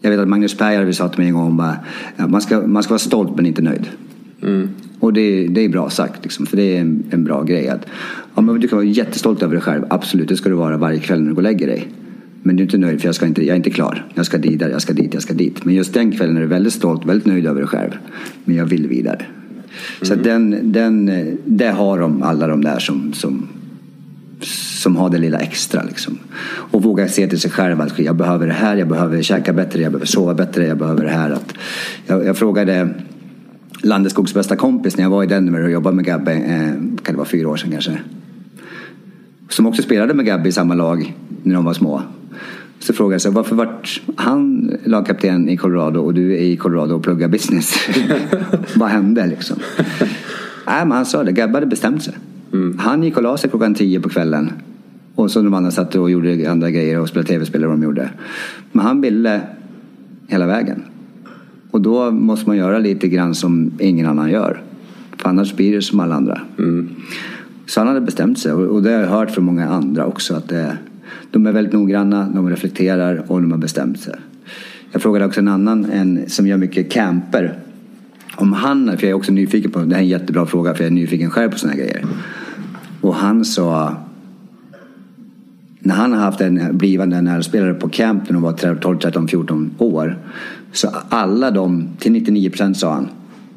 Jag 0.07 0.11
vet 0.11 0.21
att 0.21 0.29
Magnus 0.29 0.55
Perjärvi 0.55 0.93
sa 0.93 1.09
till 1.09 1.19
mig 1.19 1.29
en 1.29 1.35
gång 1.35 1.57
bara, 1.57 1.77
man, 2.29 2.41
ska, 2.41 2.67
man 2.67 2.83
ska 2.83 2.93
vara 2.93 2.99
stolt 2.99 3.37
men 3.37 3.47
inte 3.47 3.63
nöjd. 3.63 3.89
Och 5.01 5.13
det, 5.13 5.47
det 5.47 5.65
är 5.65 5.69
bra 5.69 5.91
sagt, 5.91 6.23
liksom, 6.23 6.47
för 6.47 6.57
det 6.57 6.77
är 6.77 6.81
en, 6.81 7.05
en 7.11 7.25
bra 7.25 7.43
grej. 7.43 7.69
Att, 7.69 7.87
ja, 8.35 8.41
men 8.41 8.61
du 8.61 8.69
kan 8.69 8.79
vara 8.79 8.87
jättestolt 8.87 9.43
över 9.43 9.55
dig 9.55 9.63
själv, 9.63 9.85
absolut, 9.91 10.29
det 10.29 10.37
ska 10.37 10.49
du 10.49 10.55
vara 10.55 10.77
varje 10.77 11.01
kväll 11.01 11.21
när 11.21 11.29
du 11.29 11.35
går 11.35 11.43
och 11.43 11.43
lägger 11.43 11.67
dig. 11.67 11.89
Men 12.43 12.57
du 12.57 12.63
är 12.63 12.65
inte 12.65 12.79
nöjd 12.79 13.01
för 13.01 13.09
jag, 13.09 13.15
ska 13.15 13.27
inte, 13.27 13.45
jag 13.45 13.53
är 13.53 13.57
inte 13.57 13.71
klar. 13.71 14.05
Jag 14.15 14.27
ska 14.27 14.39
dit, 14.39 14.61
jag 14.61 14.83
ska 14.83 14.93
dit, 14.93 15.15
jag 15.15 15.23
ska 15.23 15.35
dit. 15.35 15.65
Men 15.65 15.75
just 15.75 15.95
den 15.95 16.13
kvällen 16.13 16.37
är 16.37 16.41
du 16.41 16.47
väldigt 16.47 16.73
stolt, 16.73 17.07
väldigt 17.07 17.27
nöjd 17.27 17.47
över 17.47 17.61
dig 17.61 17.69
själv. 17.69 17.91
Men 18.45 18.57
jag 18.57 18.67
vill 18.67 18.89
vidare. 18.89 19.27
Så 20.03 20.15
att 20.15 20.25
den, 20.25 20.73
den, 20.73 21.11
det 21.45 21.71
har 21.71 21.99
de, 21.99 22.23
alla 22.23 22.47
de 22.47 22.65
där 22.65 22.79
som, 22.79 23.13
som, 23.13 23.49
som 24.87 24.97
har 24.97 25.11
det 25.11 25.19
lilla 25.19 25.39
extra. 25.39 25.83
Liksom. 25.83 26.19
Och 26.47 26.83
våga 26.83 27.09
se 27.09 27.27
till 27.27 27.41
sig 27.41 27.51
själv 27.51 27.81
att 27.81 27.99
jag 27.99 28.17
behöver 28.17 28.47
det 28.47 28.53
här, 28.53 28.77
jag 28.77 28.89
behöver 28.89 29.23
käka 29.23 29.53
bättre, 29.53 29.83
jag 29.83 29.93
behöver 29.93 30.07
sova 30.07 30.35
bättre, 30.35 30.67
jag 30.67 30.79
behöver 30.79 31.05
det 31.05 31.11
här. 31.11 31.31
Att 31.31 31.55
jag, 32.07 32.25
jag 32.25 32.37
frågade 32.37 32.89
Landeskogs 33.83 34.35
bästa 34.35 34.57
kompis 34.57 34.97
när 34.97 35.05
jag 35.05 35.11
var 35.11 35.25
i 35.25 35.27
Denver 35.27 35.65
och 35.65 35.71
jobbade 35.71 35.97
med 35.97 36.05
Gabbe, 36.05 36.33
eh, 36.33 36.71
kan 37.03 37.15
det 37.15 37.17
vara 37.17 37.29
fyra 37.29 37.49
år 37.49 37.57
sedan 37.57 37.71
kanske. 37.71 37.99
Som 39.49 39.67
också 39.67 39.83
spelade 39.83 40.15
med 40.15 40.27
Gabbe 40.27 40.49
i 40.49 40.53
samma 40.53 40.75
lag 40.75 41.15
när 41.43 41.55
de 41.55 41.65
var 41.65 41.75
små. 41.75 42.03
Så 42.79 42.93
frågade 42.93 43.15
jag 43.15 43.23
så 43.23 43.31
varför 43.31 43.57
vart 43.57 44.01
han 44.17 44.71
lagkapten 44.85 45.49
i 45.49 45.57
Colorado 45.57 46.01
och 46.01 46.15
du 46.15 46.33
är 46.33 46.41
i 46.41 46.57
Colorado 46.57 46.95
och 46.95 47.03
pluggar 47.03 47.29
business? 47.29 47.75
Vad 48.75 48.89
hände 48.89 49.27
liksom? 49.27 49.57
Nej, 50.67 50.87
men 50.87 50.93
han 50.93 51.07
sa 51.07 51.25
det, 51.25 51.33
Gabbe 51.33 51.55
hade 51.55 51.67
bestämt 51.67 52.03
sig. 52.03 52.15
Han 52.79 53.03
gick 53.03 53.17
och 53.17 53.23
la 53.23 53.37
sig 53.37 53.51
klockan 53.51 53.75
tio 53.75 54.01
på 54.01 54.09
kvällen. 54.09 54.53
Och 55.17 55.31
så 55.31 55.43
de 55.43 55.55
andra 55.55 55.71
satt 55.71 55.95
och 55.95 56.11
gjorde 56.11 56.51
andra 56.51 56.71
grejer 56.71 57.01
och 57.01 57.09
spelade 57.09 57.29
tv-spel 57.29 57.65
vad 57.65 57.71
de 57.71 57.83
gjorde. 57.83 58.11
Men 58.73 58.87
han 58.87 59.01
ville 59.01 59.41
hela 60.27 60.47
vägen. 60.47 60.83
Och 61.71 61.81
då 61.81 62.11
måste 62.11 62.49
man 62.49 62.57
göra 62.57 62.79
lite 62.79 63.09
grann 63.09 63.35
som 63.35 63.73
ingen 63.79 64.07
annan 64.07 64.31
gör. 64.31 64.63
För 65.17 65.29
annars 65.29 65.55
blir 65.55 65.75
det 65.75 65.83
som 65.83 66.01
alla 66.01 66.15
andra. 66.15 66.41
Så 67.67 67.81
han 67.81 67.89
hade 67.89 68.01
bestämt 68.01 68.39
sig 68.39 68.53
och 68.53 68.75
och 68.75 68.83
det 68.83 68.91
har 68.91 69.01
jag 69.01 69.09
hört 69.09 69.31
från 69.31 69.45
många 69.45 69.69
andra 69.69 70.07
också. 70.07 70.35
att 70.35 70.49
det, 70.49 70.79
De 71.31 71.47
är 71.47 71.53
väldigt 71.53 71.73
noggranna, 71.73 72.29
de 72.35 72.51
reflekterar 72.51 73.25
och 73.27 73.43
de 73.43 73.51
har 73.53 73.59
bestämt 73.59 74.01
sig. 74.01 74.15
Jag 74.93 75.03
frågade 75.03 75.27
också 75.27 75.41
en 75.41 75.49
annan 75.49 75.85
en 75.85 76.25
som 76.29 76.47
gör 76.47 76.57
mycket 76.57 76.93
camper. 76.93 77.59
Om 78.37 78.53
han, 78.53 78.87
för 78.87 79.07
jag 79.07 79.11
är 79.11 79.15
också 79.15 79.33
nyfiken 79.33 79.71
på, 79.71 79.79
det 79.79 79.95
här 79.95 79.97
är 79.97 80.05
en 80.05 80.09
jättebra 80.09 80.47
fråga 80.47 80.75
för 80.75 80.85
jag 80.85 80.91
är 80.91 80.95
nyfiken 80.95 81.31
själv 81.31 81.51
på 81.51 81.59
sådana 81.59 81.77
här 81.77 81.83
grejer. 81.83 82.05
Och 83.01 83.15
han 83.15 83.45
sa 83.45 83.97
när 85.87 85.95
han 85.95 86.13
har 86.13 86.21
haft 86.21 86.41
en 86.41 86.79
blivande 86.79 87.21
närspelare 87.21 87.75
på 87.75 87.89
camp 87.89 88.23
när 88.27 88.33
de 88.33 88.43
var 88.43 88.75
12, 88.81 88.99
13, 88.99 89.29
14 89.29 89.75
år. 89.79 90.19
Så 90.73 90.89
alla 91.09 91.51
de, 91.51 91.89
till 91.99 92.13
99 92.13 92.51
procent 92.51 92.77
sa 92.77 92.93
han, 92.93 93.09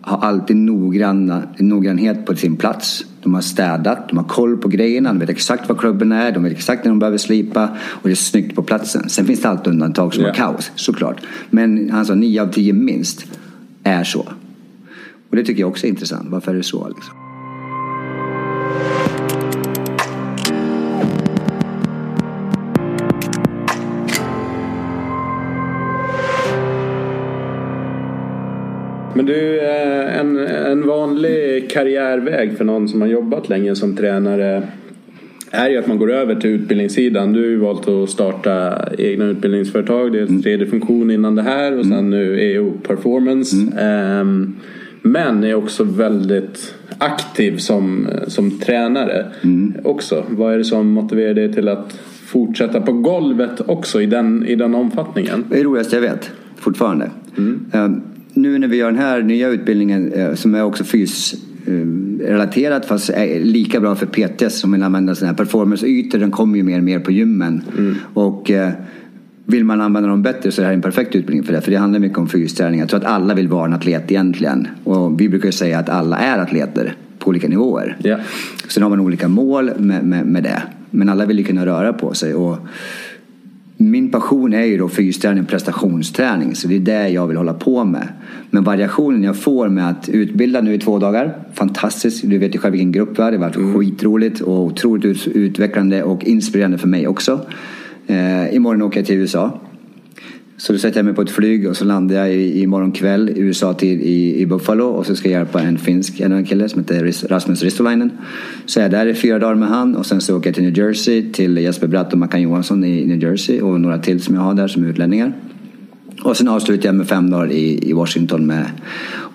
har 0.01 0.17
alltid 0.27 0.55
noggranna, 0.55 1.43
noggrannhet 1.59 2.25
på 2.25 2.35
sin 2.35 2.55
plats. 2.55 3.05
De 3.23 3.33
har 3.33 3.41
städat, 3.41 4.09
de 4.09 4.17
har 4.17 4.25
koll 4.25 4.57
på 4.57 4.67
grejerna, 4.67 5.09
de 5.13 5.19
vet 5.19 5.29
exakt 5.29 5.69
vad 5.69 5.77
klubben 5.77 6.11
är, 6.11 6.31
de 6.31 6.43
vet 6.43 6.51
exakt 6.51 6.83
när 6.85 6.91
de 6.91 6.99
behöver 6.99 7.17
slipa 7.17 7.69
och 7.79 8.01
det 8.03 8.11
är 8.11 8.15
snyggt 8.15 8.55
på 8.55 8.63
platsen. 8.63 9.09
Sen 9.09 9.25
finns 9.25 9.41
det 9.41 9.49
alltid 9.49 9.73
undantag 9.73 10.13
som 10.13 10.23
Ja. 10.23 10.29
har 10.29 10.35
kaos, 10.35 10.71
såklart. 10.75 11.17
Men 11.49 11.89
han 11.89 12.05
sa 12.05 12.15
9 12.15 12.41
av 12.41 12.47
10 12.51 12.73
minst 12.73 13.25
är 13.83 14.03
så. 14.03 14.19
Och 15.29 15.35
det 15.35 15.43
tycker 15.43 15.59
jag 15.61 15.69
också 15.69 15.85
är 15.85 15.89
intressant. 15.89 16.27
Varför 16.29 16.51
är 16.51 16.55
det 16.57 16.63
så? 16.63 16.87
Liksom? 16.87 17.15
Men 29.13 29.25
du, 29.25 29.59
eh, 29.59 30.19
en, 30.19 30.37
en 30.47 30.87
vanlig 30.87 31.69
karriärväg 31.71 32.57
för 32.57 32.65
någon 32.65 32.87
som 32.87 33.01
har 33.01 33.07
jobbat 33.07 33.49
länge 33.49 33.75
som 33.75 33.95
tränare 33.95 34.63
är 35.51 35.69
ju 35.69 35.77
att 35.77 35.87
man 35.87 35.97
går 35.97 36.11
över 36.11 36.35
till 36.35 36.49
utbildningssidan. 36.49 37.33
Du 37.33 37.39
har 37.39 37.47
ju 37.47 37.57
valt 37.57 37.87
att 37.87 38.09
starta 38.09 38.85
egna 38.97 39.25
utbildningsföretag. 39.25 40.11
Det 40.11 40.19
är 40.19 40.27
en 40.27 40.41
tredje 40.41 40.67
funktion 40.67 41.11
innan 41.11 41.35
det 41.35 41.41
här 41.41 41.79
och 41.79 41.85
sen 41.85 42.09
nu 42.09 42.39
EO 42.41 42.71
Performance. 42.87 43.55
Ehm, 43.79 44.55
Men 45.01 45.43
är 45.43 45.53
också 45.53 45.83
väldigt 45.83 46.75
aktiv 46.97 47.57
som, 47.57 48.07
som 48.27 48.59
tränare 48.59 49.25
också. 49.83 50.23
Vad 50.29 50.53
är 50.53 50.57
det 50.57 50.63
som 50.63 50.87
motiverar 50.87 51.33
dig 51.33 51.53
till 51.53 51.67
att 51.67 51.99
fortsätta 52.25 52.81
på 52.81 52.91
golvet 52.91 53.61
också 53.65 54.01
i 54.01 54.05
den, 54.05 54.45
i 54.47 54.55
den 54.55 54.75
omfattningen? 54.75 55.45
Det 55.49 55.55
är 55.55 55.57
det 55.57 55.63
roligaste 55.63 55.95
jag 55.95 56.01
vet, 56.01 56.31
fortfarande. 56.55 57.09
Eh, 57.73 57.89
nu 58.33 58.59
när 58.59 58.67
vi 58.67 58.77
gör 58.77 58.91
den 58.91 59.01
här 59.01 59.21
nya 59.21 59.49
utbildningen 59.49 60.13
eh, 60.13 60.33
som 60.33 60.55
är 60.55 60.63
också 60.63 60.83
fysrelaterat 60.83 62.85
fast 62.85 63.09
är 63.09 63.39
lika 63.39 63.79
bra 63.79 63.95
för 63.95 64.05
PTS 64.05 64.59
som 64.59 64.71
vill 64.71 64.83
använda 64.83 65.15
sådana 65.15 65.31
här 65.31 65.37
performanceytor. 65.37 66.19
Den 66.19 66.31
kommer 66.31 66.57
ju 66.57 66.63
mer 66.63 66.77
och 66.77 66.83
mer 66.83 66.99
på 66.99 67.11
gymmen. 67.11 67.61
Och 68.13 68.51
eh, 68.51 68.71
vill 69.45 69.65
man 69.65 69.81
använda 69.81 70.09
dem 70.09 70.21
bättre 70.21 70.51
så 70.51 70.61
är 70.61 70.63
det 70.63 70.67
här 70.67 70.73
en 70.73 70.81
perfekt 70.81 71.15
utbildning 71.15 71.43
för 71.43 71.53
det. 71.53 71.61
För 71.61 71.71
det 71.71 71.77
handlar 71.77 71.99
mycket 71.99 72.17
om 72.17 72.29
fysträning. 72.29 72.79
Jag 72.79 72.89
tror 72.89 72.99
att 72.99 73.05
alla 73.05 73.33
vill 73.33 73.47
vara 73.47 73.65
en 73.65 73.73
atlet 73.73 74.11
egentligen. 74.11 74.67
Och 74.83 75.21
vi 75.21 75.29
brukar 75.29 75.45
ju 75.45 75.51
säga 75.51 75.79
att 75.79 75.89
alla 75.89 76.17
är 76.17 76.39
atleter 76.39 76.95
på 77.19 77.29
olika 77.29 77.47
nivåer. 77.47 77.97
Ja. 78.03 78.17
Sen 78.67 78.83
har 78.83 78.89
man 78.89 78.99
olika 78.99 79.27
mål 79.27 79.71
med, 79.77 80.03
med, 80.03 80.25
med 80.25 80.43
det. 80.43 80.63
Men 80.89 81.09
alla 81.09 81.25
vill 81.25 81.39
ju 81.39 81.43
kunna 81.43 81.65
röra 81.65 81.93
på 81.93 82.13
sig. 82.13 82.33
Och 82.33 82.57
min 83.81 84.11
passion 84.11 84.53
är 84.53 84.63
ju 84.63 84.77
då 84.77 84.89
fysträning 84.89 85.43
och 85.43 85.49
prestationsträning. 85.49 86.55
Så 86.55 86.67
det 86.67 86.75
är 86.75 86.79
det 86.79 87.09
jag 87.09 87.27
vill 87.27 87.37
hålla 87.37 87.53
på 87.53 87.83
med. 87.83 88.07
Men 88.49 88.63
variationen 88.63 89.23
jag 89.23 89.37
får 89.37 89.69
med 89.69 89.89
att 89.89 90.09
utbilda 90.09 90.61
nu 90.61 90.73
i 90.73 90.79
två 90.79 90.99
dagar. 90.99 91.37
Fantastiskt. 91.53 92.29
Du 92.29 92.37
vet 92.37 92.55
ju 92.55 92.59
själv 92.59 92.71
vilken 92.71 92.91
grupp 92.91 93.19
vi 93.19 93.23
har. 93.23 93.31
Det 93.31 93.37
har 93.37 93.45
varit 93.45 93.75
skitroligt 93.75 94.41
och 94.41 94.63
otroligt 94.63 95.05
ut- 95.05 95.27
utvecklande 95.27 96.03
och 96.03 96.23
inspirerande 96.23 96.77
för 96.77 96.87
mig 96.87 97.07
också. 97.07 97.45
Eh, 98.07 98.55
imorgon 98.55 98.81
åker 98.81 98.99
jag 98.99 99.07
till 99.07 99.15
USA. 99.15 99.59
Så 100.59 100.73
då 100.73 100.79
sätter 100.79 100.97
jag 100.97 101.05
mig 101.05 101.13
på 101.13 101.21
ett 101.21 101.29
flyg 101.29 101.67
och 101.69 101.77
så 101.77 101.85
landar 101.85 102.15
jag 102.15 102.33
i, 102.33 102.61
i 102.61 102.67
morgon 102.67 102.91
kväll 102.91 103.29
i 103.29 103.39
USA 103.39 103.73
till, 103.73 104.01
i, 104.01 104.41
i 104.41 104.45
Buffalo 104.45 104.85
och 104.85 105.05
så 105.05 105.15
ska 105.15 105.29
jag 105.29 105.39
hjälpa 105.39 105.61
en 105.61 105.77
finsk 105.77 106.19
en 106.19 106.45
kille 106.45 106.69
som 106.69 106.79
heter 106.79 107.27
Rasmus 107.27 107.63
Ristolainen. 107.63 108.11
Så 108.65 108.79
jag 108.79 108.85
är 108.85 108.89
där 108.89 109.05
i 109.05 109.13
fyra 109.13 109.39
dagar 109.39 109.55
med 109.55 109.69
han 109.69 109.95
och 109.95 110.05
sen 110.05 110.21
så 110.21 110.37
åker 110.37 110.49
jag 110.49 110.55
till 110.55 110.63
New 110.63 110.77
Jersey 110.77 111.31
till 111.31 111.57
Jesper 111.57 111.87
Bratt 111.87 112.13
och 112.13 112.19
Mackan 112.19 112.41
Johansson 112.41 112.83
i 112.83 113.05
New 113.05 113.23
Jersey 113.23 113.61
och 113.61 113.81
några 113.81 113.97
till 113.99 114.21
som 114.21 114.35
jag 114.35 114.41
har 114.41 114.53
där 114.53 114.67
som 114.67 114.83
är 114.83 114.87
utlänningar. 114.87 115.33
Och 116.23 116.37
sen 116.37 116.47
avslutar 116.47 116.89
jag 116.89 116.95
med 116.95 117.07
fem 117.07 117.29
dagar 117.29 117.51
i, 117.51 117.89
i 117.89 117.93
Washington 117.93 118.47
med 118.47 118.65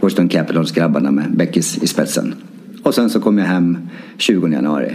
Washington 0.01 0.29
Capitals 0.29 0.73
grabbarna 0.73 1.11
med 1.11 1.37
Beckis 1.37 1.79
i 1.83 1.87
spetsen. 1.87 2.35
Och 2.83 2.95
sen 2.95 3.11
så 3.11 3.21
kommer 3.21 3.43
jag 3.43 3.49
hem 3.49 3.79
20 4.17 4.49
januari. 4.49 4.93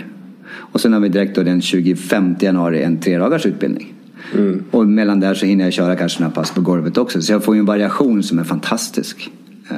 Och 0.50 0.82
sen 0.82 0.94
har 0.94 1.00
vi 1.00 1.10
direkt 1.10 1.36
då 1.36 1.44
den 1.44 1.62
25 1.62 2.36
januari 2.40 2.84
en 2.84 2.98
tre 2.98 3.18
dagars 3.18 3.46
utbildning. 3.46 3.94
Mm. 4.34 4.64
Och 4.72 4.88
mellan 4.88 5.20
där 5.20 5.34
så 5.34 5.46
hinner 5.46 5.64
jag 5.64 5.74
köra 5.74 5.96
kanske 5.96 6.22
några 6.22 6.34
pass 6.34 6.52
på 6.52 6.62
golvet 6.62 6.98
också. 6.98 7.22
Så 7.22 7.32
jag 7.32 7.44
får 7.44 7.56
ju 7.56 7.60
en 7.60 7.66
variation 7.66 8.24
som 8.24 8.40
är 8.40 8.44
fantastisk. 8.44 9.32
Eh, 9.70 9.78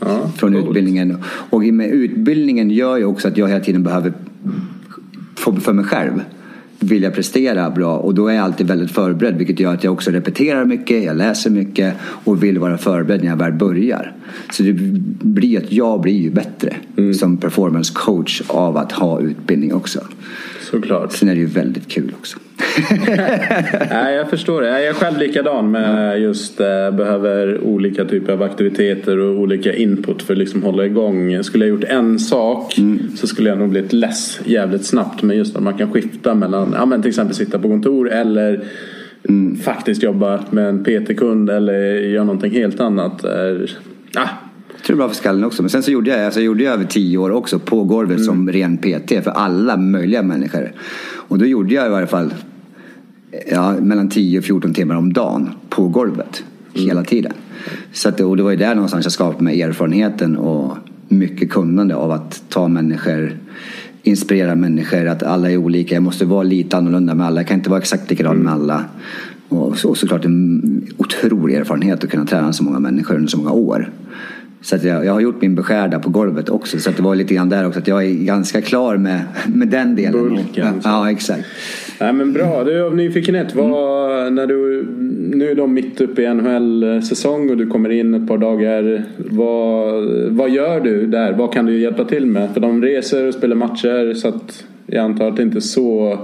ja, 0.00 0.30
från 0.36 0.52
coolt. 0.52 0.66
utbildningen. 0.66 1.16
Och 1.24 1.62
med 1.62 1.90
utbildningen 1.90 2.70
gör 2.70 2.96
ju 2.96 3.04
också 3.04 3.28
att 3.28 3.36
jag 3.36 3.48
hela 3.48 3.64
tiden 3.64 3.82
behöver 3.82 4.12
få 5.34 5.56
för 5.56 5.72
mig 5.72 5.84
själv 5.84 6.20
vill 6.82 7.02
jag 7.02 7.14
prestera 7.14 7.70
bra 7.70 7.96
och 7.96 8.14
då 8.14 8.28
är 8.28 8.34
jag 8.34 8.44
alltid 8.44 8.66
väldigt 8.66 8.90
förberedd 8.90 9.36
vilket 9.36 9.60
gör 9.60 9.74
att 9.74 9.84
jag 9.84 9.92
också 9.92 10.10
repeterar 10.10 10.64
mycket, 10.64 11.04
jag 11.04 11.16
läser 11.16 11.50
mycket 11.50 11.94
och 12.02 12.42
vill 12.42 12.58
vara 12.58 12.78
förberedd 12.78 13.20
när 13.20 13.28
jag 13.28 13.36
väl 13.36 13.52
börjar. 13.52 14.12
Så 14.50 14.62
det 14.62 14.72
blir 15.22 15.58
att 15.58 15.72
jag 15.72 16.00
blir 16.00 16.20
ju 16.20 16.30
bättre 16.30 16.76
mm. 16.96 17.14
som 17.14 17.36
performance 17.36 17.92
coach 17.96 18.42
av 18.46 18.76
att 18.76 18.92
ha 18.92 19.20
utbildning 19.20 19.74
också. 19.74 20.00
Såklart. 20.72 21.12
Sen 21.12 21.28
är 21.28 21.34
det 21.34 21.40
ju 21.40 21.46
väldigt 21.46 21.88
kul 21.88 22.12
också. 22.18 22.38
Nej, 23.90 24.14
jag 24.14 24.30
förstår 24.30 24.62
det. 24.62 24.68
Jag 24.68 24.86
är 24.86 24.92
själv 24.92 25.18
likadan 25.18 25.70
med 25.70 26.20
just 26.20 26.60
eh, 26.60 26.90
behöver 26.90 27.60
olika 27.60 28.04
typer 28.04 28.32
av 28.32 28.42
aktiviteter 28.42 29.18
och 29.18 29.40
olika 29.40 29.74
input 29.74 30.22
för 30.22 30.34
att 30.34 30.38
liksom 30.38 30.62
hålla 30.62 30.86
igång. 30.86 31.44
Skulle 31.44 31.64
jag 31.64 31.74
gjort 31.74 31.84
en 31.84 32.18
sak 32.18 32.78
mm. 32.78 32.98
så 33.16 33.26
skulle 33.26 33.48
jag 33.48 33.58
nog 33.58 33.68
blivit 33.68 33.92
less 33.92 34.40
jävligt 34.44 34.84
snabbt. 34.84 35.22
Men 35.22 35.36
just 35.36 35.56
att 35.56 35.62
man 35.62 35.78
kan 35.78 35.92
skifta 35.92 36.34
mellan, 36.34 36.74
ja 36.78 36.86
men 36.86 37.02
till 37.02 37.08
exempel 37.08 37.34
sitta 37.34 37.58
på 37.58 37.68
kontor 37.68 38.10
eller 38.10 38.64
mm. 39.28 39.56
faktiskt 39.56 40.02
jobba 40.02 40.40
med 40.50 40.68
en 40.68 40.84
PT-kund 40.84 41.50
eller 41.50 41.94
göra 41.94 42.24
någonting 42.24 42.52
helt 42.52 42.80
annat. 42.80 43.24
Är, 43.24 43.70
ah, 44.16 44.28
jag 44.82 44.86
tror 44.86 44.96
det 44.96 45.02
är 45.02 45.06
bra 45.06 45.08
för 45.08 45.16
skallen 45.16 45.44
också. 45.44 45.62
Men 45.62 45.70
sen 45.70 45.82
så 45.82 45.90
gjorde 45.90 46.10
jag, 46.10 46.24
alltså 46.24 46.40
jag 46.40 46.44
gjorde 46.44 46.64
över 46.64 46.84
tio 46.84 47.18
år 47.18 47.30
också 47.30 47.58
på 47.58 47.84
golvet 47.84 48.16
mm. 48.16 48.24
som 48.24 48.52
ren 48.52 48.78
PT 48.78 49.08
för 49.24 49.30
alla 49.30 49.76
möjliga 49.76 50.22
människor. 50.22 50.72
Och 51.14 51.38
då 51.38 51.46
gjorde 51.46 51.74
jag 51.74 51.86
i 51.86 51.90
varje 51.90 52.06
fall 52.06 52.34
ja, 53.50 53.72
mellan 53.80 54.08
10 54.08 54.38
och 54.38 54.44
14 54.44 54.74
timmar 54.74 54.94
om 54.94 55.12
dagen 55.12 55.50
på 55.68 55.88
golvet. 55.88 56.44
Mm. 56.74 56.86
Hela 56.86 57.04
tiden. 57.04 57.32
Så 57.92 58.08
att, 58.08 58.20
och 58.20 58.36
det 58.36 58.42
var 58.42 58.50
ju 58.50 58.56
där 58.56 58.74
någonstans 58.74 59.04
jag 59.04 59.12
skapade 59.12 59.44
mig 59.44 59.62
erfarenheten 59.62 60.36
och 60.36 60.76
mycket 61.08 61.50
kunnande 61.50 61.94
av 61.94 62.10
att 62.10 62.42
ta 62.48 62.68
människor 62.68 63.36
inspirera 64.02 64.54
människor, 64.54 65.06
att 65.06 65.22
alla 65.22 65.50
är 65.50 65.56
olika. 65.56 65.94
Jag 65.94 66.02
måste 66.02 66.24
vara 66.24 66.42
lite 66.42 66.76
annorlunda 66.76 67.14
med 67.14 67.26
alla. 67.26 67.40
Jag 67.40 67.48
kan 67.48 67.56
inte 67.58 67.70
vara 67.70 67.80
exakt 67.80 68.10
likadan 68.10 68.32
mm. 68.32 68.44
med 68.44 68.52
alla. 68.52 68.84
Och, 69.48 69.68
och 69.84 69.96
såklart 69.96 70.24
en 70.24 70.86
otrolig 70.96 71.54
erfarenhet 71.54 72.04
att 72.04 72.10
kunna 72.10 72.26
träna 72.26 72.52
så 72.52 72.64
många 72.64 72.78
människor 72.78 73.14
under 73.14 73.28
så 73.28 73.38
många 73.38 73.52
år. 73.52 73.90
Så 74.62 74.76
att 74.76 74.84
jag, 74.84 75.04
jag 75.04 75.12
har 75.12 75.20
gjort 75.20 75.40
min 75.40 75.54
beskärda 75.54 75.98
på 75.98 76.10
golvet 76.10 76.48
också. 76.48 76.78
Så 76.78 76.90
att 76.90 76.96
det 76.96 77.02
var 77.02 77.14
lite 77.14 77.34
grann 77.34 77.48
där 77.48 77.66
också 77.66 77.78
att 77.78 77.88
jag 77.88 78.04
är 78.04 78.24
ganska 78.24 78.60
klar 78.60 78.96
med, 78.96 79.20
med 79.46 79.68
den 79.68 79.96
delen. 79.96 80.12
Bulken. 80.12 80.80
Ja, 80.84 81.10
exakt. 81.10 81.44
Nej, 82.00 82.12
men 82.12 82.32
bra. 82.32 82.64
Du, 82.64 82.82
av 82.82 82.96
nyfikenhet. 82.96 83.54
Vad, 83.54 84.20
mm. 84.20 84.34
när 84.34 84.46
du, 84.46 84.86
nu 85.34 85.50
är 85.50 85.54
de 85.54 85.74
mitt 85.74 86.00
uppe 86.00 86.22
i 86.22 86.34
NHL-säsong 86.34 87.50
och 87.50 87.56
du 87.56 87.66
kommer 87.66 87.90
in 87.90 88.14
ett 88.14 88.28
par 88.28 88.38
dagar. 88.38 89.04
Vad, 89.16 90.04
vad 90.28 90.50
gör 90.50 90.80
du 90.80 91.06
där? 91.06 91.32
Vad 91.32 91.52
kan 91.52 91.66
du 91.66 91.78
hjälpa 91.78 92.04
till 92.04 92.26
med? 92.26 92.50
För 92.54 92.60
de 92.60 92.82
reser 92.82 93.28
och 93.28 93.34
spelar 93.34 93.56
matcher 93.56 94.14
så 94.14 94.28
att 94.28 94.64
jag 94.86 95.04
antar 95.04 95.28
att 95.28 95.36
det 95.36 95.42
inte 95.42 95.58
är 95.58 95.60
så 95.60 96.18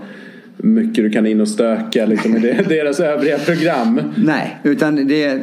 mycket 0.56 1.04
du 1.04 1.10
kan 1.10 1.26
in 1.26 1.40
och 1.40 1.48
stöka 1.48 2.06
liksom, 2.06 2.36
i 2.36 2.40
deras 2.68 3.00
övriga 3.00 3.38
program. 3.38 4.00
Nej, 4.16 4.56
utan 4.62 5.08
det 5.08 5.40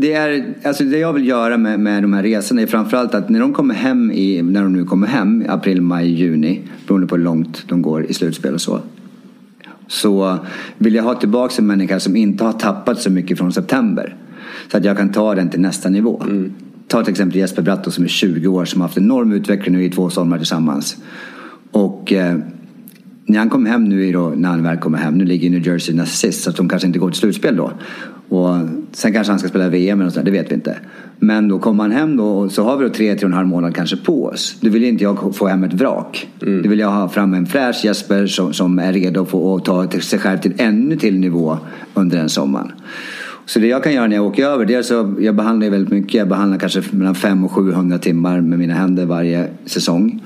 det, 0.00 0.12
är, 0.12 0.54
alltså 0.64 0.84
det 0.84 0.98
jag 0.98 1.12
vill 1.12 1.26
göra 1.26 1.56
med, 1.56 1.80
med 1.80 2.02
de 2.02 2.12
här 2.12 2.22
resorna 2.22 2.62
är 2.62 2.66
framförallt 2.66 3.14
att 3.14 3.28
när 3.28 3.40
de 3.40 3.52
kommer 3.52 3.74
hem, 3.74 4.10
i, 4.10 4.42
när 4.42 4.62
de 4.62 4.72
nu 4.72 4.84
kommer 4.84 5.06
hem, 5.06 5.42
i 5.42 5.48
april, 5.48 5.82
maj, 5.82 6.08
juni, 6.08 6.60
beroende 6.86 7.06
på 7.06 7.16
hur 7.16 7.24
långt 7.24 7.64
de 7.68 7.82
går 7.82 8.04
i 8.04 8.14
slutspel 8.14 8.54
och 8.54 8.60
så. 8.60 8.80
Så 9.86 10.38
vill 10.78 10.94
jag 10.94 11.02
ha 11.02 11.14
tillbaka 11.14 11.54
en 11.58 11.66
människa 11.66 12.00
som 12.00 12.16
inte 12.16 12.44
har 12.44 12.52
tappat 12.52 13.00
så 13.00 13.10
mycket 13.10 13.38
från 13.38 13.52
september. 13.52 14.16
Så 14.70 14.76
att 14.76 14.84
jag 14.84 14.96
kan 14.96 15.12
ta 15.12 15.34
den 15.34 15.48
till 15.48 15.60
nästa 15.60 15.88
nivå. 15.88 16.22
Mm. 16.22 16.52
Ta 16.88 17.02
till 17.02 17.10
exempel 17.10 17.36
Jesper 17.36 17.62
Bratto 17.62 17.90
som 17.90 18.04
är 18.04 18.08
20 18.08 18.48
år 18.48 18.64
som 18.64 18.80
har 18.80 18.88
haft 18.88 18.98
enorm 18.98 19.32
utveckling 19.32 19.76
nu 19.76 19.84
i 19.84 19.90
två 19.90 20.10
somrar 20.10 20.38
tillsammans. 20.38 20.96
Och 21.70 22.12
eh, 22.12 22.38
när 23.28 23.38
han 23.38 23.50
kommer 23.50 23.70
hem 23.70 23.84
nu, 23.84 24.12
då, 24.12 24.28
när 24.36 24.48
han 24.48 24.62
väl 24.62 24.76
kommer 24.76 24.98
hem, 24.98 25.18
nu 25.18 25.24
ligger 25.24 25.50
New 25.50 25.66
Jersey 25.66 25.94
näst 25.94 26.18
sist 26.18 26.42
så 26.42 26.50
att 26.50 26.56
de 26.56 26.68
kanske 26.68 26.86
inte 26.86 26.98
går 26.98 27.10
till 27.10 27.20
slutspel 27.20 27.56
då. 27.56 27.72
Och 28.28 28.56
sen 28.92 29.12
kanske 29.12 29.32
han 29.32 29.38
ska 29.38 29.48
spela 29.48 29.68
VM 29.68 30.00
eller 30.00 30.10
sådär, 30.10 30.24
det 30.24 30.30
vet 30.30 30.50
vi 30.50 30.54
inte. 30.54 30.76
Men 31.18 31.48
då 31.48 31.58
kommer 31.58 31.84
han 31.84 31.92
hem 31.92 32.16
då 32.16 32.28
och 32.28 32.52
så 32.52 32.62
har 32.62 32.76
vi 32.76 32.84
då 32.84 32.90
tre, 32.90 33.14
tre 33.14 33.24
och 33.24 33.30
en 33.30 33.32
halv 33.32 33.48
månad 33.48 33.74
kanske 33.74 33.96
på 33.96 34.24
oss. 34.24 34.56
Då 34.60 34.70
vill 34.70 34.84
inte 34.84 35.04
jag 35.04 35.34
få 35.36 35.46
hem 35.46 35.64
ett 35.64 35.72
vrak. 35.72 36.28
Mm. 36.42 36.62
Då 36.62 36.68
vill 36.68 36.78
jag 36.78 36.90
ha 36.90 37.08
fram 37.08 37.34
en 37.34 37.46
fräsch 37.46 37.84
Jesper 37.84 38.26
som, 38.26 38.52
som 38.52 38.78
är 38.78 38.92
redo 38.92 39.24
för 39.24 39.56
att 39.56 39.64
ta 39.64 39.90
sig 39.90 40.18
själv 40.18 40.38
till 40.38 40.54
ännu 40.58 40.96
till 40.96 41.18
nivå 41.18 41.58
under 41.94 42.16
den 42.18 42.28
sommaren. 42.28 42.72
Så 43.46 43.58
det 43.58 43.66
jag 43.66 43.84
kan 43.84 43.92
göra 43.92 44.06
när 44.06 44.16
jag 44.16 44.26
åker 44.26 44.46
över, 44.46 44.64
det 44.64 44.74
är 44.74 44.82
så, 44.82 45.14
jag 45.20 45.34
behandlar 45.34 45.70
väldigt 45.70 45.92
mycket. 45.92 46.14
Jag 46.14 46.28
behandlar 46.28 46.58
kanske 46.58 46.82
mellan 46.90 47.14
500 47.14 47.46
och 47.46 47.52
700 47.52 47.98
timmar 47.98 48.40
med 48.40 48.58
mina 48.58 48.74
händer 48.74 49.06
varje 49.06 49.48
säsong. 49.66 50.22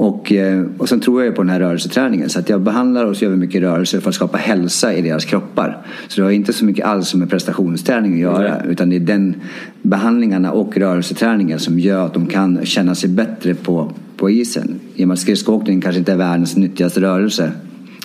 Och, 0.00 0.32
eh, 0.32 0.64
och 0.78 0.88
sen 0.88 1.00
tror 1.00 1.24
jag 1.24 1.34
på 1.34 1.42
den 1.42 1.50
här 1.50 1.60
rörelseträningen. 1.60 2.30
Så 2.30 2.38
att 2.38 2.48
jag 2.48 2.60
behandlar 2.60 3.04
och 3.04 3.16
så 3.16 3.24
gör 3.24 3.30
vi 3.30 3.36
mycket 3.36 3.62
rörelser 3.62 4.00
för 4.00 4.08
att 4.08 4.14
skapa 4.14 4.38
hälsa 4.38 4.94
i 4.94 5.02
deras 5.02 5.24
kroppar. 5.24 5.78
Så 6.08 6.20
det 6.20 6.24
har 6.24 6.30
inte 6.30 6.52
så 6.52 6.64
mycket 6.64 6.86
alls 6.86 7.14
med 7.14 7.30
prestationsträning 7.30 8.12
att 8.12 8.18
göra. 8.18 8.56
Mm. 8.56 8.70
Utan 8.70 8.90
det 8.90 8.96
är 8.96 9.00
den 9.00 9.34
behandlingarna 9.82 10.52
och 10.52 10.76
rörelseträningen 10.76 11.58
som 11.58 11.78
gör 11.78 12.06
att 12.06 12.14
de 12.14 12.26
kan 12.26 12.64
känna 12.64 12.94
sig 12.94 13.10
bättre 13.10 13.54
på, 13.54 13.92
på 14.16 14.30
isen. 14.30 14.80
I 14.94 15.04
och 15.04 15.08
med 15.08 15.14
att 15.14 15.20
skridskoåkning 15.20 15.80
kanske 15.80 15.98
inte 15.98 16.12
är 16.12 16.16
världens 16.16 16.56
nyttigaste 16.56 17.00
rörelse. 17.00 17.52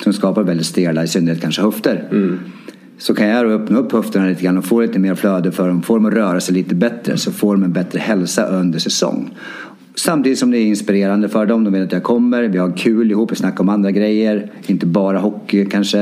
Som 0.04 0.14
skapar 0.14 0.44
väldigt 0.44 0.68
stela, 0.68 1.04
i 1.04 1.08
synnerhet 1.08 1.42
kanske 1.42 1.62
höfter. 1.62 2.08
Mm. 2.12 2.40
Så 2.98 3.14
kan 3.14 3.28
jag 3.28 3.52
öppna 3.52 3.80
upp 3.80 3.92
höfterna 3.92 4.28
lite 4.28 4.44
grann 4.44 4.58
och 4.58 4.66
få 4.66 4.82
lite 4.82 5.00
mer 5.00 5.16
flöde 5.16 5.52
för 5.52 5.68
dem. 5.68 5.82
Får 5.82 5.96
dem 5.96 6.06
att 6.06 6.14
röra 6.14 6.40
sig 6.40 6.56
lite 6.56 6.76
bättre 6.76 7.18
så 7.18 7.32
får 7.32 7.56
de 7.56 7.64
en 7.64 7.74
bättre 7.74 8.00
hälsa 8.00 8.46
under 8.46 8.80
säsong. 8.80 9.32
Samtidigt 9.98 10.40
som 10.40 10.52
det 10.52 10.58
är 10.58 10.66
inspirerande 10.66 11.30
för 11.30 11.46
dem. 11.46 11.64
De 11.64 11.74
vet 11.74 11.84
att 11.84 11.92
jag 11.92 12.04
kommer. 12.04 12.44
Vi 12.44 12.58
har 12.58 12.78
kul 12.78 13.12
ihop. 13.12 13.32
Vi 13.32 13.36
snackar 13.36 13.60
om 13.60 13.70
andra 13.70 13.92
grejer. 13.92 14.52
Inte 14.68 14.86
bara 14.86 15.20
hockey 15.20 15.66
kanske. 15.66 16.00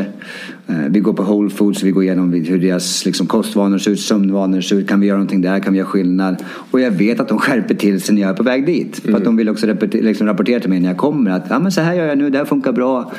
Eh, 0.67 0.75
vi 0.89 0.99
går 0.99 1.13
på 1.13 1.23
Whole 1.23 1.49
Foods. 1.49 1.84
Vi 1.84 1.91
går 1.91 2.03
igenom 2.03 2.34
hur 2.34 2.60
deras 2.60 3.06
liksom, 3.06 3.27
kostvanor 3.27 3.77
ser 3.77 3.91
ut, 3.91 3.99
sömnvanor 3.99 4.62
ser 4.62 4.75
ut. 4.75 4.88
Kan 4.88 4.99
vi 4.99 5.08
göra 5.08 5.17
någonting 5.17 5.41
där? 5.41 5.60
Kan 5.60 5.73
vi 5.73 5.79
göra 5.79 5.88
skillnad? 5.88 6.36
Och 6.71 6.79
jag 6.79 6.91
vet 6.91 7.19
att 7.19 7.27
de 7.27 7.38
skärper 7.38 7.75
till 7.75 8.01
sig 8.01 8.15
när 8.15 8.21
jag 8.21 8.32
är 8.32 8.36
på 8.36 8.43
väg 8.43 8.65
dit. 8.65 8.95
För 8.99 9.10
att 9.10 9.15
mm. 9.15 9.23
de 9.23 9.38
vill 9.38 9.49
också 9.49 9.67
liksom, 9.91 10.27
rapportera 10.27 10.60
till 10.60 10.69
mig 10.69 10.79
när 10.79 10.89
jag 10.89 10.97
kommer. 10.97 11.32
Att 11.32 11.45
ja, 11.49 11.60
men 11.60 11.71
så 11.71 11.82
här 11.82 11.93
gör 11.93 12.06
jag 12.06 12.17
nu. 12.17 12.29
Det 12.29 12.38
här 12.38 12.45
funkar 12.45 12.71
bra. 12.71 13.12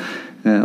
Eh, 0.43 0.63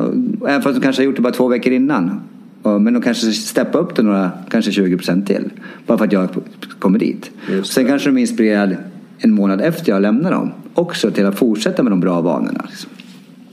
även 0.49 0.63
fast 0.63 0.75
de 0.75 0.81
kanske 0.81 1.03
har 1.03 1.05
gjort 1.05 1.17
det 1.17 1.23
bara 1.23 1.33
två 1.33 1.49
veckor 1.49 1.73
innan. 1.73 2.21
Men 2.63 2.95
de 2.95 3.03
kanske 3.03 3.33
steppar 3.33 3.79
upp 3.79 3.97
det 3.97 4.03
några, 4.03 4.31
kanske 4.51 4.73
20 4.73 4.97
procent 4.97 5.27
till. 5.27 5.51
Bara 5.87 5.99
för 5.99 6.05
att 6.05 6.13
jag 6.13 6.29
kommer 6.79 6.99
dit. 6.99 7.31
Sen 7.65 7.87
kanske 7.87 8.09
de 8.09 8.17
är 8.17 8.21
inspirerade 8.21 8.77
en 9.21 9.33
månad 9.33 9.61
efter 9.61 9.93
jag 9.93 10.03
lämnar 10.03 10.31
dem 10.31 10.51
också 10.75 11.11
till 11.11 11.27
att 11.27 11.39
fortsätta 11.39 11.83
med 11.83 11.93
de 11.93 12.01
bra 12.01 12.21
vanorna. 12.21 12.67
Liksom. 12.69 12.91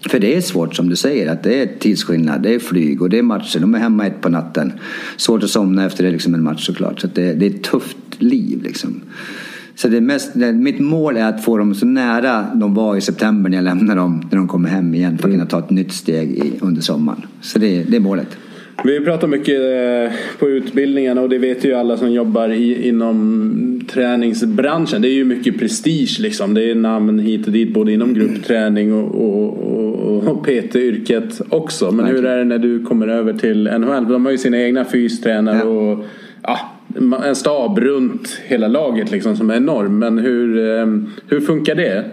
För 0.10 0.20
det 0.20 0.36
är 0.36 0.42
svårt 0.42 0.76
som 0.76 0.90
du 0.90 0.96
säger, 0.96 1.32
att 1.32 1.44
det 1.44 1.62
är 1.62 1.80
tidsskillnad, 1.80 2.42
det 2.42 2.56
är 2.56 2.60
flyg 2.60 3.02
och 3.02 3.10
det 3.10 3.18
är 3.18 3.24
matcher. 3.24 3.60
De 3.60 3.76
är 3.76 3.80
hemma 3.80 4.08
ett 4.08 4.22
på 4.22 4.30
natten. 4.30 4.74
Svårt 5.18 5.44
att 5.44 5.50
somna 5.50 5.86
efter 5.86 6.04
det, 6.04 6.12
liksom 6.12 6.34
en 6.34 6.44
match 6.44 6.66
såklart. 6.66 7.00
Så 7.00 7.08
det, 7.08 7.34
det 7.34 7.46
är 7.46 7.50
ett 7.50 7.64
tufft 7.64 7.98
liv 8.18 8.64
liksom. 8.64 9.02
Så 9.76 9.88
det 9.88 10.02
mest, 10.02 10.32
det, 10.34 10.54
mitt 10.54 10.80
mål 10.80 11.18
är 11.18 11.26
att 11.26 11.44
få 11.44 11.58
dem 11.58 11.76
så 11.76 11.86
nära 11.86 12.48
de 12.56 12.74
var 12.74 12.96
i 12.96 13.02
september 13.02 13.50
när 13.50 13.58
jag 13.58 13.64
lämnar 13.64 13.96
dem, 13.96 14.28
när 14.32 14.38
de 14.38 14.48
kommer 14.48 14.70
hem 14.70 14.94
igen 14.94 15.18
för 15.18 15.28
att 15.28 15.34
kunna 15.34 15.46
ta 15.46 15.60
ett 15.60 15.70
nytt 15.70 15.92
steg 15.92 16.32
i, 16.32 16.54
under 16.62 16.82
sommaren. 16.82 17.22
Så 17.42 17.60
det, 17.60 17.84
det 17.84 17.96
är 17.96 18.02
målet. 18.02 18.38
Vi 18.84 19.00
pratar 19.00 19.28
mycket 19.28 19.56
eh, 19.56 20.18
på 20.40 20.50
utbildningen 20.50 21.18
och 21.18 21.30
det 21.30 21.38
vet 21.38 21.66
ju 21.66 21.74
alla 21.74 21.98
som 21.98 22.12
jobbar 22.12 22.50
i, 22.50 22.88
inom 22.88 23.82
träningsbranschen. 23.92 25.02
Det 25.02 25.08
är 25.08 25.14
ju 25.14 25.26
mycket 25.26 25.60
prestige 25.60 26.18
liksom. 26.20 26.54
Det 26.54 26.72
är 26.72 26.76
namn 26.76 27.20
hit 27.20 27.46
och 27.46 27.52
dit 27.52 27.74
både 27.74 27.92
inom 27.92 28.14
gruppträning 28.14 28.94
och, 28.94 29.16
och, 29.16 29.58
och, 29.58 30.28
och 30.28 30.46
PT-yrket 30.46 31.42
också. 31.50 31.92
Men 31.92 32.06
hur 32.06 32.26
är 32.26 32.38
det 32.38 32.44
när 32.44 32.58
du 32.58 32.86
kommer 32.86 33.08
över 33.08 33.34
till 33.34 33.64
NHL? 33.64 34.08
De 34.08 34.26
har 34.26 34.32
ju 34.32 34.38
sina 34.38 34.60
egna 34.60 34.86
fystränare 34.86 35.64
och 35.64 36.06
ja, 36.44 36.60
en 37.26 37.36
stab 37.36 37.80
runt 37.80 38.42
hela 38.46 38.68
laget 38.68 39.12
liksom 39.12 39.38
som 39.38 39.50
är 39.50 39.56
enorm. 39.56 40.00
Men 40.00 40.18
hur, 40.18 40.78
eh, 40.80 40.86
hur 41.28 41.42
funkar 41.42 41.76
det? 41.76 42.06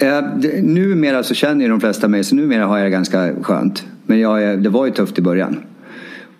Eh, 0.00 0.20
numera 0.62 1.22
så 1.22 1.34
känner 1.34 1.64
ju 1.64 1.70
de 1.70 1.80
flesta 1.80 2.08
mig 2.08 2.24
så 2.24 2.34
numera 2.34 2.66
har 2.66 2.78
jag 2.78 2.86
det 2.86 2.90
ganska 2.90 3.34
skönt. 3.42 3.84
Men 4.08 4.18
jag, 4.18 4.62
det 4.62 4.68
var 4.68 4.86
ju 4.86 4.92
tufft 4.92 5.18
i 5.18 5.22
början. 5.22 5.56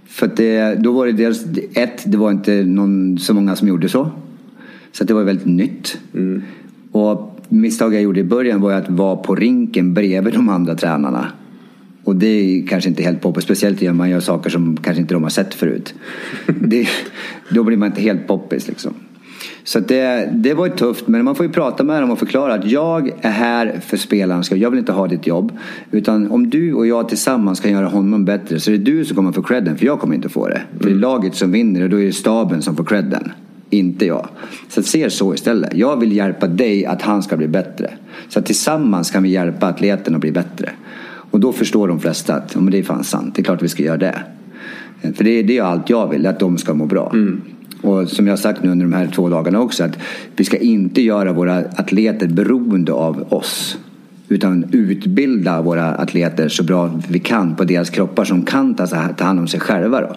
För 0.06 0.26
att 0.26 0.36
det, 0.36 0.74
då 0.74 0.92
var 0.92 1.06
det 1.06 1.12
dels 1.12 1.44
ett, 1.74 2.02
det 2.12 2.18
var 2.18 2.30
inte 2.30 2.62
någon, 2.62 3.18
så 3.18 3.34
många 3.34 3.56
som 3.56 3.68
gjorde 3.68 3.88
så. 3.88 4.10
Så 4.92 5.04
det 5.04 5.14
var 5.14 5.22
väldigt 5.22 5.46
nytt. 5.46 5.98
Mm. 6.14 6.42
Och 6.92 7.40
misstag 7.48 7.94
jag 7.94 8.02
gjorde 8.02 8.20
i 8.20 8.24
början 8.24 8.60
var 8.60 8.72
att 8.72 8.90
vara 8.90 9.16
på 9.16 9.34
rinken 9.34 9.94
bredvid 9.94 10.34
de 10.34 10.48
andra 10.48 10.74
tränarna. 10.74 11.26
Och 12.04 12.16
det 12.16 12.26
är 12.26 12.66
kanske 12.66 12.90
inte 12.90 13.02
helt 13.02 13.20
poppis, 13.20 13.44
speciellt 13.44 13.80
när 13.80 13.92
man 13.92 14.10
gör 14.10 14.20
saker 14.20 14.50
som 14.50 14.76
kanske 14.76 15.00
inte 15.00 15.14
de 15.14 15.22
har 15.22 15.30
sett 15.30 15.54
förut. 15.54 15.94
det, 16.46 16.88
då 17.50 17.64
blir 17.64 17.76
man 17.76 17.88
inte 17.88 18.00
helt 18.00 18.26
poppis 18.26 18.68
liksom. 18.68 18.94
Så 19.68 19.80
det, 19.80 20.28
det 20.32 20.54
var 20.54 20.66
ju 20.66 20.72
tufft, 20.72 21.08
men 21.08 21.24
man 21.24 21.34
får 21.34 21.46
ju 21.46 21.52
prata 21.52 21.84
med 21.84 22.02
dem 22.02 22.10
och 22.10 22.18
förklara 22.18 22.54
att 22.54 22.70
jag 22.70 23.12
är 23.20 23.30
här 23.30 23.80
för 23.86 23.96
spelarens 23.96 24.46
skull. 24.46 24.60
Jag 24.60 24.70
vill 24.70 24.78
inte 24.78 24.92
ha 24.92 25.06
ditt 25.06 25.26
jobb. 25.26 25.52
Utan 25.90 26.30
om 26.30 26.50
du 26.50 26.74
och 26.74 26.86
jag 26.86 27.08
tillsammans 27.08 27.60
kan 27.60 27.70
göra 27.70 27.86
honom 27.86 28.24
bättre 28.24 28.60
så 28.60 28.70
är 28.70 28.72
det 28.72 28.84
du 28.84 29.04
som 29.04 29.16
kommer 29.16 29.32
få 29.32 29.42
credden, 29.42 29.78
för 29.78 29.86
jag 29.86 30.00
kommer 30.00 30.14
inte 30.14 30.28
få 30.28 30.48
det. 30.48 30.62
För 30.78 30.84
det 30.84 30.90
är 30.90 30.94
laget 30.94 31.34
som 31.34 31.52
vinner 31.52 31.82
och 31.82 31.90
då 31.90 32.00
är 32.00 32.04
det 32.04 32.12
staben 32.12 32.62
som 32.62 32.76
får 32.76 32.84
credden. 32.84 33.32
Inte 33.70 34.06
jag. 34.06 34.28
Så 34.68 34.82
se 34.82 35.10
så 35.10 35.34
istället. 35.34 35.74
Jag 35.74 36.00
vill 36.00 36.12
hjälpa 36.12 36.46
dig 36.46 36.86
att 36.86 37.02
han 37.02 37.22
ska 37.22 37.36
bli 37.36 37.48
bättre. 37.48 37.90
Så 38.28 38.42
tillsammans 38.42 39.10
kan 39.10 39.22
vi 39.22 39.28
hjälpa 39.28 39.66
atleten 39.66 40.14
att 40.14 40.20
bli 40.20 40.32
bättre. 40.32 40.70
Och 41.30 41.40
då 41.40 41.52
förstår 41.52 41.88
de 41.88 42.00
flesta 42.00 42.34
att 42.34 42.54
ja, 42.54 42.60
men 42.60 42.72
det 42.72 42.78
är 42.78 42.82
fan 42.82 43.04
sant, 43.04 43.34
det 43.34 43.42
är 43.42 43.44
klart 43.44 43.62
vi 43.62 43.68
ska 43.68 43.82
göra 43.82 43.96
det. 43.96 44.22
För 45.14 45.24
det, 45.24 45.42
det 45.42 45.58
är 45.58 45.62
allt 45.62 45.90
jag 45.90 46.08
vill, 46.10 46.26
att 46.26 46.40
de 46.40 46.58
ska 46.58 46.74
må 46.74 46.86
bra. 46.86 47.10
Mm. 47.14 47.40
Och 47.82 48.08
som 48.08 48.26
jag 48.26 48.32
har 48.32 48.38
sagt 48.38 48.62
nu 48.62 48.70
under 48.70 48.86
de 48.86 48.92
här 48.92 49.06
två 49.06 49.28
dagarna 49.28 49.60
också 49.60 49.84
att 49.84 49.98
vi 50.36 50.44
ska 50.44 50.56
inte 50.56 51.02
göra 51.02 51.32
våra 51.32 51.56
atleter 51.56 52.28
beroende 52.28 52.92
av 52.92 53.32
oss. 53.32 53.78
Utan 54.28 54.64
utbilda 54.72 55.62
våra 55.62 55.94
atleter 55.94 56.48
så 56.48 56.62
bra 56.62 57.00
vi 57.08 57.18
kan 57.18 57.56
på 57.56 57.64
deras 57.64 57.90
kroppar 57.90 58.24
som 58.24 58.42
kan 58.42 58.74
ta, 58.74 58.86
ta 58.86 59.24
hand 59.24 59.40
om 59.40 59.48
sig 59.48 59.60
själva. 59.60 60.00
Då. 60.00 60.16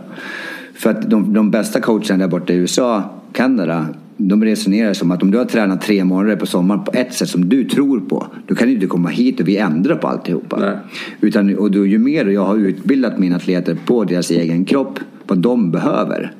För 0.74 0.90
att 0.90 1.10
de, 1.10 1.34
de 1.34 1.52
bästa 1.52 1.82
coacherna 1.82 2.18
där 2.18 2.28
borta 2.28 2.54
i 2.54 2.56
USA, 2.56 3.04
Kanada, 3.34 3.88
de 4.18 4.44
resonerar 4.44 4.94
som 4.94 5.12
att 5.12 5.24
om 5.24 5.32
du 5.32 5.38
har 5.38 5.46
tränat 5.46 5.82
tre 5.82 6.04
månader 6.04 6.36
på 6.36 6.46
sommaren 6.46 6.84
på 6.84 6.92
ett 6.94 7.14
sätt 7.14 7.30
som 7.30 7.50
du 7.50 7.64
tror 7.64 8.00
på, 8.00 8.28
då 8.48 8.56
kan 8.56 8.68
du 8.68 8.74
inte 8.74 8.88
komma 8.88 9.10
hit 9.10 9.40
och 9.40 9.48
vi 9.48 9.58
ändrar 9.58 9.96
på 9.96 10.08
alltihopa. 10.08 10.58
Nej. 10.60 10.78
Utan, 11.22 11.58
och 11.58 11.72
då, 11.72 11.86
ju 11.86 11.98
mer 11.98 12.26
jag 12.26 12.46
har 12.46 12.58
utbildat 12.58 13.20
mina 13.20 13.36
atleter 13.36 13.78
på 13.86 14.04
deras 14.04 14.32
egen 14.32 14.66
kropp, 14.66 15.00
vad 15.28 15.38
de 15.38 15.72
behöver, 15.72 16.32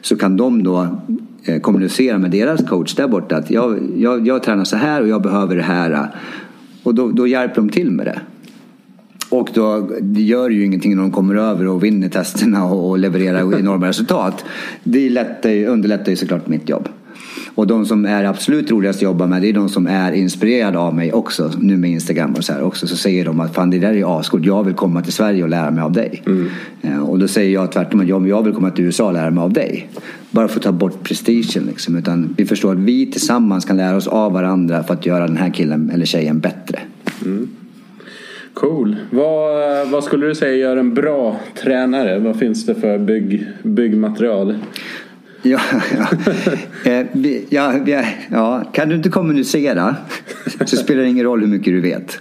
så 0.00 0.16
kan 0.16 0.36
de 0.36 0.62
då 0.62 0.88
eh, 1.44 1.60
kommunicera 1.60 2.18
med 2.18 2.30
deras 2.30 2.68
coach 2.68 2.94
där 2.94 3.08
borta 3.08 3.36
att 3.36 3.50
jag, 3.50 3.78
jag, 3.96 4.26
jag 4.26 4.42
tränar 4.42 4.64
så 4.64 4.76
här 4.76 5.02
och 5.02 5.08
jag 5.08 5.22
behöver 5.22 5.56
det 5.56 5.62
här. 5.62 6.08
Och 6.82 6.94
då, 6.94 7.10
då 7.10 7.26
hjälper 7.26 7.56
de 7.56 7.68
till 7.68 7.90
med 7.90 8.06
det. 8.06 8.20
Och 9.30 9.50
då 9.54 9.90
det 10.00 10.22
gör 10.22 10.50
ju 10.50 10.64
ingenting 10.64 10.96
när 10.96 11.02
de 11.02 11.12
kommer 11.12 11.34
över 11.34 11.66
och 11.66 11.84
vinner 11.84 12.08
testerna 12.08 12.64
och, 12.64 12.98
levererar 12.98 13.58
enorma 13.58 13.88
resultat. 13.88 14.44
Det 14.84 14.98
ju, 15.44 15.66
underlättar 15.66 16.10
ju 16.10 16.16
såklart 16.16 16.48
mitt 16.48 16.68
jobb. 16.68 16.88
Och 17.54 17.66
de 17.66 17.86
som 17.86 18.04
är 18.04 18.24
absolut 18.24 18.70
roligast 18.70 18.98
att 18.98 19.02
jobba 19.02 19.26
med 19.26 19.42
det 19.42 19.48
är 19.48 19.52
de 19.52 19.68
som 19.68 19.86
är 19.86 20.12
inspirerade 20.12 20.78
av 20.78 20.94
mig 20.94 21.12
också. 21.12 21.50
Nu 21.58 21.76
med 21.76 21.90
Instagram 21.90 22.34
och 22.34 22.44
så 22.44 22.52
här 22.52 22.62
också. 22.62 22.86
Så 22.86 22.96
säger 22.96 23.24
de 23.24 23.40
att 23.40 23.54
fan 23.54 23.70
det 23.70 23.78
där 23.78 23.94
är 23.94 24.20
ascoolt. 24.20 24.44
Jag 24.46 24.64
vill 24.64 24.74
komma 24.74 25.02
till 25.02 25.12
Sverige 25.12 25.42
och 25.42 25.48
lära 25.48 25.70
mig 25.70 25.82
av 25.82 25.92
dig. 25.92 26.22
Eh, 26.82 27.08
Och 27.08 27.18
då 27.18 27.28
säger 27.28 27.54
jag 27.54 27.72
tvärtom 27.72 28.00
att 28.00 28.08
jag, 28.08 28.42
vill 28.44 28.54
komma 28.54 28.70
till 28.70 28.84
USA 28.84 29.06
och 29.06 29.12
lära 29.12 29.30
mig 29.30 29.42
av 29.42 29.52
dig. 29.52 29.88
Bara 30.30 30.48
för 30.48 30.56
att 30.56 30.62
ta 30.62 30.72
bort 30.72 31.02
prestigen 31.02 31.64
liksom. 31.66 31.96
Utan 31.96 32.34
vi 32.36 32.46
förstår 32.46 32.72
att 32.72 32.78
vi 32.78 33.06
tillsammans 33.06 33.64
kan 33.64 33.76
lära 33.76 33.96
oss 33.96 34.06
av 34.06 34.32
varandra 34.32 34.82
för 34.82 34.94
att 34.94 35.06
göra 35.06 35.26
den 35.26 35.36
här 35.36 35.50
killen 35.50 35.90
eller 35.94 36.04
tjejen 36.04 36.38
bättre. 36.40 36.78
Cool. 38.54 38.96
Vad, 39.10 39.88
vad 39.88 40.04
skulle 40.04 40.26
du 40.26 40.34
säga 40.34 40.54
gör 40.56 40.76
en 40.76 40.94
bra 40.94 41.36
tränare? 41.62 42.18
Vad 42.18 42.36
finns 42.38 42.66
det 42.66 42.74
för 42.74 42.98
bygg, 42.98 43.46
byggmaterial? 43.62 44.54
Ja, 45.50 45.60
ja. 45.96 46.06
Eh, 46.90 47.06
ja, 47.48 47.72
vi, 47.84 48.04
ja, 48.30 48.64
kan 48.72 48.88
du 48.88 48.96
inte 48.96 49.08
kommunicera 49.08 49.96
så 50.64 50.76
spelar 50.76 51.02
det 51.02 51.08
ingen 51.08 51.24
roll 51.24 51.40
hur 51.40 51.48
mycket 51.48 51.72
du 51.72 51.80
vet. 51.80 52.18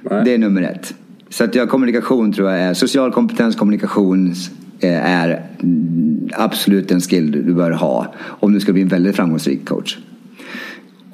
Nej. 0.00 0.22
Det 0.24 0.34
är 0.34 0.38
nummer 0.38 0.62
ett. 0.62 0.94
Så 1.28 1.44
att 1.44 1.54
ja, 1.54 1.66
kommunikation 1.66 2.32
tror 2.32 2.50
jag 2.50 2.60
är, 2.60 2.74
social 2.74 3.12
kompetens, 3.12 3.56
kommunikation 3.56 4.34
eh, 4.80 5.10
är 5.10 5.46
mm, 5.62 6.28
absolut 6.32 6.90
en 6.90 7.00
skill 7.00 7.30
du 7.30 7.54
bör 7.54 7.70
ha 7.70 8.14
om 8.18 8.52
du 8.52 8.60
ska 8.60 8.72
bli 8.72 8.82
en 8.82 8.88
väldigt 8.88 9.16
framgångsrik 9.16 9.68
coach. 9.68 9.98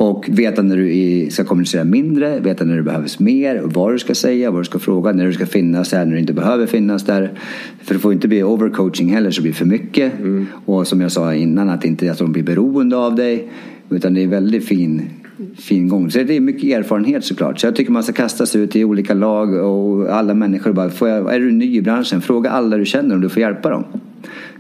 Och 0.03 0.29
veta 0.29 0.63
när 0.63 0.77
du 0.77 1.31
ska 1.31 1.45
kommunicera 1.45 1.85
mindre, 1.85 2.41
veta 2.41 2.65
när 2.65 2.77
det 2.77 2.83
behövs 2.83 3.19
mer, 3.19 3.63
vad 3.65 3.95
du 3.95 3.99
ska 3.99 4.15
säga, 4.15 4.51
vad 4.51 4.61
du 4.61 4.65
ska 4.65 4.79
fråga, 4.79 5.13
när 5.13 5.27
du 5.27 5.33
ska 5.33 5.47
finnas 5.47 5.91
där, 5.91 6.05
när 6.05 6.13
du 6.13 6.19
inte 6.19 6.33
behöver 6.33 6.67
finnas 6.67 7.05
där. 7.05 7.31
För 7.83 7.95
det 7.95 8.01
får 8.01 8.13
inte 8.13 8.29
bli 8.29 8.43
overcoaching 8.43 9.09
heller 9.09 9.31
så 9.31 9.39
det 9.39 9.43
blir 9.43 9.53
för 9.53 9.65
mycket. 9.65 10.13
Och 10.65 10.87
som 10.87 11.01
jag 11.01 11.13
sa 11.13 11.35
innan, 11.35 11.69
att 11.69 11.85
inte 11.85 12.13
att 12.13 12.19
de 12.19 12.33
blir 12.33 12.43
beroende 12.43 12.97
av 12.97 13.15
dig. 13.15 13.49
Utan 13.91 14.15
det 14.15 14.23
är 14.23 14.27
väldigt 14.27 14.65
fin, 14.65 15.03
fin 15.57 15.89
gång. 15.89 16.11
Så 16.11 16.19
det 16.23 16.37
är 16.37 16.41
mycket 16.41 16.79
erfarenhet 16.79 17.25
såklart. 17.25 17.61
Så 17.61 17.67
jag 17.67 17.77
tycker 17.77 17.93
man 17.93 18.03
ska 18.03 18.13
kasta 18.13 18.47
sig 18.47 18.61
ut 18.61 18.77
i 18.77 18.85
olika 18.85 19.15
lag 19.15 19.55
och 19.55 20.15
alla 20.15 20.35
människor 20.35 20.73
bara, 20.73 20.91
jag, 21.01 21.35
är 21.35 21.41
du 21.41 21.53
ny 21.53 21.77
i 21.77 21.83
branschen? 21.83 22.21
Fråga 22.21 22.51
alla 22.51 22.77
du 22.77 22.85
känner 22.85 23.15
om 23.15 23.21
du 23.21 23.29
får 23.29 23.41
hjälpa 23.41 23.71
dem. 23.71 23.85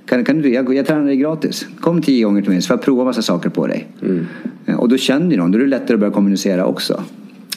Kan, 0.06 0.24
kan 0.24 0.42
du, 0.42 0.52
jag, 0.54 0.74
jag 0.74 0.86
tränar 0.86 1.04
dig 1.06 1.16
gratis. 1.16 1.66
Kom 1.80 2.02
tio 2.02 2.24
gånger 2.24 2.42
till 2.42 2.50
mig 2.50 2.62
så 2.62 2.66
får 2.66 2.76
jag 2.76 2.82
prova 2.84 3.04
massa 3.04 3.22
saker 3.22 3.48
på 3.48 3.66
dig. 3.66 3.86
Eh, 4.66 4.74
Och 4.80 4.88
då 4.88 4.96
känner 4.96 5.30
ju 5.30 5.36
någon, 5.36 5.50
då 5.52 5.58
är 5.58 5.62
det 5.62 5.68
lättare 5.68 5.94
att 5.94 6.00
börja 6.00 6.12
kommunicera 6.12 6.66
också. 6.66 7.02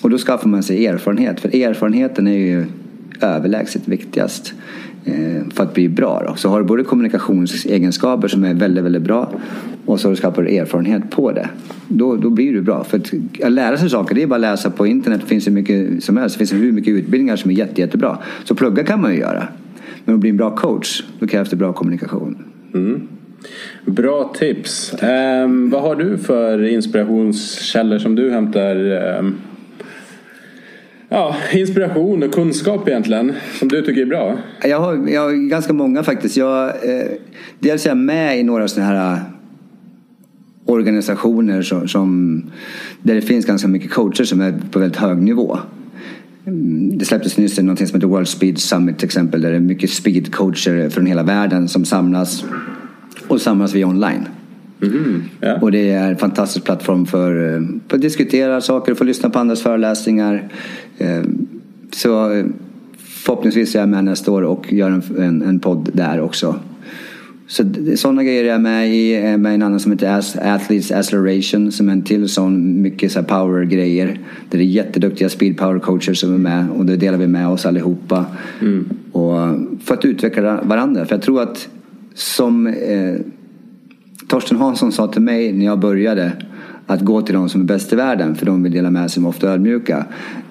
Och 0.01 0.09
då 0.09 0.17
skaffar 0.17 0.49
man 0.49 0.63
sig 0.63 0.87
erfarenhet. 0.87 1.39
För 1.39 1.55
erfarenheten 1.55 2.27
är 2.27 2.37
ju 2.37 2.65
överlägset 3.21 3.87
viktigast 3.87 4.53
eh, 5.05 5.43
för 5.53 5.63
att 5.63 5.73
bli 5.73 5.89
bra. 5.89 6.23
Då. 6.27 6.35
Så 6.35 6.49
har 6.49 6.59
du 6.59 6.65
både 6.65 6.83
kommunikationsegenskaper 6.83 8.27
som 8.27 8.43
är 8.43 8.53
väldigt, 8.53 8.83
väldigt 8.83 9.01
bra 9.01 9.31
och 9.85 9.99
så 9.99 10.15
skapar 10.15 10.43
du 10.43 10.57
erfarenhet 10.57 11.11
på 11.11 11.31
det. 11.31 11.49
Då, 11.87 12.15
då 12.15 12.29
blir 12.29 12.53
du 12.53 12.61
bra. 12.61 12.83
För 12.83 12.97
att, 12.97 13.13
att 13.43 13.51
lära 13.51 13.77
sig 13.77 13.89
saker, 13.89 14.15
det 14.15 14.23
är 14.23 14.27
bara 14.27 14.35
att 14.35 14.41
läsa 14.41 14.69
på 14.69 14.87
internet. 14.87 15.21
Det 15.21 15.27
finns 15.27 15.47
hur 15.47 15.51
mycket 15.51 16.03
som 16.03 16.17
helst. 16.17 16.35
Det 16.35 16.37
finns 16.37 16.53
hur 16.53 16.71
mycket 16.71 16.93
utbildningar 16.93 17.35
som 17.35 17.51
är 17.51 17.55
jätte, 17.55 17.81
jättebra. 17.81 18.17
Så 18.43 18.55
plugga 18.55 18.83
kan 18.83 19.01
man 19.01 19.13
ju 19.13 19.19
göra. 19.19 19.47
Men 20.05 20.15
att 20.15 20.21
bli 20.21 20.29
en 20.29 20.37
bra 20.37 20.55
coach, 20.55 21.03
då 21.19 21.27
krävs 21.27 21.49
det 21.49 21.55
bra 21.55 21.73
kommunikation. 21.73 22.37
Bra 23.85 24.33
tips. 24.37 24.93
Ehm, 24.99 25.69
vad 25.69 25.81
har 25.81 25.95
du 25.95 26.17
för 26.17 26.63
inspirationskällor 26.63 27.97
som 27.97 28.15
du 28.15 28.31
hämtar 28.31 28.75
ehm, 28.75 29.35
ja, 31.09 31.35
inspiration 31.53 32.23
och 32.23 32.33
kunskap 32.33 32.87
egentligen 32.87 33.33
som 33.59 33.67
du 33.67 33.81
tycker 33.81 34.01
är 34.01 34.05
bra? 34.05 34.37
Jag 34.63 34.79
har, 34.79 35.09
jag 35.09 35.21
har 35.21 35.49
ganska 35.49 35.73
många 35.73 36.03
faktiskt. 36.03 36.37
Jag, 36.37 36.67
eh, 36.67 37.07
dels 37.59 37.85
är 37.85 37.89
jag 37.89 37.97
med 37.97 38.39
i 38.39 38.43
några 38.43 38.67
sådana 38.67 38.91
här 38.91 39.13
eh, 39.13 39.19
organisationer 40.65 41.61
som, 41.61 41.87
som, 41.87 42.41
där 43.01 43.15
det 43.15 43.21
finns 43.21 43.45
ganska 43.45 43.67
mycket 43.67 43.91
coacher 43.91 44.23
som 44.23 44.41
är 44.41 44.53
på 44.71 44.79
väldigt 44.79 44.99
hög 44.99 45.17
nivå. 45.17 45.59
Mm, 46.47 46.97
Det 46.97 47.05
släpptes 47.05 47.37
nyss 47.37 47.59
något 47.59 47.77
som 47.77 47.95
heter 47.95 48.07
World 48.07 48.27
Speed 48.27 48.57
Summit 48.57 48.97
till 48.97 49.05
exempel 49.05 49.41
där 49.41 49.49
det 49.49 49.55
är 49.55 49.59
mycket 49.59 49.89
speedcoacher 49.89 50.89
från 50.89 51.05
hela 51.05 51.23
världen 51.23 51.67
som 51.67 51.85
samlas 51.85 52.45
och 53.27 53.41
samlas 53.41 53.73
vi 53.73 53.85
online. 53.85 54.27
Ja. 55.39 55.57
Och 55.61 55.71
det 55.71 55.91
är 55.91 56.09
en 56.09 56.17
fantastisk 56.17 56.65
plattform 56.65 57.05
för, 57.05 57.55
eh, 57.55 57.61
för 57.87 57.95
att 57.97 58.01
diskutera 58.01 58.61
saker 58.61 58.91
och 58.91 58.97
få 58.97 59.03
lyssna 59.03 59.29
på 59.29 59.39
andras 59.39 59.61
föreläsningar. 59.61 60.51
Eh, 60.97 61.23
Så 61.91 62.31
eh, 62.33 62.45
förhoppningsvis 62.97 63.75
är 63.75 63.79
jag 63.79 63.89
med 63.89 64.03
nästa 64.03 64.31
år 64.31 64.41
och 64.41 64.73
gör 64.73 64.91
en, 64.91 65.03
en, 65.17 65.41
en 65.41 65.59
podd 65.59 65.89
där 65.93 66.21
också. 66.21 66.59
Så 67.47 67.63
sådana 67.95 68.23
grejer 68.23 68.43
är 68.43 68.47
jag 68.47 68.61
med 68.61 68.95
i. 68.95 69.37
Med 69.37 69.53
en 69.53 69.61
annan 69.61 69.79
som 69.79 69.91
heter 69.91 70.23
Athletes 70.41 70.91
Acceleration 70.91 71.71
som 71.71 71.89
är 71.89 71.93
en 71.93 72.01
till 72.01 72.29
sån 72.29 72.81
mycket 72.81 73.11
så 73.11 73.23
power-grejer. 73.23 74.19
Där 74.49 74.57
det 74.57 74.63
är 74.63 74.67
jätteduktiga 74.67 75.29
speed 75.29 75.57
power 75.57 75.79
coacher 75.79 76.13
som 76.13 76.33
är 76.33 76.37
med 76.37 76.69
och 76.69 76.85
det 76.85 76.95
delar 76.95 77.17
vi 77.17 77.27
med 77.27 77.47
oss 77.47 77.65
allihopa. 77.65 78.25
Och 79.11 79.41
eh, 79.41 79.55
för 79.83 79.93
att 79.93 80.05
utveckla 80.05 80.61
varandra. 80.63 81.05
För 81.05 81.15
jag 81.15 81.21
tror 81.21 81.41
att 81.41 81.67
som 82.13 82.67
eh, 82.67 83.15
Torsten 84.27 84.57
Hansson 84.57 84.91
sa 84.91 85.07
till 85.07 85.21
mig 85.21 85.53
när 85.53 85.65
jag 85.65 85.79
började 85.79 86.31
att 86.87 87.01
gå 87.01 87.21
till 87.21 87.35
de 87.35 87.49
som 87.49 87.61
är 87.61 87.65
bäst 87.65 87.93
i 87.93 87.95
världen 87.95 88.35
för 88.35 88.45
de 88.45 88.63
vill 88.63 88.71
dela 88.71 88.91
med 88.91 89.11
sig, 89.11 89.21
de 89.21 89.25
är 89.25 89.29
ofta 89.29 89.49
ödmjuka. 89.49 90.05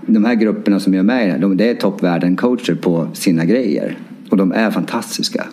De 0.06 0.24
här 0.24 0.34
grupperna 0.34 0.80
som 0.80 0.94
jag 0.94 0.98
är 0.98 1.04
med 1.04 1.36
i, 1.36 1.40
de, 1.40 1.56
det 1.56 1.70
är 1.70 1.74
toppvärlden-coacher 1.74 2.74
på 2.74 3.08
sina 3.12 3.44
grejer. 3.44 3.98
Och 4.30 4.36
de 4.36 4.52
är 4.52 4.70
fantastiska. 4.70 5.46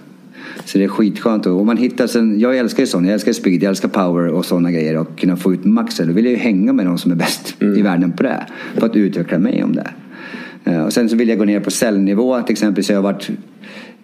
Så 0.66 0.78
det 0.78 0.84
är 0.84 0.88
skitskönt. 0.88 1.46
Och 1.46 1.66
man 1.66 1.78
hittar 1.78 2.08
sen, 2.08 2.40
jag 2.40 2.58
älskar 2.58 2.84
ju 2.84 2.88
sånt, 2.88 3.06
jag 3.06 3.14
älskar 3.14 3.34
speed, 3.34 3.64
jag 3.64 3.70
älskar 3.70 3.90
power 3.90 4.28
och 4.28 4.46
sådana 4.46 4.72
grejer. 4.72 4.98
Och 4.98 5.20
kunna 5.20 5.38
få 5.38 5.54
ut 5.54 5.66
maxen. 5.66 6.08
Då 6.08 6.14
vill 6.14 6.26
jag 6.26 6.32
ju 6.32 6.38
hänga 6.38 6.74
med 6.74 6.86
de 6.86 6.98
som 6.98 7.12
är 7.12 7.16
bäst 7.16 7.56
i 7.62 7.82
världen 7.82 8.12
på 8.12 8.24
det. 8.24 8.46
För 8.76 8.86
att 8.86 8.96
utveckla 8.96 9.38
mig 9.40 9.64
om 9.64 9.76
det. 9.76 9.88
Eh, 10.64 10.84
Och 10.84 10.94
sen 10.94 11.10
så 11.10 11.16
vill 11.16 11.30
jag 11.30 11.38
gå 11.38 11.46
ner 11.46 11.60
på 11.60 11.72
cellnivå 11.72 12.42
till 12.42 12.54
exempel. 12.54 12.84
Så 12.84 12.92
jag 12.94 12.98
har 12.98 13.04
varit, 13.14 13.30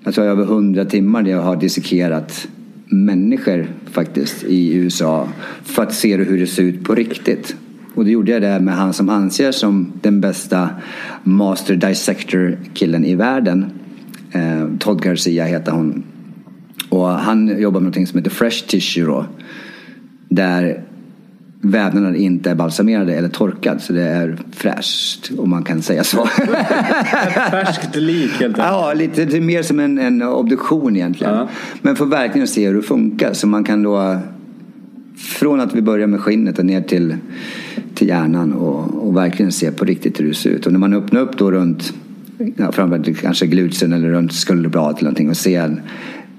jag 0.03 0.13
tror 0.13 0.27
jag 0.27 0.35
har 0.35 0.41
över 0.41 0.53
100 0.53 0.85
timmar 0.85 1.23
där 1.23 1.31
jag 1.31 1.41
har 1.41 1.55
dissekerat 1.55 2.47
människor 2.85 3.67
faktiskt 3.91 4.43
i 4.43 4.73
USA. 4.73 5.27
För 5.63 5.83
att 5.83 5.93
se 5.93 6.17
hur 6.17 6.39
det 6.39 6.47
ser 6.47 6.63
ut 6.63 6.83
på 6.83 6.95
riktigt. 6.95 7.55
Och 7.95 8.05
då 8.05 8.11
gjorde 8.11 8.31
jag 8.31 8.41
det 8.41 8.59
med 8.59 8.75
han 8.75 8.93
som 8.93 9.09
anses 9.09 9.55
som 9.55 9.91
den 10.01 10.21
bästa 10.21 10.69
master 11.23 11.75
dissector 11.75 12.57
killen 12.73 13.05
i 13.05 13.15
världen. 13.15 13.65
Eh, 14.31 14.67
Todd 14.79 15.03
Garcia 15.03 15.45
heter 15.45 15.71
hon. 15.71 16.03
Och 16.89 17.07
han 17.07 17.61
jobbar 17.61 17.79
med 17.79 17.97
något 17.97 18.09
som 18.09 18.17
heter 18.17 18.31
fresh 18.31 18.67
tissue 18.67 19.05
då. 19.05 19.25
Där 20.29 20.83
vävnaden 21.61 22.15
inte 22.15 22.51
är 22.51 22.55
balsamerade 22.55 23.13
eller 23.13 23.29
torkad 23.29 23.81
så 23.81 23.93
det 23.93 24.03
är 24.03 24.37
fräscht 24.51 25.31
om 25.37 25.49
man 25.49 25.63
kan 25.63 25.81
säga 25.81 26.03
så. 26.03 26.23
Ett 26.23 26.29
färskt 27.51 27.95
lik 27.95 28.31
helt 28.31 28.41
enkelt. 28.41 28.57
Ja, 28.57 28.93
lite, 28.93 29.21
är 29.21 29.41
mer 29.41 29.63
som 29.63 29.79
en, 29.79 29.97
en 29.97 30.21
obduktion 30.21 30.95
egentligen. 30.95 31.33
Ja. 31.33 31.47
Men 31.81 31.95
för 31.95 32.05
verkligen 32.05 32.47
se 32.47 32.67
hur 32.67 32.75
det 32.75 32.81
funkar 32.81 33.33
så 33.33 33.47
man 33.47 33.63
kan 33.63 33.83
då 33.83 34.19
från 35.17 35.59
att 35.59 35.75
vi 35.75 35.81
börjar 35.81 36.07
med 36.07 36.19
skinnet 36.19 36.59
och 36.59 36.65
ner 36.65 36.81
till, 36.81 37.15
till 37.95 38.07
hjärnan 38.07 38.53
och, 38.53 39.07
och 39.07 39.17
verkligen 39.17 39.51
se 39.51 39.71
på 39.71 39.85
riktigt 39.85 40.19
hur 40.19 40.27
det 40.27 40.33
ser 40.33 40.49
ut. 40.49 40.65
Och 40.65 40.71
när 40.71 40.79
man 40.79 40.93
öppnar 40.93 41.21
upp 41.21 41.37
då 41.37 41.51
runt 41.51 41.93
ja, 42.55 42.71
framförallt 42.71 43.21
kanske 43.21 43.45
glutsen 43.45 43.93
eller 43.93 44.09
runt 44.09 44.33
skulderbladet 44.33 44.97
eller 44.97 45.03
någonting 45.03 45.29
och 45.29 45.37
ser 45.37 45.83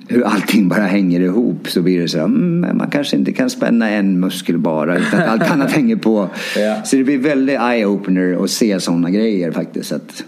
hur 0.09 0.23
allting 0.23 0.69
bara 0.69 0.83
hänger 0.87 1.21
ihop 1.21 1.69
så 1.69 1.83
blir 1.83 2.01
det 2.01 2.09
så 2.09 2.19
här, 2.19 2.25
mm, 2.25 2.77
man 2.77 2.91
kanske 2.91 3.17
inte 3.17 3.33
kan 3.33 3.51
spänna 3.51 3.91
en 3.91 4.21
muskel 4.21 4.59
bara 4.59 4.99
utan 4.99 5.21
att 5.21 5.29
allt 5.29 5.51
annat 5.51 5.73
hänger 5.77 5.97
på. 5.97 6.29
Ja. 6.57 6.83
Så 6.85 6.97
det 6.97 7.05
blir 7.05 7.19
väldigt 7.19 7.59
eye-opener 7.59 8.45
att 8.45 8.51
se 8.51 8.81
sådana 8.81 9.11
grejer 9.11 9.53
faktiskt. 9.53 9.93
Att, 9.93 10.25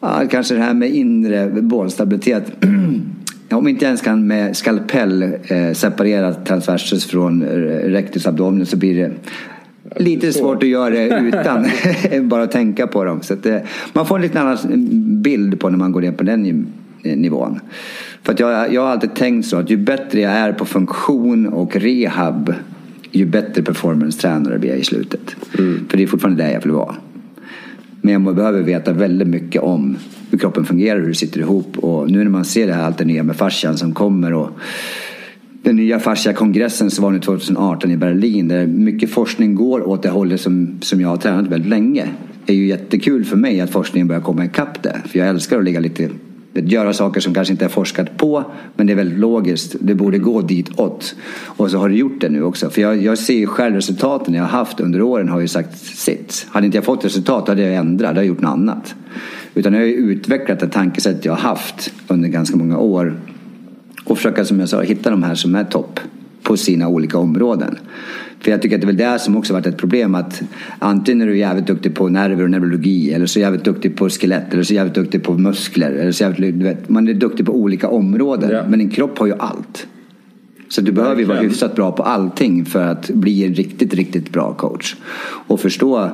ja, 0.00 0.22
kanske 0.30 0.54
det 0.54 0.60
här 0.60 0.74
med 0.74 0.90
inre 0.90 1.48
bålstabilitet. 1.62 2.52
Om 3.50 3.68
inte 3.68 3.84
ens 3.84 4.02
kan 4.02 4.26
med 4.26 4.56
skalpell 4.56 5.22
eh, 5.22 5.72
separera 5.72 6.34
transversus 6.34 7.06
från 7.06 7.42
eh, 7.42 7.48
rectus 7.90 8.26
abdomen 8.26 8.66
så 8.66 8.76
blir 8.76 8.96
det 8.96 9.10
lite 9.96 10.32
svårt 10.32 10.62
att 10.62 10.68
göra 10.68 10.90
det 10.90 11.18
utan 11.28 11.66
bara 12.28 12.42
att 12.42 12.52
tänka 12.52 12.86
på 12.86 13.04
dem. 13.04 13.22
Så 13.22 13.34
att, 13.34 13.46
eh, 13.46 13.58
man 13.92 14.06
får 14.06 14.16
en 14.16 14.22
lite 14.22 14.40
annan 14.40 14.58
bild 15.22 15.60
på 15.60 15.68
när 15.68 15.78
man 15.78 15.92
går 15.92 16.00
ner 16.00 16.12
på 16.12 16.24
den 16.24 16.42
ni- 16.42 17.16
nivån. 17.16 17.60
För 18.26 18.32
att 18.32 18.40
jag, 18.40 18.72
jag 18.72 18.82
har 18.82 18.88
alltid 18.88 19.14
tänkt 19.14 19.46
så 19.46 19.56
att 19.56 19.70
ju 19.70 19.76
bättre 19.76 20.20
jag 20.20 20.32
är 20.32 20.52
på 20.52 20.64
funktion 20.64 21.46
och 21.46 21.76
rehab 21.76 22.54
ju 23.10 23.26
bättre 23.26 23.62
performance-tränare 23.62 24.58
blir 24.58 24.70
jag 24.70 24.78
i 24.78 24.84
slutet. 24.84 25.36
För 25.88 25.96
det 25.96 26.02
är 26.02 26.06
fortfarande 26.06 26.42
där 26.42 26.52
jag 26.52 26.60
vill 26.60 26.70
vara. 26.70 26.94
Men 28.00 28.12
jag 28.12 28.36
behöver 28.36 28.62
veta 28.62 28.92
väldigt 28.92 29.28
mycket 29.28 29.62
om 29.62 29.96
hur 30.30 30.38
kroppen 30.38 30.64
fungerar, 30.64 31.00
hur 31.00 31.08
det 31.08 31.14
sitter 31.14 31.40
ihop. 31.40 31.78
Och 31.78 32.10
nu 32.10 32.24
när 32.24 32.30
man 32.30 32.44
ser 32.44 32.66
det 32.66 32.72
här 32.72 32.82
allt 32.82 32.98
det 32.98 33.04
nya 33.04 33.22
med 33.22 33.36
fascian 33.36 33.76
som 33.76 33.94
kommer 33.94 34.32
och 34.32 34.50
den 35.62 35.76
nya 35.76 35.98
fascia-kongressen 35.98 36.90
som 36.90 37.04
var 37.04 37.10
nu 37.10 37.20
2018 37.20 37.90
i 37.90 37.96
Berlin 37.96 38.48
där 38.48 38.66
mycket 38.66 39.10
forskning 39.10 39.54
går 39.54 39.88
åt 39.88 40.02
det 40.02 40.08
hållet 40.08 40.40
som, 40.40 40.78
som 40.80 41.00
jag 41.00 41.08
har 41.08 41.16
tränat 41.16 41.46
väldigt 41.46 41.70
länge. 41.70 42.08
Det 42.46 42.52
är 42.52 42.56
ju 42.56 42.66
jättekul 42.66 43.24
för 43.24 43.36
mig 43.36 43.60
att 43.60 43.70
forskningen 43.70 44.08
börjar 44.08 44.22
komma 44.22 44.44
ikapp 44.44 44.82
det. 44.82 44.96
För 45.06 45.18
jag 45.18 45.28
älskar 45.28 45.58
att 45.58 45.64
ligga 45.64 45.80
lite 45.80 46.10
göra 46.60 46.92
saker 46.92 47.20
som 47.20 47.34
kanske 47.34 47.52
inte 47.52 47.64
är 47.64 47.68
forskat 47.68 48.16
på 48.16 48.44
men 48.76 48.86
det 48.86 48.92
är 48.92 48.96
väldigt 48.96 49.18
logiskt. 49.18 49.76
Det 49.80 49.94
borde 49.94 50.18
gå 50.18 50.40
ditåt. 50.40 51.14
Och 51.44 51.70
så 51.70 51.78
har 51.78 51.88
det 51.88 51.94
gjort 51.94 52.20
det 52.20 52.28
nu 52.28 52.42
också. 52.42 52.70
För 52.70 52.82
jag, 52.82 53.02
jag 53.02 53.18
ser 53.18 53.34
ju 53.34 53.46
själv 53.46 53.74
resultaten 53.74 54.34
jag 54.34 54.42
har 54.42 54.48
haft 54.48 54.80
under 54.80 55.02
åren 55.02 55.28
har 55.28 55.40
ju 55.40 55.48
sagt 55.48 55.78
sitt. 55.78 56.46
Hade 56.50 56.66
inte 56.66 56.78
jag 56.78 56.84
fått 56.84 57.04
resultat 57.04 57.48
hade 57.48 57.62
jag 57.62 57.74
ändrat, 57.74 58.08
hade 58.08 58.20
jag 58.20 58.26
gjort 58.26 58.40
något 58.40 58.52
annat. 58.52 58.94
Utan 59.54 59.72
jag 59.72 59.80
har 59.80 59.86
ju 59.86 59.94
utvecklat 59.94 60.60
det 60.60 60.68
tankesätt 60.68 61.24
jag 61.24 61.32
har 61.32 61.40
haft 61.40 61.92
under 62.08 62.28
ganska 62.28 62.56
många 62.56 62.78
år 62.78 63.16
och 64.04 64.16
försöka 64.16 64.44
som 64.44 64.60
jag 64.60 64.68
sa 64.68 64.82
hitta 64.82 65.10
de 65.10 65.22
här 65.22 65.34
som 65.34 65.54
är 65.54 65.64
topp 65.64 66.00
på 66.42 66.56
sina 66.56 66.88
olika 66.88 67.18
områden. 67.18 67.78
För 68.40 68.50
jag 68.50 68.62
tycker 68.62 68.76
att 68.76 68.80
det 68.80 68.84
är 68.84 68.86
väl 68.86 68.96
det 68.96 69.18
som 69.18 69.36
också 69.36 69.52
varit 69.52 69.66
ett 69.66 69.76
problem 69.76 70.14
att 70.14 70.42
antingen 70.78 71.20
är 71.20 71.26
du 71.26 71.38
jävligt 71.38 71.66
duktig 71.66 71.94
på 71.94 72.08
nerver 72.08 72.42
och 72.42 72.50
neurologi 72.50 73.12
eller 73.12 73.26
så 73.26 73.40
jävligt 73.40 73.64
duktig 73.64 73.96
på 73.96 74.08
skelett 74.10 74.52
eller 74.52 74.62
så 74.62 74.74
jävligt 74.74 74.94
duktig 74.94 75.22
på 75.22 75.38
muskler. 75.38 75.90
Eller 75.92 76.12
så 76.12 76.24
jävligt, 76.24 76.58
du 76.58 76.64
vet, 76.64 76.88
man 76.88 77.08
är 77.08 77.14
duktig 77.14 77.46
på 77.46 77.52
olika 77.52 77.88
områden 77.88 78.50
Ja. 78.50 78.64
men 78.68 78.78
din 78.78 78.90
kropp 78.90 79.18
har 79.18 79.26
ju 79.26 79.34
allt. 79.38 79.86
Så 80.68 80.80
du 80.80 80.92
behöver 80.92 81.20
ju 81.20 81.24
vara 81.26 81.38
hyfsat 81.38 81.74
bra 81.74 81.92
på 81.92 82.02
allting 82.02 82.64
för 82.64 82.82
att 82.82 83.10
bli 83.10 83.44
en 83.44 83.54
riktigt, 83.54 83.94
riktigt 83.94 84.32
bra 84.32 84.54
coach. 84.54 84.96
Och 85.22 85.60
förstå 85.60 86.10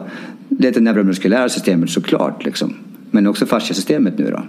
det 0.49 0.81
neuromuskulära 0.81 1.49
systemet 1.49 1.91
såklart. 1.91 2.45
Liksom. 2.45 2.75
Men 3.11 3.27
också 3.27 3.47
fasciasystemet 3.47 4.19
nu 4.19 4.31
då. 4.31 4.43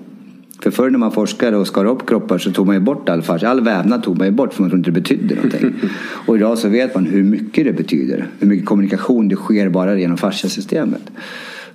För 0.63 0.71
förr 0.71 0.89
när 0.89 0.99
man 0.99 1.11
forskade 1.11 1.57
och 1.57 1.67
skar 1.67 1.85
upp 1.85 2.05
kroppar 2.07 2.37
så 2.37 2.51
tog 2.51 2.65
man 2.65 2.75
ju 2.75 2.81
bort 2.81 3.09
all 3.09 3.21
fascia. 3.21 3.49
All 3.49 3.61
vävnad 3.61 4.03
tog 4.03 4.17
man 4.17 4.27
ju 4.27 4.33
bort 4.33 4.53
för 4.53 4.61
man 4.61 4.69
trodde 4.69 4.79
inte 4.79 4.91
det 4.91 5.01
betydde 5.01 5.35
någonting. 5.35 5.73
Och 6.25 6.35
idag 6.35 6.57
så 6.57 6.69
vet 6.69 6.95
man 6.95 7.05
hur 7.05 7.23
mycket 7.23 7.65
det 7.65 7.73
betyder. 7.73 8.27
Hur 8.39 8.47
mycket 8.47 8.65
kommunikation 8.65 9.27
det 9.27 9.35
sker 9.35 9.69
bara 9.69 9.99
genom 9.99 10.17
fasciasystemet. 10.17 11.11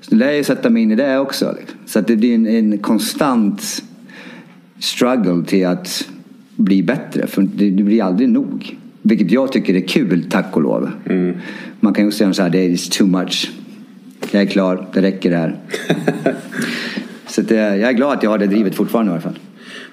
Så 0.00 0.10
det 0.10 0.16
lär 0.16 0.32
jag 0.32 0.46
sätta 0.46 0.70
mig 0.70 0.82
in 0.82 0.90
i 0.90 0.94
det 0.94 1.18
också. 1.18 1.54
Liksom. 1.58 1.78
Så 1.86 1.98
att 1.98 2.06
det 2.06 2.16
blir 2.16 2.34
en, 2.34 2.46
en 2.46 2.78
konstant 2.78 3.82
struggle 4.78 5.44
till 5.44 5.66
att 5.66 6.08
bli 6.56 6.82
bättre. 6.82 7.26
För 7.26 7.42
det, 7.42 7.70
det 7.70 7.82
blir 7.82 8.02
aldrig 8.02 8.28
nog. 8.28 8.76
Vilket 9.02 9.30
jag 9.30 9.52
tycker 9.52 9.74
är 9.74 9.88
kul, 9.88 10.26
tack 10.30 10.56
och 10.56 10.62
lov. 10.62 10.90
Man 11.80 11.94
kan 11.94 12.04
ju 12.04 12.10
säga 12.10 12.32
så 12.32 12.42
här, 12.42 12.50
det 12.50 12.58
är 12.58 12.90
too 12.90 13.06
much. 13.06 13.50
Jag 14.30 14.42
är 14.42 14.46
klar, 14.46 14.86
det 14.92 15.02
räcker 15.02 15.30
det 15.30 15.36
här. 15.36 15.56
så 17.28 17.40
att, 17.40 17.50
eh, 17.50 17.58
jag 17.58 17.88
är 17.88 17.92
glad 17.92 18.12
att 18.12 18.22
jag 18.22 18.30
har 18.30 18.38
det 18.38 18.46
drivet 18.46 18.74
fortfarande 18.74 19.10
i 19.10 19.12
alla 19.12 19.20
fall. 19.20 19.38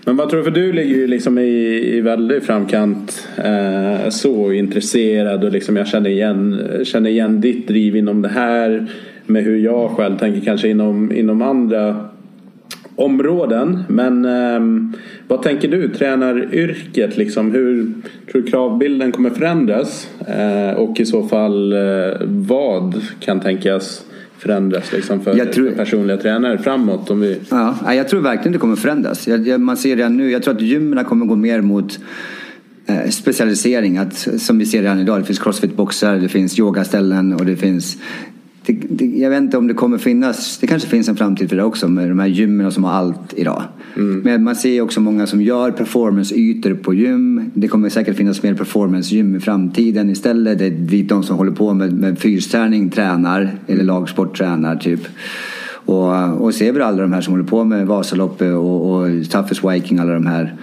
Men 0.06 0.18
vad 0.18 0.30
tror 0.30 0.40
du? 0.40 0.44
För 0.44 0.52
du 0.52 0.74
ligger 0.74 0.96
ju 0.96 1.08
liksom 1.08 1.38
i, 1.38 1.96
i 1.98 2.02
väldigt 2.02 2.44
framkant. 2.44 3.28
Eh, 3.38 4.10
så 4.10 4.52
intresserad 4.52 5.44
och 5.44 5.52
liksom 5.52 5.76
jag 5.76 5.88
känner 5.88 6.10
igen, 6.10 6.62
känner 6.84 7.10
igen 7.10 7.42
ditt 7.42 7.68
driv 7.68 7.96
inom 7.96 8.22
det 8.22 8.30
här. 8.30 8.88
Med 9.26 9.44
hur 9.44 9.58
jag 9.58 9.90
själv 9.90 10.18
tänker 10.18 10.42
kanske 10.42 10.68
inom, 10.68 11.12
inom 11.12 11.42
andra 11.42 11.96
områden. 12.96 13.84
Men 13.88 14.26
eh, 14.26 14.94
vad 15.28 15.42
tänker 15.42 15.68
du? 15.68 15.90
Tränaryrket 15.90 17.18
liksom. 17.18 17.52
Hur 17.52 17.94
tror 18.32 18.42
du 18.42 18.48
kravbilden 18.48 19.12
kommer 19.12 19.30
förändras? 19.30 20.10
Eh, 20.28 20.78
och 20.78 21.00
i 21.00 21.06
så 21.06 21.24
fall 21.24 21.74
eh, 21.74 21.80
vad 22.28 23.02
kan 23.20 23.40
tänkas 23.40 24.06
förändras 24.38 24.92
liksom 24.92 25.22
för, 25.22 25.46
tror- 25.54 25.70
för 25.70 25.76
personliga 25.76 26.18
tränare 26.18 26.58
framåt? 26.58 27.10
Om 27.10 27.20
vi... 27.20 27.40
Ja, 27.50 27.94
jag 27.94 28.10
tror 28.10 28.22
verkligen 28.22 28.52
det 28.52 28.60
kommer 28.60 28.76
förändras. 28.76 29.28
Jag, 29.28 29.48
jag, 29.48 29.62
man 29.62 29.78
ser 29.78 29.96
redan 29.96 30.18
nu, 30.18 30.32
jag 30.32 30.44
tror 30.44 30.54
att 30.54 30.62
gymmen 30.62 31.06
kommer 31.06 31.26
gå 31.26 31.36
mer 31.36 31.62
mot 31.62 32.00
eh, 32.86 33.10
specialisering. 33.10 33.98
Att, 33.98 34.28
som 34.38 34.60
vi 34.60 34.66
ser 34.66 34.82
redan 34.82 35.00
idag, 35.00 35.20
det 35.20 35.26
finns 35.26 35.40
crossfit-boxar, 35.40 36.16
det 36.16 36.30
finns 36.30 36.60
yogaställen 36.60 37.34
och 37.34 37.46
det 37.46 37.56
finns 37.56 37.98
det, 38.66 38.74
det, 38.90 39.06
jag 39.06 39.30
vet 39.30 39.42
inte 39.42 39.58
om 39.58 39.68
det 39.68 39.74
kommer 39.74 39.98
finnas, 39.98 40.58
det 40.58 40.68
kanske 40.68 40.90
finns 40.90 41.10
en 41.10 41.16
framtid 41.16 41.50
för 41.50 41.56
det 41.56 41.64
också 41.64 41.88
med 41.88 42.10
de 42.10 42.20
här 42.20 42.28
gymmen 42.28 42.72
som 42.72 42.84
har 42.84 42.92
allt 42.92 43.34
idag. 43.36 43.64
Men 44.24 44.44
man 44.44 44.56
ser 44.56 44.82
också 44.82 45.02
många 45.02 45.28
som 45.28 45.42
gör 45.42 45.72
performance-ytor 45.72 46.74
på 46.74 46.94
gym. 46.94 47.52
Det 47.54 47.68
kommer 47.68 47.90
säkert 47.90 48.18
finnas 48.18 48.44
mer 48.44 48.54
performance-gym 48.54 49.36
i 49.36 49.40
framtiden 49.40 50.10
istället. 50.10 50.60
Det 50.60 50.66
är 50.66 50.70
dit 50.70 51.10
de 51.10 51.24
som 51.24 51.38
håller 51.38 51.52
på 51.52 51.74
med, 51.74 51.94
med 51.94 52.20
fysträning 52.20 52.90
tränar, 52.90 53.52
eller 53.68 53.84
lagsport 53.84 54.38
tränar 54.38 54.76
typ. 54.76 55.02
Och, 55.86 56.42
och 56.42 56.54
ser 56.54 56.72
vi 56.72 56.82
alla 56.82 57.02
de 57.02 57.14
här 57.14 57.22
som 57.22 57.34
håller 57.34 57.46
på 57.46 57.64
med 57.64 57.88
Vasaloppet 57.88 58.54
och, 58.54 58.92
och 58.92 59.30
Toughest 59.30 59.64
Viking, 59.64 60.00
alla 60.00 60.14
de 60.14 60.26
här. 60.26 60.56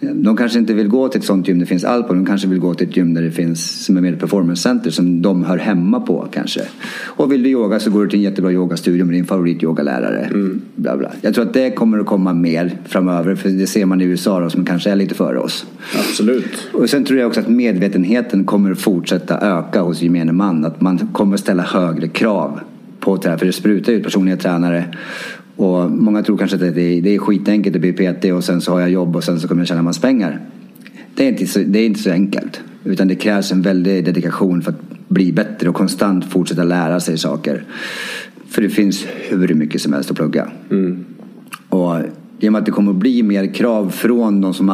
De 0.00 0.36
kanske 0.36 0.58
inte 0.58 0.74
vill 0.74 0.88
gå 0.88 1.08
till 1.08 1.20
ett 1.20 1.26
sånt 1.26 1.48
gym 1.48 1.58
där 1.58 1.64
det 1.64 1.68
finns 1.68 1.84
allt 1.84 2.08
på. 2.08 2.14
De 2.14 2.26
kanske 2.26 2.48
vill 2.48 2.58
gå 2.58 2.74
till 2.74 2.88
ett 2.88 2.96
gym 2.96 3.14
där 3.14 3.22
det 3.22 3.30
finns 3.30 3.84
som 3.84 3.96
är 3.96 4.00
mer 4.00 4.16
performance 4.16 4.62
center 4.62 4.90
som 4.90 5.22
de 5.22 5.44
hör 5.44 5.58
hemma 5.58 6.00
på 6.00 6.28
kanske. 6.32 6.60
Och 7.04 7.32
vill 7.32 7.42
du 7.42 7.50
yoga 7.50 7.80
så 7.80 7.90
går 7.90 8.02
du 8.04 8.10
till 8.10 8.18
en 8.18 8.22
jättebra 8.22 8.52
yogastudio 8.52 9.04
med 9.04 9.14
din 9.14 9.24
favorityogalärare. 9.24 10.30
Bla 10.74 10.96
bla. 10.96 11.10
Jag 11.20 11.34
tror 11.34 11.44
att 11.44 11.54
det 11.54 11.70
kommer 11.70 11.98
att 11.98 12.06
komma 12.06 12.34
mer 12.34 12.78
framöver 12.84 13.34
för 13.34 13.48
det 13.48 13.66
ser 13.66 13.86
man 13.86 14.00
i 14.00 14.04
USA 14.04 14.40
då, 14.40 14.50
som 14.50 14.64
kanske 14.64 14.90
är 14.90 14.96
lite 14.96 15.14
före 15.14 15.38
oss. 15.38 15.66
Absolut. 15.98 16.68
Och 16.72 16.90
sen 16.90 17.04
tror 17.04 17.18
jag 17.18 17.26
också 17.26 17.40
att 17.40 17.48
medvetenheten 17.48 18.44
kommer 18.44 18.72
att 18.72 18.78
fortsätta 18.78 19.40
öka 19.40 19.80
hos 19.80 20.02
gemene 20.02 20.32
man. 20.32 20.64
Att 20.64 20.80
man 20.80 20.98
kommer 20.98 21.36
ställa 21.36 21.62
högre 21.62 22.08
krav 22.08 22.60
på 23.00 23.16
tränare. 23.16 23.38
För 23.38 23.46
det 23.46 23.52
sprutar 23.52 23.92
ut 23.92 24.04
personliga 24.04 24.36
tränare. 24.36 24.84
Och 25.56 25.90
många 25.90 26.22
tror 26.22 26.38
kanske 26.38 26.54
att 26.54 26.60
det 26.60 26.82
är, 26.82 27.02
det 27.02 27.14
är 27.14 27.18
skitenkelt 27.18 27.76
att 27.76 27.80
bli 27.80 27.92
PT 27.92 28.24
och 28.24 28.44
sen 28.44 28.60
så 28.60 28.72
har 28.72 28.80
jag 28.80 28.90
jobb 28.90 29.16
och 29.16 29.24
sen 29.24 29.40
så 29.40 29.48
kommer 29.48 29.60
jag 29.60 29.68
tjäna 29.68 29.82
massa 29.82 30.00
pengar. 30.00 30.40
Det 31.14 31.24
är, 31.24 31.28
inte 31.28 31.46
så, 31.46 31.58
det 31.58 31.78
är 31.78 31.86
inte 31.86 32.00
så 32.00 32.10
enkelt. 32.10 32.60
Utan 32.84 33.08
det 33.08 33.14
krävs 33.14 33.52
en 33.52 33.62
väldig 33.62 34.04
dedikation 34.04 34.62
för 34.62 34.70
att 34.70 35.08
bli 35.08 35.32
bättre 35.32 35.68
och 35.68 35.74
konstant 35.74 36.24
fortsätta 36.24 36.64
lära 36.64 37.00
sig 37.00 37.18
saker. 37.18 37.64
För 38.48 38.62
det 38.62 38.68
finns 38.68 39.06
hur 39.28 39.54
mycket 39.54 39.82
som 39.82 39.92
helst 39.92 40.10
att 40.10 40.16
plugga. 40.16 40.48
Och 41.68 41.96
i 42.40 42.48
och 42.48 42.52
med 42.52 42.58
att 42.58 42.66
det 42.66 42.72
kommer 42.72 42.90
att 42.90 42.96
bli 42.96 43.22
mer 43.22 43.54
krav 43.54 43.90
från 43.90 44.40
de 44.40 44.54
som 44.54 44.68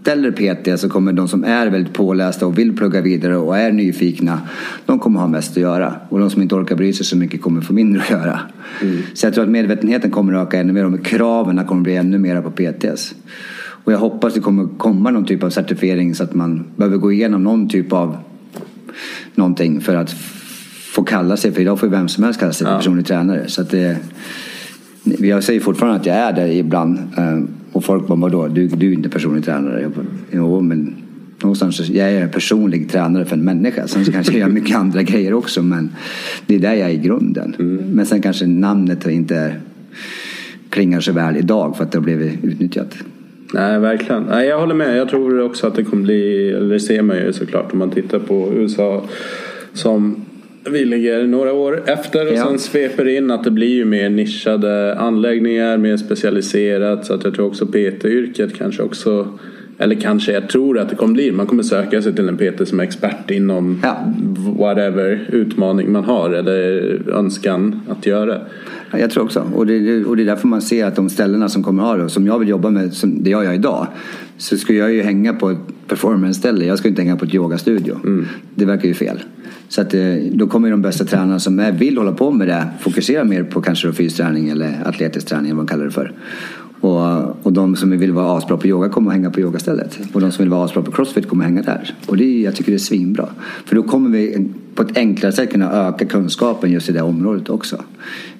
anställer 0.00 0.30
PT 0.30 0.80
så 0.80 0.88
kommer 0.88 1.12
de 1.12 1.28
som 1.28 1.44
är 1.44 1.66
väldigt 1.66 1.92
pålästa 1.92 2.46
och 2.46 2.58
vill 2.58 2.76
plugga 2.76 3.00
vidare 3.00 3.36
och 3.36 3.58
är 3.58 3.72
nyfikna 3.72 4.40
de 4.86 4.98
kommer 4.98 5.20
ha 5.20 5.28
mest 5.28 5.50
att 5.50 5.56
göra. 5.56 5.94
Och 6.08 6.18
de 6.18 6.30
som 6.30 6.42
inte 6.42 6.54
orkar 6.54 6.76
bry 6.76 6.92
sig 6.92 7.06
så 7.06 7.16
mycket 7.16 7.42
kommer 7.42 7.60
få 7.60 7.72
mindre 7.72 8.02
att 8.02 8.10
göra. 8.10 8.40
Så 9.14 9.26
jag 9.26 9.34
tror 9.34 9.44
att 9.44 9.50
medvetenheten 9.50 10.10
kommer 10.10 10.32
att 10.32 10.48
öka 10.48 10.58
ännu 10.60 10.72
mer 10.72 10.94
och 10.94 11.04
kraven 11.04 11.56
kommer 11.66 11.80
att 11.80 11.84
bli 11.84 11.96
ännu 11.96 12.18
mer 12.18 12.42
på 12.42 12.50
PTs. 12.50 13.14
Och 13.84 13.92
jag 13.92 13.98
hoppas 13.98 14.34
det 14.34 14.40
kommer 14.40 14.68
komma 14.78 15.10
någon 15.10 15.24
typ 15.24 15.42
av 15.42 15.50
certifiering 15.50 16.14
så 16.14 16.24
att 16.24 16.34
man 16.34 16.64
behöver 16.76 16.96
gå 16.96 17.12
igenom 17.12 17.44
någon 17.44 17.68
typ 17.68 17.92
av 17.92 18.16
någonting 19.34 19.80
för 19.80 19.94
att 19.96 20.14
få 20.94 21.02
kalla 21.02 21.36
sig, 21.36 21.52
för 21.52 21.60
idag 21.60 21.80
får 21.80 21.88
ju 21.88 21.94
vem 21.94 22.08
som 22.08 22.24
helst 22.24 22.40
kalla 22.40 22.52
sig 22.52 22.66
Ja. 22.66 22.76
personlig 22.76 23.06
tränare. 23.06 23.48
Så 23.48 23.62
att 23.62 23.70
det, 23.70 23.96
jag 25.04 25.44
säger 25.44 25.60
fortfarande 25.60 26.00
att 26.00 26.06
jag 26.06 26.16
är 26.16 26.32
där 26.32 26.46
ibland 26.48 26.98
eh, 27.16 27.38
och 27.72 27.84
folk 27.84 28.06
bara, 28.06 28.18
vadå, 28.18 28.48
du, 28.48 28.68
du 28.68 28.88
är 28.88 28.92
inte 28.92 29.08
personlig 29.08 29.44
tränare? 29.44 29.82
Jag 29.82 29.90
bara, 29.90 30.06
jo, 30.32 30.60
men 30.60 30.94
någonstans 31.42 31.88
jag 31.88 32.12
är 32.12 32.28
personlig 32.28 32.90
tränare 32.90 33.24
för 33.24 33.36
en 33.36 33.44
människa. 33.44 33.86
Sen 33.86 34.04
så 34.04 34.12
kanske 34.12 34.32
jag 34.32 34.40
gör 34.40 34.48
mycket 34.48 34.76
andra 34.76 35.02
grejer 35.02 35.34
också, 35.34 35.62
men 35.62 35.90
det 36.46 36.54
är 36.54 36.58
där 36.58 36.74
jag 36.74 36.90
är 36.90 36.94
i 36.94 36.96
grunden. 36.96 37.56
Mm. 37.58 37.76
Men 37.76 38.06
sen 38.06 38.22
kanske 38.22 38.46
namnet 38.46 39.06
inte 39.06 39.54
klingar 40.70 41.00
så 41.00 41.12
väl 41.12 41.36
idag 41.36 41.76
för 41.76 41.84
att 41.84 41.92
det 41.92 41.98
har 41.98 42.04
blivit 42.04 42.44
utnyttjat. 42.44 42.96
Nej, 43.54 43.78
verkligen. 43.78 44.22
Nej, 44.22 44.48
jag 44.48 44.60
håller 44.60 44.74
med. 44.74 44.96
Jag 44.96 45.08
tror 45.08 45.40
också 45.40 45.66
att 45.66 45.74
det 45.74 45.84
kommer 45.84 46.02
bli, 46.02 46.50
eller 46.50 46.72
det 46.72 46.80
ser 46.80 47.02
man 47.02 47.16
ju 47.16 47.32
såklart 47.32 47.72
om 47.72 47.78
man 47.78 47.90
tittar 47.90 48.18
på 48.18 48.52
USA 48.54 49.04
som 49.72 50.16
vi 50.64 50.84
ligger 50.84 51.26
några 51.26 51.52
år 51.52 51.82
efter 51.86 52.26
och 52.26 52.36
ja. 52.36 52.46
sen 52.46 52.58
sveper 52.58 53.08
in 53.08 53.30
att 53.30 53.44
det 53.44 53.50
blir 53.50 53.74
ju 53.74 53.84
mer 53.84 54.10
nischade 54.10 54.98
anläggningar, 54.98 55.76
mer 55.76 55.96
specialiserat. 55.96 57.06
Så 57.06 57.14
att 57.14 57.24
jag 57.24 57.34
tror 57.34 57.46
också 57.46 57.66
PT-yrket 57.66 58.54
kanske 58.58 58.82
också 58.82 59.38
eller 59.78 59.94
kanske 59.94 60.32
jag 60.32 60.48
tror 60.48 60.78
att 60.78 60.88
det 60.88 60.96
kommer 60.96 61.14
bli. 61.14 61.32
Man 61.32 61.46
kommer 61.46 61.62
söka 61.62 62.02
sig 62.02 62.14
till 62.14 62.28
en 62.28 62.36
PT 62.36 62.68
som 62.68 62.80
är 62.80 62.84
expert 62.84 63.30
inom 63.30 63.80
ja. 63.82 63.96
whatever 64.58 65.20
utmaning 65.32 65.92
man 65.92 66.04
har 66.04 66.30
eller 66.30 67.02
önskan 67.10 67.80
att 67.88 68.06
göra. 68.06 68.40
Ja, 68.90 68.98
jag 68.98 69.10
tror 69.10 69.24
också. 69.24 69.40
Och 69.54 69.66
det, 69.66 70.04
och 70.04 70.16
det 70.16 70.22
är 70.22 70.26
därför 70.26 70.48
man 70.48 70.62
ser 70.62 70.86
att 70.86 70.96
de 70.96 71.10
ställena 71.10 71.48
som 71.48 71.62
kommer 71.62 71.82
ha 71.82 71.96
det, 71.96 72.08
som 72.08 72.26
jag 72.26 72.38
vill 72.38 72.48
jobba 72.48 72.70
med, 72.70 72.92
som 72.92 73.22
det 73.22 73.30
jag 73.30 73.44
gör 73.44 73.52
idag, 73.52 73.86
så 74.36 74.56
ska 74.56 74.74
jag 74.74 74.92
ju 74.92 75.02
hänga 75.02 75.34
på 75.34 75.50
ett 75.50 75.58
performance-ställe. 75.88 76.64
Jag 76.64 76.78
ska 76.78 76.88
inte 76.88 77.02
hänga 77.02 77.16
på 77.16 77.24
ett 77.24 77.34
yogastudio. 77.34 77.96
Mm. 78.04 78.26
Det 78.54 78.64
verkar 78.64 78.88
ju 78.88 78.94
fel. 78.94 79.22
Så 79.68 79.80
att, 79.80 79.94
eh, 79.94 80.14
då 80.32 80.46
kommer 80.46 80.70
de 80.70 80.82
bästa 80.82 81.04
tränarna 81.04 81.38
som 81.38 81.58
är, 81.58 81.72
vill 81.72 81.98
hålla 81.98 82.12
på 82.12 82.30
med 82.30 82.48
det 82.48 82.66
fokusera 82.80 83.24
mer 83.24 83.44
på 83.44 83.62
kanske 83.62 83.92
fysträning 83.92 84.48
eller 84.48 84.82
atletisk 84.84 85.26
träning, 85.26 85.50
vad 85.50 85.56
man 85.56 85.66
kallar 85.66 85.84
det 85.84 85.90
för. 85.90 86.12
Och, 86.80 87.46
och 87.46 87.52
de 87.52 87.76
som 87.76 87.90
vill 87.90 88.12
vara 88.12 88.38
asbra 88.38 88.56
på 88.56 88.66
yoga 88.66 88.88
kommer 88.88 89.10
att 89.10 89.16
hänga 89.16 89.30
på 89.30 89.40
yogastället. 89.40 89.98
Och 90.12 90.20
de 90.20 90.32
som 90.32 90.42
vill 90.42 90.50
vara 90.50 90.64
asbra 90.64 90.82
på 90.82 90.92
crossfit 90.92 91.28
kommer 91.28 91.44
att 91.44 91.50
hänga 91.50 91.62
där. 91.62 91.94
Och 92.06 92.16
det, 92.16 92.40
jag 92.40 92.56
tycker 92.56 92.72
det 92.72 92.76
är 92.76 92.78
svinbra. 92.78 93.28
För 93.64 93.76
då 93.76 93.82
kommer 93.82 94.10
vi 94.10 94.50
på 94.74 94.82
ett 94.82 94.96
enklare 94.96 95.32
sätt 95.32 95.50
kunna 95.50 95.72
öka 95.72 96.04
kunskapen 96.04 96.70
just 96.70 96.88
i 96.88 96.92
det 96.92 97.02
området 97.02 97.48
också. 97.48 97.82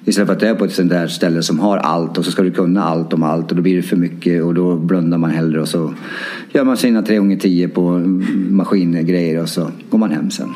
Istället 0.05 0.27
för 0.27 0.33
att 0.33 0.39
det 0.39 0.47
är 0.47 0.55
på 0.55 0.65
ett 0.65 0.73
sånt 0.73 0.89
där 0.89 1.07
ställe 1.07 1.43
som 1.43 1.59
har 1.59 1.77
allt 1.77 2.17
och 2.17 2.25
så 2.25 2.31
ska 2.31 2.43
du 2.43 2.51
kunna 2.51 2.83
allt 2.83 3.13
om 3.13 3.23
allt 3.23 3.51
och 3.51 3.55
då 3.55 3.61
blir 3.61 3.75
det 3.75 3.81
för 3.81 3.97
mycket 3.97 4.43
och 4.43 4.53
då 4.53 4.75
blundar 4.75 5.17
man 5.17 5.29
hellre 5.29 5.61
och 5.61 5.67
så 5.67 5.93
gör 6.51 6.63
man 6.63 6.77
sina 6.77 7.01
tre 7.01 7.17
gånger 7.17 7.37
tio 7.37 7.67
på 7.67 7.97
maskingrejer 8.49 9.41
och 9.41 9.49
så 9.49 9.67
går 9.89 9.97
man 9.97 10.11
hem 10.11 10.31
sen. 10.31 10.49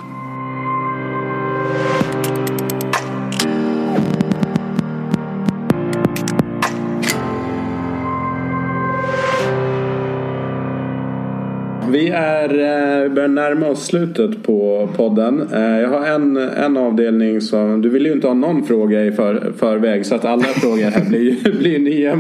är, 12.16 12.50
eh, 12.50 13.12
börjar 13.12 13.28
närma 13.28 13.68
oss 13.68 13.86
slutet 13.86 14.44
på 14.44 14.90
podden. 14.96 15.48
Eh, 15.54 15.80
jag 15.80 15.90
har 15.90 16.08
en, 16.08 16.38
en 16.38 16.78
avdelning 16.78 17.42
som, 17.42 17.82
du 17.82 17.90
vill 17.90 18.06
ju 18.06 18.12
inte 18.12 18.28
ha 18.28 18.34
någon 18.34 18.64
fråga 18.64 19.06
i 19.06 19.12
för, 19.12 19.54
förväg 19.58 20.06
så 20.06 20.16
att 20.16 20.26
alla 20.26 20.44
frågor 20.44 20.84
här 20.84 21.10
blir, 21.10 21.58
blir 21.60 21.80
nya. 21.80 22.16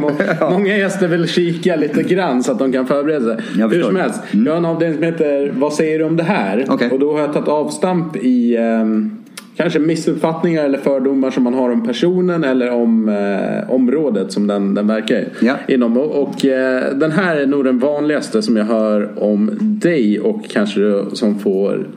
Många 0.51 0.77
gäster 0.77 1.07
vill 1.07 1.27
kika 1.27 1.75
lite 1.75 2.03
grann 2.03 2.43
så 2.43 2.51
att 2.51 2.59
de 2.59 2.71
kan 2.71 2.87
förbereda 2.87 3.37
sig. 3.37 3.45
Hur 3.71 3.83
som 3.83 3.95
helst, 3.95 4.21
mm. 4.33 4.45
jag 4.45 4.53
har 4.53 4.57
en 4.57 4.65
avdelning 4.65 4.97
som 4.97 5.03
heter 5.03 5.53
Vad 5.55 5.73
säger 5.73 5.99
du 5.99 6.05
om 6.05 6.17
det 6.17 6.23
här? 6.23 6.71
Okay. 6.71 6.89
Och 6.89 6.99
då 6.99 7.13
har 7.13 7.19
jag 7.19 7.33
tagit 7.33 7.47
avstamp 7.47 8.15
i 8.15 8.57
um, 8.57 9.24
kanske 9.57 9.79
missuppfattningar 9.79 10.65
eller 10.65 10.77
fördomar 10.77 11.31
som 11.31 11.43
man 11.43 11.53
har 11.53 11.69
om 11.69 11.87
personen 11.87 12.43
eller 12.43 12.71
om 12.71 13.09
eh, 13.09 13.71
området 13.71 14.31
som 14.31 14.47
den, 14.47 14.73
den 14.73 14.87
verkar 14.87 15.25
ja. 15.39 15.55
inom. 15.67 15.97
Och, 15.97 16.21
och 16.23 16.45
eh, 16.45 16.95
den 16.95 17.11
här 17.11 17.35
är 17.35 17.47
nog 17.47 17.63
den 17.63 17.79
vanligaste 17.79 18.41
som 18.41 18.57
jag 18.57 18.65
hör 18.65 19.23
om 19.23 19.57
dig 19.59 20.19
och 20.19 20.49
kanske 20.49 21.05
som 21.13 21.39
får 21.39 21.87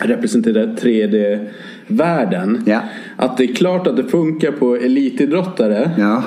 representera 0.00 0.66
3D-världen. 0.66 2.62
Ja. 2.66 2.80
Att 3.16 3.36
det 3.36 3.44
är 3.44 3.54
klart 3.54 3.86
att 3.86 3.96
det 3.96 4.04
funkar 4.04 4.52
på 4.52 4.76
elitidrottare. 4.76 5.90
Ja. 5.98 6.22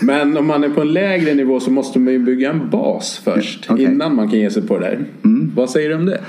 Men 0.00 0.36
om 0.36 0.46
man 0.46 0.64
är 0.64 0.68
på 0.68 0.80
en 0.80 0.92
lägre 0.92 1.34
nivå 1.34 1.60
så 1.60 1.70
måste 1.70 1.98
man 1.98 2.12
ju 2.12 2.18
bygga 2.18 2.50
en 2.50 2.70
bas 2.70 3.20
först 3.24 3.70
okay. 3.70 3.84
innan 3.84 4.14
man 4.14 4.30
kan 4.30 4.38
ge 4.38 4.50
sig 4.50 4.66
på 4.66 4.78
det 4.78 4.86
där. 4.86 5.04
Mm. 5.24 5.52
Vad 5.56 5.70
säger 5.70 5.88
du 5.88 5.94
om 5.94 6.06
det? 6.06 6.20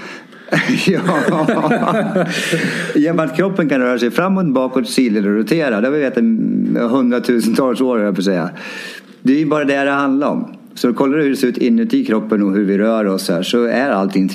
ja. 0.88 2.26
Genom 2.96 3.20
att 3.20 3.36
kroppen 3.36 3.70
kan 3.70 3.82
röra 3.82 4.00
sig 4.00 4.12
framåt, 4.12 4.54
bakåt, 4.54 4.90
sidled 4.90 5.26
och 5.26 5.36
rotera. 5.36 5.82
Det 5.82 5.88
har 5.88 5.94
vi 5.94 6.00
vetat 6.00 6.24
hundratusentals 6.92 7.82
år, 7.82 8.00
jag 8.00 8.16
på 8.16 8.22
säga. 8.22 8.50
Det 9.22 9.34
är 9.34 9.38
ju 9.38 9.46
bara 9.46 9.66
det 9.66 9.84
det 9.84 9.92
handlar 9.92 10.28
om. 10.28 10.58
Så 10.74 10.94
kollar 10.94 11.18
du 11.18 11.24
hur 11.24 11.30
det 11.30 11.36
ser 11.36 11.48
ut 11.48 11.58
inuti 11.58 12.06
kroppen 12.06 12.44
och 12.44 12.54
hur 12.54 12.66
vi 12.66 12.78
rör 12.78 13.06
oss 13.06 13.30
här 13.30 13.44
så 13.44 13.64
är 13.64 13.90
allting 13.90 14.30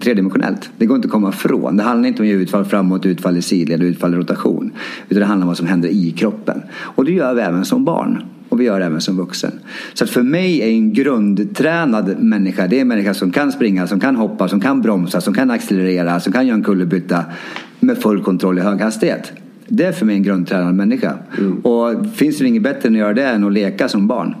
tredimensionellt. 0.00 0.70
Det 0.76 0.86
går 0.86 0.96
inte 0.96 1.06
att 1.06 1.12
komma 1.12 1.28
ifrån. 1.28 1.76
Det 1.76 1.82
handlar 1.82 2.08
inte 2.08 2.22
om 2.22 2.28
utfall 2.28 2.64
framåt, 2.64 3.06
utfall 3.06 3.36
i 3.36 3.42
sidled 3.42 3.80
och 3.80 3.86
utfall 3.86 4.14
i 4.14 4.16
rotation. 4.16 4.72
Utan 5.08 5.20
det 5.20 5.26
handlar 5.26 5.44
om 5.44 5.48
vad 5.48 5.56
som 5.56 5.66
händer 5.66 5.88
i 5.88 6.10
kroppen. 6.10 6.62
Och 6.72 7.04
det 7.04 7.12
gör 7.12 7.34
vi 7.34 7.40
även 7.40 7.64
som 7.64 7.84
barn. 7.84 8.22
Och 8.52 8.60
vi 8.60 8.64
gör 8.64 8.80
det 8.80 8.86
även 8.86 9.00
som 9.00 9.16
vuxen. 9.16 9.52
Så 9.94 10.04
att 10.04 10.10
för 10.10 10.22
mig 10.22 10.62
är 10.62 10.66
en 10.66 10.92
grundtränad 10.92 12.18
människa, 12.18 12.66
det 12.66 12.76
är 12.76 12.80
en 12.80 12.88
människa 12.88 13.14
som 13.14 13.32
kan 13.32 13.52
springa, 13.52 13.86
som 13.86 14.00
kan 14.00 14.16
hoppa, 14.16 14.48
som 14.48 14.60
kan 14.60 14.82
bromsa, 14.82 15.20
som 15.20 15.34
kan 15.34 15.50
accelerera, 15.50 16.20
som 16.20 16.32
kan 16.32 16.46
göra 16.46 16.56
en 16.56 16.64
kullerbytta 16.64 17.24
med 17.80 17.98
full 17.98 18.22
kontroll 18.22 18.58
i 18.58 18.60
hög 18.60 18.80
hastighet. 18.80 19.32
Det 19.68 19.84
är 19.84 19.92
för 19.92 20.06
mig 20.06 20.16
en 20.16 20.22
grundtränad 20.22 20.74
människa. 20.74 21.14
Mm. 21.38 21.58
Och 21.58 22.06
finns 22.14 22.38
det 22.38 22.46
inget 22.46 22.62
bättre 22.62 22.88
än 22.88 22.94
att 22.94 22.98
göra 22.98 23.12
det 23.12 23.26
än 23.26 23.44
att 23.44 23.52
leka 23.52 23.88
som 23.88 24.06
barn. 24.06 24.34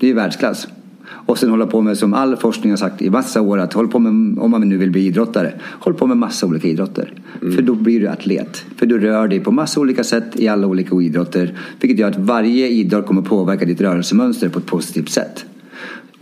Det 0.00 0.06
är 0.06 0.08
ju 0.08 0.14
världsklass. 0.14 0.68
Och 1.08 1.38
sen 1.38 1.50
hålla 1.50 1.66
på 1.66 1.80
med, 1.80 1.98
som 1.98 2.14
all 2.14 2.36
forskning 2.36 2.72
har 2.72 2.76
sagt 2.76 3.02
i 3.02 3.10
massa 3.10 3.40
år, 3.40 3.58
att 3.58 3.72
håll 3.72 3.88
på 3.88 3.98
med, 3.98 4.38
om 4.38 4.50
man 4.50 4.68
nu 4.68 4.76
vill 4.76 4.90
bli 4.90 5.06
idrottare, 5.06 5.52
håll 5.62 5.94
på 5.94 6.06
med 6.06 6.16
massa 6.16 6.46
olika 6.46 6.68
idrotter. 6.68 7.12
Mm. 7.42 7.54
För 7.54 7.62
då 7.62 7.74
blir 7.74 8.00
du 8.00 8.08
atlet. 8.08 8.64
För 8.76 8.86
du 8.86 8.98
rör 8.98 9.28
dig 9.28 9.40
på 9.40 9.50
massa 9.50 9.80
olika 9.80 10.04
sätt 10.04 10.30
i 10.34 10.48
alla 10.48 10.66
olika 10.66 10.96
idrotter. 10.96 11.54
Vilket 11.80 11.98
gör 11.98 12.08
att 12.08 12.18
varje 12.18 12.68
idrott 12.68 13.06
kommer 13.06 13.22
påverka 13.22 13.64
ditt 13.64 13.80
rörelsemönster 13.80 14.48
på 14.48 14.58
ett 14.58 14.66
positivt 14.66 15.08
sätt. 15.08 15.44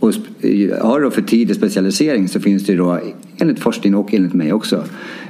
Och 0.05 0.13
har 0.81 1.01
du 1.01 1.11
för 1.11 1.21
tidig 1.21 1.55
specialisering 1.55 2.27
så 2.27 2.39
finns 2.39 2.65
det 2.65 2.75
då, 2.75 2.99
enligt 3.37 3.59
forskning 3.59 3.95
och 3.95 4.13
enligt 4.13 4.33
mig 4.33 4.53
också, 4.53 4.83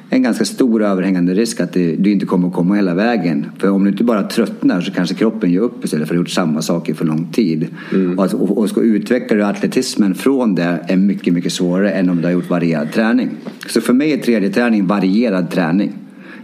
en 0.10 0.24
ganska 0.24 0.46
stor 0.46 0.84
överhängande 0.84 1.34
risk 1.34 1.60
att 1.60 1.74
du 1.74 2.12
inte 2.12 2.26
kommer 2.26 2.48
att 2.48 2.54
komma 2.54 2.76
hela 2.76 2.94
vägen. 2.94 3.46
För 3.58 3.70
om 3.70 3.84
du 3.84 3.90
inte 3.90 4.04
bara 4.04 4.24
tröttnar 4.24 4.82
så 4.82 4.92
kanske 4.92 5.16
kroppen 5.16 5.52
ger 5.52 5.60
upp 5.60 5.86
istället 5.86 6.08
för 6.08 6.16
att 6.16 6.18
ha 6.18 6.22
gjort 6.22 6.30
samma 6.30 6.62
saker 6.62 6.94
för 6.94 7.06
lång 7.06 7.28
tid. 7.32 7.68
Mm. 7.94 8.20
Och, 8.20 8.34
och, 8.34 8.58
och 8.58 8.70
ska 8.70 8.82
utveckla 8.82 9.38
du 9.38 9.44
atletismen 9.44 10.16
från 10.16 10.56
det 10.56 10.80
är 10.88 10.98
mycket, 10.98 11.34
mycket 11.34 11.52
svårare 11.52 11.92
än 11.92 12.10
om 12.10 12.18
du 12.18 12.24
har 12.24 12.32
gjort 12.32 12.50
varierad 12.50 12.92
träning. 12.92 13.30
Så 13.68 13.82
för 13.82 13.94
mig 13.94 14.14
är 14.14 14.18
tredje 14.18 14.50
träning 14.50 14.88
varierad 14.88 15.52
träning. 15.52 15.94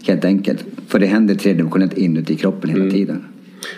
Helt 0.04 0.26
enkelt. 0.26 0.66
För 0.88 1.00
det 1.00 1.06
händer 1.06 1.36
tredimensionellt 1.36 1.98
inuti 1.98 2.36
kroppen 2.36 2.70
hela 2.70 2.84
mm. 2.84 2.94
tiden. 2.94 3.22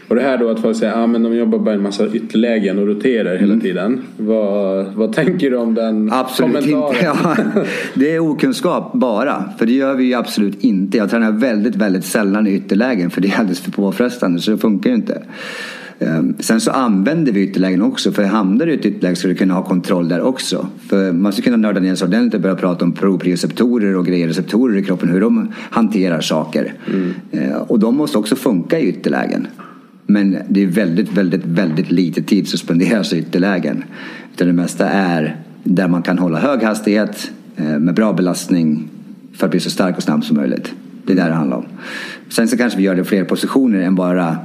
Och 0.08 0.16
det 0.16 0.22
här 0.22 0.38
då 0.38 0.50
att 0.50 0.60
folk 0.60 0.78
säger 0.78 0.91
att 0.91 0.98
ah, 0.98 1.20
de 1.20 1.36
jobbar 1.36 1.60
bara 1.60 1.76
en 1.76 1.82
massa 1.82 2.08
ytterlägen 2.08 2.80
och 2.80 2.88
roterar 2.88 3.36
hela 3.36 3.54
mm. 3.54 3.62
tiden. 3.62 4.02
Vad, 4.18 4.86
vad 4.86 5.14
tänker 5.14 5.50
du 5.50 5.58
om 5.58 5.74
den 5.74 6.10
absolut 6.14 6.54
kommentaren? 6.54 6.96
Inte. 6.96 7.54
Ja, 7.56 7.64
det 7.94 8.16
är 8.16 8.20
okunskap 8.20 8.94
bara. 8.94 9.44
För 9.58 9.66
det 9.66 9.74
gör 9.74 9.94
vi 9.94 10.04
ju 10.04 10.14
absolut 10.14 10.64
inte. 10.64 10.98
Jag 10.98 11.10
tränar 11.10 11.32
väldigt, 11.32 11.76
väldigt 11.76 12.06
sällan 12.06 12.48
i 12.48 12.54
ytterlägen 12.54 13.10
för 13.10 13.22
det 13.22 13.28
är 13.28 13.39
alldeles 13.39 13.60
för 13.60 13.72
påfrestande 13.72 14.39
så 14.39 14.52
det 14.52 14.58
funkar 14.58 14.89
ju 14.89 14.96
inte. 14.96 15.22
Ehm, 16.04 16.36
sen 16.39 16.62
så 16.62 16.72
använder 16.72 17.32
vi 17.32 17.41
ytterlägen 17.41 17.82
också 17.82 18.12
för 18.12 18.24
hamnar 18.24 18.66
du 18.66 18.72
i 18.72 18.76
ett 18.76 18.86
ytterläge 18.86 19.16
ska 19.16 19.28
du 19.28 19.36
kunna 19.36 19.54
ha 19.54 19.64
kontroll 19.64 20.10
där 20.10 20.22
också. 20.22 20.68
För 20.89 21.12
man 21.12 21.34
ska 21.34 21.41
kunna 21.41 21.58
nörda 21.58 21.80
ner 21.80 21.96
sig 21.96 22.08
ordentligt 22.08 22.34
och 22.34 22.41
börja 22.41 22.56
prata 22.56 22.86
om 22.86 22.91
proprioceptorer 22.91 23.96
och 23.96 24.06
grejer, 24.06 24.28
receptorer 24.28 24.78
i 24.78 24.84
kroppen, 24.84 25.10
hur 25.10 25.22
de 25.22 25.54
hanterar 25.70 26.22
saker. 26.22 26.74
Mm. 26.88 27.14
Ehm, 27.32 27.62
och 27.62 27.80
de 27.80 27.98
måste 27.98 28.18
också 28.18 28.36
funka 28.36 28.80
i 28.80 28.88
ytterlägen. 28.89 29.48
Men 30.14 30.38
det 30.49 30.64
är 30.64 30.68
väldigt, 30.68 31.18
väldigt, 31.18 31.45
väldigt 31.45 31.91
lite 31.91 32.22
tid 32.22 32.47
som 32.47 32.59
spenderas 32.59 33.14
i 33.14 33.18
ytterlägen. 33.18 33.84
Utan 34.34 34.47
det 34.47 34.53
mesta 34.53 34.89
är 34.89 35.36
där 35.64 35.88
man 35.88 36.01
kan 36.01 36.20
hålla 36.20 36.39
hög 36.39 36.64
hastighet 36.64 37.32
eh, 37.55 37.80
med 37.80 37.95
bra 37.95 38.14
belastning 38.14 38.89
för 39.34 39.45
att 39.47 39.51
bli 39.51 39.59
så 39.59 39.70
stark 39.70 39.97
och 39.97 40.03
snabb 40.03 40.26
som 40.26 40.38
möjligt. 40.38 40.74
Det 41.05 41.14
är 41.14 41.16
det 41.18 41.24
det 41.24 41.34
handlar 41.34 41.57
om. 41.57 41.66
Sen 42.30 42.47
så 42.47 42.57
kanske 42.57 42.78
vi 42.78 42.84
gör 42.84 42.95
det 42.95 43.01
i 43.01 43.03
fler 43.03 43.24
positioner 43.24 43.80
än 43.80 43.95
bara 43.95 44.38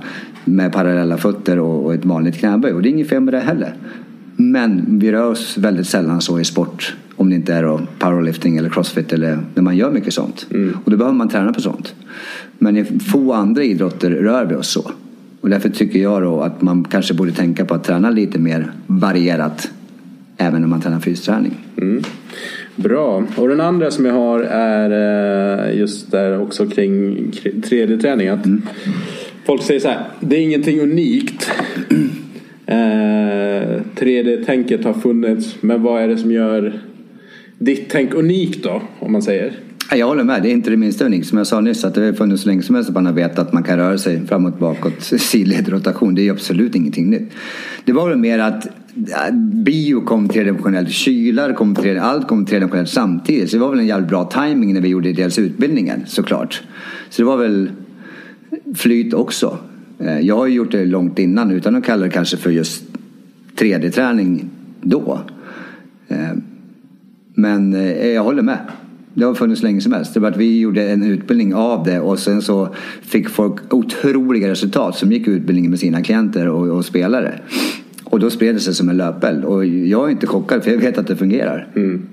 med 0.44 0.72
parallella 0.72 1.16
fötter 1.16 1.58
och 1.58 1.94
ett 1.94 2.04
vanligt 2.04 2.38
knäböj. 2.38 2.72
Och 2.72 2.82
det 2.82 2.88
är 2.88 2.90
inget 2.90 3.08
fel 3.08 3.20
med 3.20 3.34
det 3.34 3.40
heller. 3.40 3.74
Men 4.36 4.98
vi 4.98 5.12
rör 5.12 5.30
oss 5.30 5.58
väldigt 5.58 5.86
sällan 5.86 6.20
så 6.20 6.40
i 6.40 6.44
sport. 6.44 6.96
Om 7.16 7.30
det 7.30 7.36
inte 7.36 7.54
är 7.54 7.86
powerlifting 7.98 8.56
eller 8.56 8.68
crossfit 8.68 9.12
eller 9.12 9.38
när 9.54 9.62
man 9.62 9.76
gör 9.76 9.90
mycket 9.90 10.14
sånt. 10.14 10.46
Mm. 10.50 10.76
Och 10.84 10.90
då 10.90 10.96
behöver 10.96 11.16
man 11.16 11.28
träna 11.28 11.52
på 11.52 11.60
sånt. 11.60 11.94
Men 12.58 12.76
i 12.76 12.84
få 12.84 13.32
andra 13.32 13.62
idrotter 13.62 14.10
rör 14.10 14.44
vi 14.44 14.54
oss 14.54 14.68
så. 14.68 14.90
Och 15.40 15.48
därför 15.48 15.68
tycker 15.68 15.98
jag 15.98 16.22
då 16.22 16.40
att 16.40 16.62
man 16.62 16.84
kanske 16.84 17.14
borde 17.14 17.32
tänka 17.32 17.64
på 17.64 17.74
att 17.74 17.84
träna 17.84 18.10
lite 18.10 18.38
mer 18.38 18.72
varierat 18.86 19.70
även 20.36 20.60
när 20.60 20.68
man 20.68 20.80
tränar 20.80 21.00
fysträning. 21.00 21.54
Mm. 21.76 22.02
Bra. 22.76 23.24
Och 23.36 23.48
den 23.48 23.60
andra 23.60 23.90
som 23.90 24.04
jag 24.04 24.14
har 24.14 24.40
är 24.50 24.90
eh, 25.68 25.78
just 25.78 26.10
där 26.10 26.40
också 26.40 26.66
kring 26.66 27.16
3D-träning. 27.42 28.28
Mm. 28.28 28.62
Folk 29.46 29.62
säger 29.62 29.80
så 29.80 29.88
här, 29.88 30.04
det 30.20 30.36
är 30.36 30.40
ingenting 30.40 30.80
unikt 30.80 31.50
Eh, 32.70 33.80
3D-tänket 33.96 34.84
har 34.84 34.92
funnits, 34.92 35.56
men 35.60 35.82
vad 35.82 36.02
är 36.02 36.08
det 36.08 36.16
som 36.16 36.32
gör 36.32 36.80
ditt 37.58 37.90
tänk 37.90 38.14
unikt 38.14 38.64
då, 38.64 38.82
om 38.98 39.12
man 39.12 39.22
säger? 39.22 39.52
Jag 39.96 40.06
håller 40.06 40.24
med, 40.24 40.42
det 40.42 40.48
är 40.48 40.52
inte 40.52 40.70
det 40.70 40.76
minsta 40.76 41.04
unikt. 41.04 41.28
Som 41.28 41.38
jag 41.38 41.46
sa 41.46 41.60
nyss, 41.60 41.84
att 41.84 41.94
det 41.94 42.04
har 42.04 42.12
funnits 42.12 42.42
så 42.42 42.48
länge 42.48 42.62
som 42.62 42.74
helst 42.74 42.90
att 42.90 42.94
man 42.94 43.06
har 43.06 43.12
vetat 43.12 43.38
att 43.38 43.52
man 43.52 43.62
kan 43.62 43.76
röra 43.76 43.98
sig 43.98 44.26
framåt, 44.26 44.58
bakåt, 44.58 45.02
sidled, 45.02 45.68
rotation. 45.68 46.14
Det 46.14 46.28
är 46.28 46.32
absolut 46.32 46.74
ingenting 46.74 47.10
nytt. 47.10 47.32
Det 47.84 47.92
var 47.92 48.08
väl 48.08 48.18
mer 48.18 48.38
att 48.38 48.66
bio 49.64 50.00
kom 50.00 50.28
tredimensionellt, 50.28 50.90
kylar 50.90 51.52
kom 51.52 51.74
tredimensionellt, 51.74 52.16
allt 52.16 52.28
kom 52.28 52.46
tredimensionellt 52.46 52.88
samtidigt. 52.88 53.50
Så 53.50 53.56
det 53.56 53.60
var 53.60 53.70
väl 53.70 53.78
en 53.78 53.86
jävligt 53.86 54.08
bra 54.08 54.24
timing 54.24 54.74
när 54.74 54.80
vi 54.80 54.88
gjorde 54.88 55.12
dels 55.12 55.38
utbildningen 55.38 56.02
såklart. 56.06 56.62
Så 57.10 57.22
det 57.22 57.26
var 57.26 57.36
väl 57.36 57.70
flyt 58.74 59.14
också. 59.14 59.58
Eh, 59.98 60.20
jag 60.20 60.36
har 60.36 60.46
ju 60.46 60.54
gjort 60.54 60.72
det 60.72 60.84
långt 60.84 61.18
innan 61.18 61.50
utan 61.50 61.76
att 61.76 61.84
kalla 61.84 62.04
det 62.04 62.10
kanske 62.10 62.36
för 62.36 62.50
just 62.50 62.84
3D-träning 63.56 64.48
då. 64.80 65.20
Eh, 66.08 66.32
men 67.34 67.74
eh, 67.74 68.06
jag 68.06 68.22
håller 68.24 68.42
med. 68.42 68.58
Det 69.18 69.24
har 69.24 69.34
funnits 69.34 69.62
länge 69.62 69.80
som 69.80 69.92
helst. 69.92 70.14
Det 70.14 70.20
var 70.20 70.30
att 70.30 70.36
vi 70.36 70.60
gjorde 70.60 70.90
en 70.90 71.02
utbildning 71.02 71.54
av 71.54 71.84
det 71.84 72.00
och 72.00 72.18
sen 72.18 72.42
så 72.42 72.68
fick 73.02 73.28
folk 73.28 73.74
otroliga 73.74 74.50
resultat 74.50 74.96
som 74.96 75.12
gick 75.12 75.28
utbildningen 75.28 75.70
med 75.70 75.80
sina 75.80 76.02
klienter 76.02 76.48
och, 76.48 76.76
och 76.76 76.84
spelare. 76.84 77.40
Och 78.04 78.20
då 78.20 78.30
spred 78.30 78.54
det 78.54 78.60
sig 78.60 78.74
som 78.74 78.88
en 78.88 78.96
löpeld. 78.96 79.44
Och 79.44 79.66
jag 79.66 80.06
är 80.06 80.10
inte 80.10 80.26
chockad 80.26 80.64
för 80.64 80.70
jag 80.70 80.78
vet 80.78 80.98
att 80.98 81.06
det 81.06 81.16
fungerar. 81.16 81.68
Mm. 81.76 82.06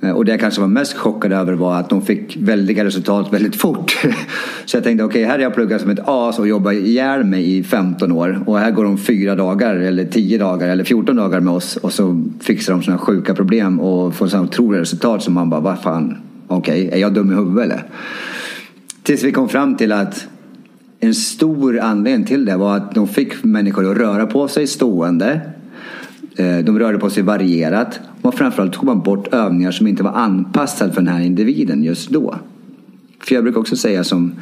Eh, 0.00 0.10
och 0.10 0.24
det 0.24 0.30
jag 0.30 0.40
kanske 0.40 0.60
var 0.60 0.68
mest 0.68 0.96
chockad 0.96 1.32
över 1.32 1.52
var 1.52 1.76
att 1.76 1.90
de 1.90 2.02
fick 2.02 2.36
väldiga 2.36 2.84
resultat 2.84 3.32
väldigt 3.32 3.56
fort. 3.56 3.98
Så 4.64 4.76
jag 4.76 4.84
tänkte 4.84 5.04
okej, 5.04 5.22
okay, 5.22 5.30
här 5.30 5.38
har 5.38 5.42
jag 5.42 5.54
pluggat 5.54 5.80
som 5.80 5.90
ett 5.90 6.00
as 6.04 6.38
och 6.38 6.48
jobbat 6.48 6.74
ihjäl 6.74 7.24
mig 7.24 7.56
i 7.56 7.62
15 7.62 8.12
år. 8.12 8.42
Och 8.46 8.58
här 8.58 8.70
går 8.70 8.84
de 8.84 8.98
fyra 8.98 9.34
dagar 9.34 9.76
eller 9.76 10.04
10 10.04 10.38
dagar 10.38 10.68
eller 10.68 10.84
14 10.84 11.16
dagar 11.16 11.40
med 11.40 11.54
oss 11.54 11.76
och 11.76 11.92
så 11.92 12.24
fixar 12.40 12.72
de 12.72 12.82
sådana 12.82 12.98
sjuka 12.98 13.34
problem 13.34 13.80
och 13.80 14.14
får 14.14 14.26
sådana 14.26 14.48
otroliga 14.48 14.80
resultat 14.80 15.22
som 15.22 15.34
man 15.34 15.50
bara, 15.50 15.60
vad 15.60 15.82
fan, 15.82 16.16
okej, 16.50 16.86
okay, 16.86 16.98
är 16.98 17.00
jag 17.02 17.14
dum 17.14 17.32
i 17.32 17.34
huvudet 17.34 17.64
eller? 17.64 17.84
Tills 19.02 19.22
vi 19.22 19.32
kom 19.32 19.48
fram 19.48 19.76
till 19.76 19.92
att 19.92 20.28
en 21.00 21.14
stor 21.14 21.78
anledning 21.78 22.26
till 22.26 22.44
det 22.44 22.56
var 22.56 22.76
att 22.76 22.94
de 22.94 23.08
fick 23.08 23.44
människor 23.44 23.90
att 23.90 23.96
röra 23.96 24.26
på 24.26 24.48
sig 24.48 24.66
stående. 24.66 25.40
Eh, 26.36 26.58
de 26.58 26.78
rörde 26.78 26.98
på 26.98 27.10
sig 27.10 27.22
varierat. 27.22 28.00
Och 28.22 28.34
framförallt 28.34 28.72
tog 28.72 28.84
man 28.84 29.00
bort 29.00 29.34
övningar 29.34 29.70
som 29.70 29.86
inte 29.86 30.02
var 30.02 30.12
anpassade 30.12 30.92
för 30.92 31.00
den 31.00 31.14
här 31.14 31.20
individen 31.20 31.84
just 31.84 32.10
då. 32.10 32.36
För 33.20 33.34
jag 33.34 33.44
brukar 33.44 33.60
också 33.60 33.76
säga 33.76 34.04
som 34.04 34.34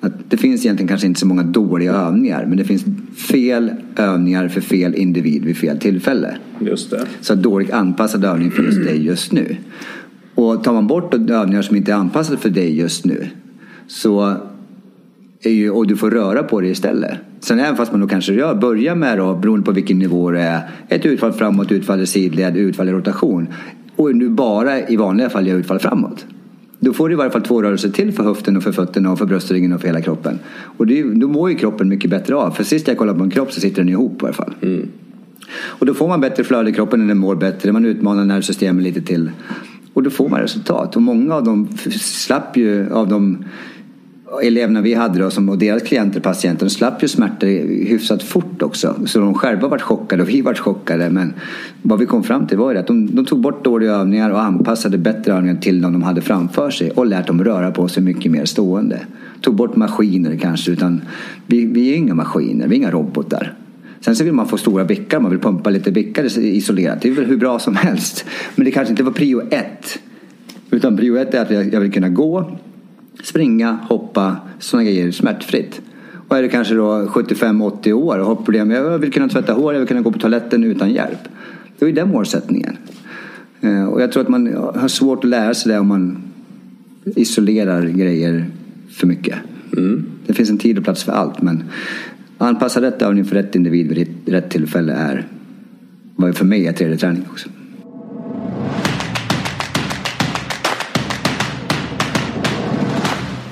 att 0.00 0.12
det 0.30 0.36
finns 0.36 0.64
egentligen 0.64 0.88
kanske 0.88 1.06
inte 1.06 1.20
så 1.20 1.26
många 1.26 1.42
dåliga 1.42 1.92
övningar 1.92 2.46
men 2.46 2.58
det 2.58 2.64
finns 2.64 2.84
fel 3.30 3.70
övningar 3.96 4.48
för 4.48 4.60
fel 4.60 4.94
individ 4.94 5.44
vid 5.44 5.56
fel 5.56 5.78
tillfälle. 5.78 6.36
Just 6.60 6.90
det. 6.90 7.06
Så 7.20 7.34
dåligt 7.34 7.70
anpassad 7.70 8.24
övning 8.24 8.50
för 8.50 8.62
just 8.62 8.84
dig 8.84 9.04
just 9.04 9.32
nu. 9.32 9.56
Och 10.42 10.64
tar 10.64 10.72
man 10.72 10.86
bort 10.86 11.14
övningar 11.14 11.62
som 11.62 11.76
inte 11.76 11.92
är 11.92 11.96
anpassade 11.96 12.38
för 12.38 12.50
dig 12.50 12.78
just 12.78 13.04
nu 13.04 13.28
så 13.86 14.36
är 15.40 15.50
ju, 15.50 15.70
och 15.70 15.86
du 15.86 15.96
får 15.96 16.10
röra 16.10 16.42
på 16.42 16.60
dig 16.60 16.70
istället. 16.70 17.18
Sen 17.40 17.60
även 17.60 17.76
fast 17.76 17.92
man 17.92 18.00
då 18.00 18.08
kanske 18.08 18.32
gör, 18.32 18.54
börjar 18.54 18.94
med 18.94 19.18
då, 19.18 19.34
beroende 19.34 19.64
på 19.64 19.72
vilken 19.72 19.98
nivå 19.98 20.30
det 20.30 20.40
är, 20.40 20.60
ett 20.88 21.06
utfall 21.06 21.32
framåt, 21.32 21.72
utfall 21.72 22.00
i 22.00 22.06
sidled, 22.06 22.56
utfall 22.56 22.88
i 22.88 22.92
rotation. 22.92 23.48
Och 23.96 24.16
nu 24.16 24.28
bara 24.28 24.88
i 24.88 24.96
vanliga 24.96 25.30
fall 25.30 25.46
gör 25.46 25.56
utfall 25.56 25.78
framåt. 25.78 26.26
Då 26.78 26.92
får 26.92 27.08
du 27.08 27.14
i 27.14 27.16
varje 27.16 27.30
fall 27.30 27.42
två 27.42 27.62
rörelser 27.62 27.88
till 27.88 28.12
för 28.12 28.24
höften 28.24 28.56
och 28.56 28.62
för 28.62 28.72
fötterna 28.72 29.12
och 29.12 29.18
för 29.18 29.26
bröstryggen 29.26 29.72
och 29.72 29.80
för 29.80 29.88
hela 29.88 30.00
kroppen. 30.00 30.38
Och 30.76 30.86
det, 30.86 31.02
då 31.02 31.28
mår 31.28 31.50
ju 31.50 31.56
kroppen 31.56 31.88
mycket 31.88 32.10
bättre 32.10 32.34
av. 32.34 32.50
För 32.50 32.64
sist 32.64 32.88
jag 32.88 32.98
kollade 32.98 33.18
på 33.18 33.24
en 33.24 33.30
kropp 33.30 33.52
så 33.52 33.60
sitter 33.60 33.76
den 33.76 33.88
ihop 33.88 34.22
i 34.22 34.24
alla 34.24 34.34
fall. 34.34 34.54
Mm. 34.62 34.88
Och 35.64 35.86
då 35.86 35.94
får 35.94 36.08
man 36.08 36.20
bättre 36.20 36.44
flöde 36.44 36.70
i 36.70 36.72
kroppen, 36.72 37.08
den 37.08 37.18
mår 37.18 37.36
bättre, 37.36 37.72
man 37.72 37.84
utmanar 37.84 38.24
nervsystemet 38.24 38.84
lite 38.84 39.00
till. 39.02 39.30
Och 39.92 40.02
då 40.02 40.10
får 40.10 40.28
man 40.28 40.40
resultat. 40.40 40.96
Och 40.96 41.02
många 41.02 41.34
av 41.34 41.44
dem 41.44 41.68
slapp 42.00 42.56
ju 42.56 42.92
av 42.92 43.08
de 43.08 43.44
eleverna 44.42 44.80
vi 44.80 44.94
hade 44.94 45.18
då, 45.18 45.30
som, 45.30 45.48
och 45.48 45.58
deras 45.58 45.82
klienter, 45.82 46.20
patienter, 46.20 46.66
de 46.66 46.70
slapp 46.70 47.02
ju 47.02 47.08
smärtor 47.08 47.46
hyfsat 47.86 48.22
fort 48.22 48.62
också. 48.62 48.94
Så 49.06 49.18
de 49.18 49.34
själva 49.34 49.68
vart 49.68 49.82
chockade 49.82 50.22
och 50.22 50.28
vi 50.28 50.40
vart 50.40 50.58
chockade. 50.58 51.10
Men 51.10 51.34
vad 51.82 51.98
vi 51.98 52.06
kom 52.06 52.22
fram 52.22 52.46
till 52.46 52.58
var 52.58 52.72
ju 52.72 52.78
att 52.78 52.86
de, 52.86 53.16
de 53.16 53.24
tog 53.24 53.40
bort 53.40 53.64
dåliga 53.64 53.92
övningar 53.92 54.30
och 54.30 54.42
anpassade 54.42 54.98
bättre 54.98 55.32
övningar 55.32 55.56
till 55.56 55.82
dem 55.82 55.92
de 55.92 56.02
hade 56.02 56.20
framför 56.20 56.70
sig 56.70 56.90
och 56.90 57.06
lärt 57.06 57.26
dem 57.26 57.44
röra 57.44 57.70
på 57.70 57.88
sig 57.88 58.02
mycket 58.02 58.32
mer 58.32 58.44
stående. 58.44 59.00
Tog 59.40 59.54
bort 59.54 59.76
maskiner 59.76 60.36
kanske, 60.36 60.72
utan 60.72 61.00
vi, 61.46 61.66
vi 61.66 61.92
är 61.92 61.96
inga 61.96 62.14
maskiner, 62.14 62.68
vi 62.68 62.74
är 62.74 62.78
inga 62.78 62.90
robotar. 62.90 63.54
Sen 64.04 64.16
så 64.16 64.24
vill 64.24 64.32
man 64.32 64.48
få 64.48 64.58
stora 64.58 64.84
bickar, 64.84 65.20
man 65.20 65.30
vill 65.30 65.40
pumpa 65.40 65.70
lite 65.70 65.92
bickar 65.92 66.38
isolerat. 66.38 67.02
Det 67.02 67.08
är 67.08 67.12
väl 67.12 67.24
hur 67.24 67.36
bra 67.36 67.58
som 67.58 67.76
helst. 67.76 68.24
Men 68.54 68.64
det 68.64 68.70
kanske 68.70 68.92
inte 68.92 69.02
var 69.02 69.12
prio 69.12 69.42
ett. 69.50 69.98
Utan 70.70 70.96
prio 70.96 71.16
ett 71.16 71.34
är 71.34 71.40
att 71.42 71.72
jag 71.72 71.80
vill 71.80 71.92
kunna 71.92 72.08
gå 72.08 72.58
springa, 73.22 73.78
hoppa, 73.88 74.36
sådana 74.58 74.84
grejer 74.84 75.10
smärtfritt. 75.10 75.80
Och 76.28 76.38
är 76.38 76.42
det 76.42 76.48
kanske 76.48 76.74
då 76.74 77.06
75-80 77.06 77.92
år 77.92 78.18
och 78.18 78.26
har 78.26 78.34
problem, 78.34 78.70
jag 78.70 78.98
vill 78.98 79.12
kunna 79.12 79.28
tvätta 79.28 79.52
hår, 79.52 79.72
jag 79.72 79.80
vill 79.80 79.88
kunna 79.88 80.00
gå 80.00 80.12
på 80.12 80.18
toaletten 80.18 80.64
utan 80.64 80.92
hjälp. 80.92 81.28
Det 81.78 81.86
är 81.86 81.92
den 81.92 82.08
målsättningen. 82.08 82.76
Eh, 83.60 83.84
och 83.84 84.02
jag 84.02 84.12
tror 84.12 84.22
att 84.22 84.28
man 84.28 84.46
har 84.74 84.88
svårt 84.88 85.24
att 85.24 85.30
lära 85.30 85.54
sig 85.54 85.72
det 85.72 85.78
om 85.78 85.86
man 85.86 86.22
isolerar 87.04 87.86
grejer 87.86 88.46
för 88.90 89.06
mycket. 89.06 89.36
Mm. 89.76 90.04
Det 90.26 90.34
finns 90.34 90.50
en 90.50 90.58
tid 90.58 90.78
och 90.78 90.84
plats 90.84 91.04
för 91.04 91.12
allt 91.12 91.42
men 91.42 91.64
anpassa 92.42 92.80
rätt 92.80 93.02
övning 93.02 93.24
för 93.24 93.34
rätt 93.34 93.54
individ 93.54 93.88
vid 93.88 94.08
rätt 94.26 94.50
tillfälle 94.50 94.92
är 94.92 95.26
vad 96.16 96.36
för 96.36 96.44
mig 96.44 96.66
är 96.66 96.72
3D-träning 96.72 97.26
också. 97.30 97.48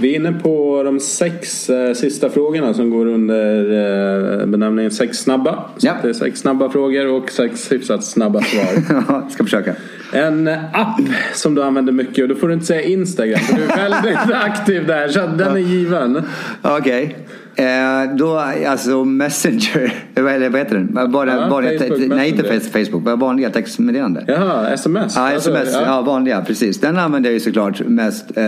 Vi 0.00 0.12
är 0.12 0.16
inne 0.16 0.32
på 0.32 0.82
de 0.82 1.00
sex 1.00 1.70
eh, 1.70 1.94
sista 1.94 2.30
frågorna 2.30 2.74
som 2.74 2.90
går 2.90 3.06
under 3.06 4.40
eh, 4.40 4.46
benämningen 4.46 4.90
sex 4.90 5.18
snabba. 5.18 5.64
Så 5.76 5.86
ja. 5.86 5.96
Det 6.02 6.08
är 6.08 6.12
sex 6.12 6.40
snabba 6.40 6.70
frågor 6.70 7.06
och 7.06 7.30
sex 7.30 7.72
hyfsat 7.72 8.04
snabba 8.04 8.40
svar. 8.42 8.82
ja, 9.08 9.28
ska 9.30 9.44
försöka. 9.44 9.74
En 10.12 10.48
app 10.72 11.00
som 11.34 11.54
du 11.54 11.62
använder 11.62 11.92
mycket 11.92 12.22
och 12.22 12.28
då 12.28 12.34
får 12.34 12.48
du 12.48 12.54
inte 12.54 12.66
säga 12.66 12.82
Instagram 12.82 13.40
för 13.40 13.56
du 13.56 13.62
är 13.62 13.76
väldigt 14.02 14.34
aktiv 14.34 14.86
där 14.86 15.08
så 15.08 15.26
den 15.26 15.56
är 15.56 15.58
given. 15.58 16.22
Okej. 16.62 17.04
Okay. 17.04 17.14
Eh, 17.56 18.16
då, 18.16 18.38
alltså 18.66 19.04
Messenger, 19.04 19.94
eller 20.14 20.48
vad 20.48 20.60
heter 20.60 20.74
den? 20.74 21.12
Bara, 21.12 21.36
ja, 21.36 21.48
vanliga, 21.48 21.78
Facebook, 21.78 22.08
nej 22.08 22.28
inte 22.28 22.60
Facebook, 22.60 23.02
bara 23.02 23.16
vanliga 23.16 23.50
textmeddelanden. 23.50 24.24
Jaha, 24.26 24.70
sms? 24.70 25.16
Ja, 25.16 25.32
sms, 25.32 25.58
alltså, 25.60 25.80
ja. 25.80 25.86
ja. 25.86 26.02
vanliga, 26.02 26.44
precis. 26.44 26.80
Den 26.80 26.98
använder 26.98 27.30
jag 27.30 27.34
ju 27.34 27.40
såklart 27.40 27.80
mest. 27.86 28.36
Eh, 28.36 28.44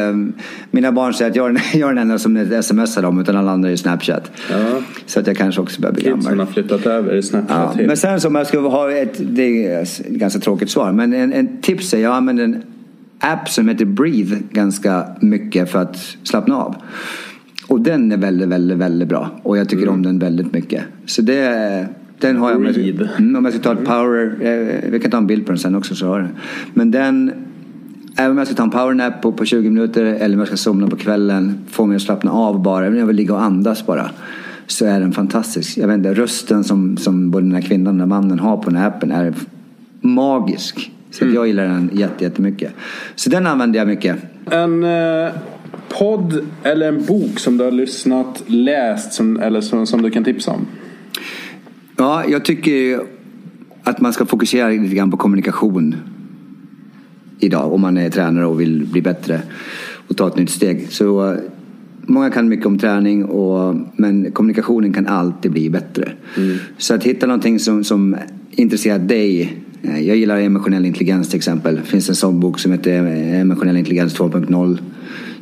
mina 0.70 0.92
barn 0.92 1.14
säger 1.14 1.30
att 1.30 1.36
jag 1.36 1.50
är, 1.50 1.62
jag 1.78 1.90
är 1.90 1.94
den 1.94 1.98
enda 1.98 2.18
som 2.18 2.62
smsar 2.62 3.02
dem 3.02 3.20
utan 3.20 3.36
alla 3.36 3.50
andra 3.50 3.70
är 3.70 3.76
Snapchat. 3.76 4.30
Ja. 4.50 4.56
Så 5.06 5.20
att 5.20 5.26
jag 5.26 5.36
kanske 5.36 5.60
också 5.60 5.80
börjar 5.80 5.94
bli 5.94 6.04
gammal. 6.04 6.20
Kidsen 6.20 6.38
har 6.38 6.46
flyttat 6.46 6.86
över 6.86 7.14
i 7.14 7.22
Snapchat. 7.22 7.74
Ja. 7.78 7.86
Men 7.86 7.96
sen 7.96 8.20
så 8.20 8.28
om 8.28 8.34
jag 8.34 8.46
ska 8.46 8.60
ha 8.60 8.92
ett, 8.92 9.14
det 9.18 9.66
är 9.66 9.82
ett 9.82 9.98
ganska 9.98 10.40
tråkigt 10.40 10.70
svar, 10.70 10.92
men 10.92 11.12
en, 11.12 11.32
en 11.32 11.60
tips 11.60 11.94
är 11.94 11.98
jag 11.98 12.14
använder 12.14 12.44
en 12.44 12.62
app 13.18 13.48
som 13.48 13.68
heter 13.68 13.84
Breathe 13.84 14.36
ganska 14.50 15.04
mycket 15.20 15.70
för 15.70 15.78
att 15.78 15.96
slappna 16.22 16.56
av. 16.56 16.76
Och 17.68 17.80
den 17.80 18.12
är 18.12 18.16
väldigt, 18.16 18.48
väldigt, 18.48 18.78
väldigt 18.78 19.08
bra. 19.08 19.30
Och 19.42 19.58
jag 19.58 19.68
tycker 19.68 19.82
mm. 19.82 19.94
om 19.94 20.02
den 20.02 20.18
väldigt 20.18 20.52
mycket. 20.52 20.84
Så 21.06 21.22
det, 21.22 21.86
den 22.18 22.36
har 22.36 22.50
jag 22.50 22.60
med. 22.60 23.08
Mm, 23.18 23.36
om 23.36 23.44
jag 23.44 23.54
ska 23.54 23.62
ta 23.62 23.72
ett 23.72 23.84
power, 23.84 24.36
eh, 24.40 24.90
vi 24.90 25.00
kan 25.00 25.10
ta 25.10 25.16
en 25.16 25.26
bild 25.26 25.46
på 25.46 25.52
den 25.52 25.58
sen 25.58 25.74
också 25.74 25.94
så 25.94 26.06
har 26.06 26.18
jag 26.18 26.26
den. 26.26 26.34
Men 26.74 26.90
den, 26.90 27.32
även 28.16 28.30
om 28.30 28.38
jag 28.38 28.46
ska 28.46 28.56
ta 28.56 28.62
en 28.62 28.70
powernap 28.70 29.22
på, 29.22 29.32
på 29.32 29.44
20 29.44 29.70
minuter 29.70 30.04
eller 30.04 30.34
om 30.34 30.38
jag 30.38 30.48
ska 30.48 30.56
somna 30.56 30.88
på 30.88 30.96
kvällen, 30.96 31.58
få 31.68 31.86
mig 31.86 31.96
att 31.96 32.02
slappna 32.02 32.32
av 32.32 32.62
bara, 32.62 32.86
även 32.86 32.92
om 32.92 32.98
jag 32.98 33.06
vill 33.06 33.16
ligga 33.16 33.34
och 33.34 33.42
andas 33.42 33.86
bara. 33.86 34.10
Så 34.66 34.86
är 34.86 35.00
den 35.00 35.12
fantastisk. 35.12 35.78
Jag 35.78 35.88
vet 35.88 35.96
inte, 35.96 36.14
rösten 36.14 36.64
som, 36.64 36.96
som 36.96 37.30
både 37.30 37.44
den 37.44 37.54
här 37.54 37.62
kvinnan 37.62 37.86
och 37.86 37.92
den 37.92 38.00
här 38.00 38.20
mannen 38.20 38.38
har 38.38 38.56
på 38.56 38.70
den 38.70 38.78
här 38.78 38.88
appen 38.88 39.10
är 39.10 39.34
magisk. 40.00 40.92
Så 41.10 41.24
mm. 41.24 41.34
jag 41.34 41.46
gillar 41.46 41.64
den 41.64 41.90
jättemycket. 41.92 42.72
Så 43.14 43.30
den 43.30 43.46
använder 43.46 43.78
jag 43.78 43.88
mycket. 43.88 44.16
En 44.50 44.84
eh, 44.84 45.32
podd 45.88 46.46
eller 46.62 46.88
en 46.88 47.04
bok 47.04 47.38
som 47.38 47.56
du 47.56 47.64
har 47.64 47.70
lyssnat, 47.70 48.42
läst 48.46 49.12
som, 49.12 49.40
eller 49.40 49.60
som, 49.60 49.86
som 49.86 50.02
du 50.02 50.10
kan 50.10 50.24
tipsa 50.24 50.50
om? 50.50 50.66
Ja, 51.96 52.24
jag 52.28 52.44
tycker 52.44 53.00
att 53.82 54.00
man 54.00 54.12
ska 54.12 54.26
fokusera 54.26 54.68
lite 54.68 54.94
grann 54.94 55.10
på 55.10 55.16
kommunikation 55.16 55.96
idag 57.38 57.72
om 57.72 57.80
man 57.80 57.96
är 57.96 58.10
tränare 58.10 58.46
och 58.46 58.60
vill 58.60 58.86
bli 58.86 59.02
bättre 59.02 59.42
och 60.08 60.16
ta 60.16 60.28
ett 60.28 60.36
nytt 60.36 60.50
steg. 60.50 60.92
Så 60.92 61.36
Många 62.06 62.30
kan 62.30 62.48
mycket 62.48 62.66
om 62.66 62.78
träning 62.78 63.24
och, 63.24 63.76
men 63.96 64.32
kommunikationen 64.32 64.92
kan 64.92 65.06
alltid 65.06 65.50
bli 65.50 65.70
bättre. 65.70 66.12
Mm. 66.36 66.56
Så 66.78 66.94
att 66.94 67.04
hitta 67.04 67.26
någonting 67.26 67.58
som, 67.58 67.84
som 67.84 68.16
intresserar 68.50 68.98
dig. 68.98 69.56
Eh, 69.82 70.00
jag 70.00 70.16
gillar 70.16 70.40
emotionell 70.40 70.86
intelligens 70.86 71.28
till 71.28 71.36
exempel. 71.36 71.76
Det 71.76 71.82
finns 71.82 72.08
en 72.08 72.14
sån 72.14 72.40
bok 72.40 72.58
som 72.58 72.72
heter 72.72 72.92
Emotionell 73.40 73.76
intelligens 73.76 74.18
2.0 74.18 74.78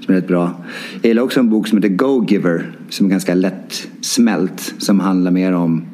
som 0.01 0.15
är 0.15 0.19
rätt 0.19 0.29
bra. 0.29 0.55
Jag 1.03 1.09
gillar 1.09 1.23
också 1.23 1.41
en 1.41 1.51
bok 1.51 1.69
som 1.69 1.79
heter 1.79 1.95
Go 1.95 2.27
Giver 2.29 2.73
som 2.89 3.07
är 3.07 3.11
ganska 3.11 3.35
lätt 3.35 3.89
smält 4.01 4.75
som 4.79 5.01
handlar 5.01 5.31
mer 5.31 5.53
om 5.53 5.85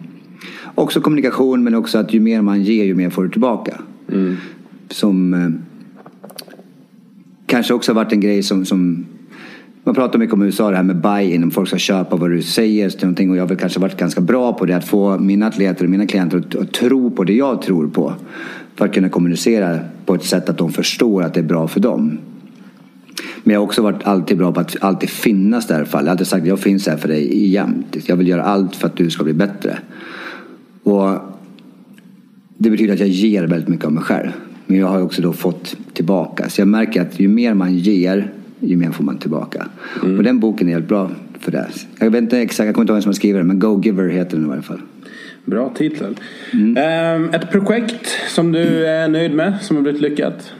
också 0.74 1.00
kommunikation 1.00 1.64
men 1.64 1.74
också 1.74 1.98
att 1.98 2.14
ju 2.14 2.20
mer 2.20 2.42
man 2.42 2.62
ger 2.62 2.84
ju 2.84 2.94
mer 2.94 3.10
får 3.10 3.24
du 3.24 3.30
tillbaka. 3.30 3.80
Mm. 4.12 4.36
Som 4.88 5.34
eh, 5.34 5.48
kanske 7.46 7.74
också 7.74 7.92
har 7.92 7.94
varit 7.94 8.12
en 8.12 8.20
grej 8.20 8.42
som, 8.42 8.64
som 8.64 9.06
man 9.84 9.94
pratar 9.94 10.18
mycket 10.18 10.34
om 10.34 10.42
USA 10.42 10.70
det 10.70 10.76
här 10.76 10.82
med 10.82 10.96
buy-in, 10.96 11.42
om 11.42 11.50
folk 11.50 11.68
ska 11.68 11.78
köpa 11.78 12.16
vad 12.16 12.30
du 12.30 12.42
säger 12.42 12.90
till 12.90 13.00
någonting 13.00 13.30
och 13.30 13.36
jag 13.36 13.42
har 13.42 13.48
väl 13.48 13.56
kanske 13.56 13.80
varit 13.80 13.96
ganska 13.96 14.20
bra 14.20 14.52
på 14.52 14.66
det 14.66 14.76
att 14.76 14.88
få 14.88 15.18
mina 15.18 15.46
atleter 15.46 15.84
och 15.84 15.90
mina 15.90 16.06
klienter 16.06 16.38
att, 16.38 16.54
att 16.54 16.72
tro 16.72 17.10
på 17.10 17.24
det 17.24 17.32
jag 17.32 17.62
tror 17.62 17.88
på. 17.88 18.14
För 18.74 18.84
att 18.84 18.94
kunna 18.94 19.08
kommunicera 19.08 19.78
på 20.06 20.14
ett 20.14 20.24
sätt 20.24 20.48
att 20.48 20.58
de 20.58 20.72
förstår 20.72 21.22
att 21.22 21.34
det 21.34 21.40
är 21.40 21.44
bra 21.44 21.68
för 21.68 21.80
dem. 21.80 22.18
Men 23.44 23.52
jag 23.52 23.60
har 23.60 23.64
också 23.64 23.82
varit 23.82 24.04
alltid 24.06 24.38
bra 24.38 24.52
på 24.52 24.60
att 24.60 24.76
alltid 24.80 25.10
finnas 25.10 25.66
där 25.66 25.84
för. 25.84 25.98
Jag 25.98 26.04
har 26.04 26.10
alltid 26.10 26.26
sagt 26.26 26.42
att 26.42 26.48
jag 26.48 26.60
finns 26.60 26.86
här 26.86 26.96
för 26.96 27.08
dig 27.08 27.48
jämt. 27.48 27.96
Jag 28.06 28.16
vill 28.16 28.28
göra 28.28 28.42
allt 28.42 28.76
för 28.76 28.86
att 28.86 28.96
du 28.96 29.10
ska 29.10 29.24
bli 29.24 29.32
bättre. 29.32 29.78
Och 30.82 31.18
det 32.58 32.70
betyder 32.70 32.94
att 32.94 33.00
jag 33.00 33.08
ger 33.08 33.46
väldigt 33.46 33.68
mycket 33.68 33.86
av 33.86 33.92
mig 33.92 34.02
själv. 34.02 34.30
Men 34.66 34.78
jag 34.78 34.86
har 34.86 35.02
också 35.02 35.22
då 35.22 35.32
fått 35.32 35.76
tillbaka. 35.92 36.48
Så 36.48 36.60
jag 36.60 36.68
märker 36.68 37.02
att 37.02 37.20
ju 37.20 37.28
mer 37.28 37.54
man 37.54 37.74
ger, 37.74 38.32
ju 38.60 38.76
mer 38.76 38.90
får 38.90 39.04
man 39.04 39.18
tillbaka. 39.18 39.66
Och 40.02 40.22
den 40.22 40.40
boken 40.40 40.68
är 40.68 40.72
helt 40.72 40.88
bra 40.88 41.10
för 41.40 41.52
det. 41.52 41.68
Jag 41.98 42.10
vet 42.10 42.22
inte 42.22 42.38
exakt, 42.38 42.66
jag 42.66 42.74
kommer 42.74 42.82
inte 42.82 42.90
ihåg 42.90 42.96
vem 42.96 43.02
som 43.02 43.08
har 43.08 43.14
skrivit 43.14 43.40
den, 43.40 43.46
men 43.46 43.58
Go 43.58 43.82
Giver 43.84 44.08
heter 44.08 44.36
den 44.36 44.46
i 44.46 44.48
varje 44.48 44.62
fall. 44.62 44.80
Bra 45.44 45.72
titel. 45.74 46.16
Ehm, 46.76 47.30
ett 47.34 47.50
projekt 47.50 48.06
som 48.28 48.52
du 48.52 48.86
är 48.86 49.08
nöjd 49.08 49.34
med, 49.34 49.54
som 49.62 49.76
har 49.76 49.82
blivit 49.82 50.00
lyckat? 50.00 50.52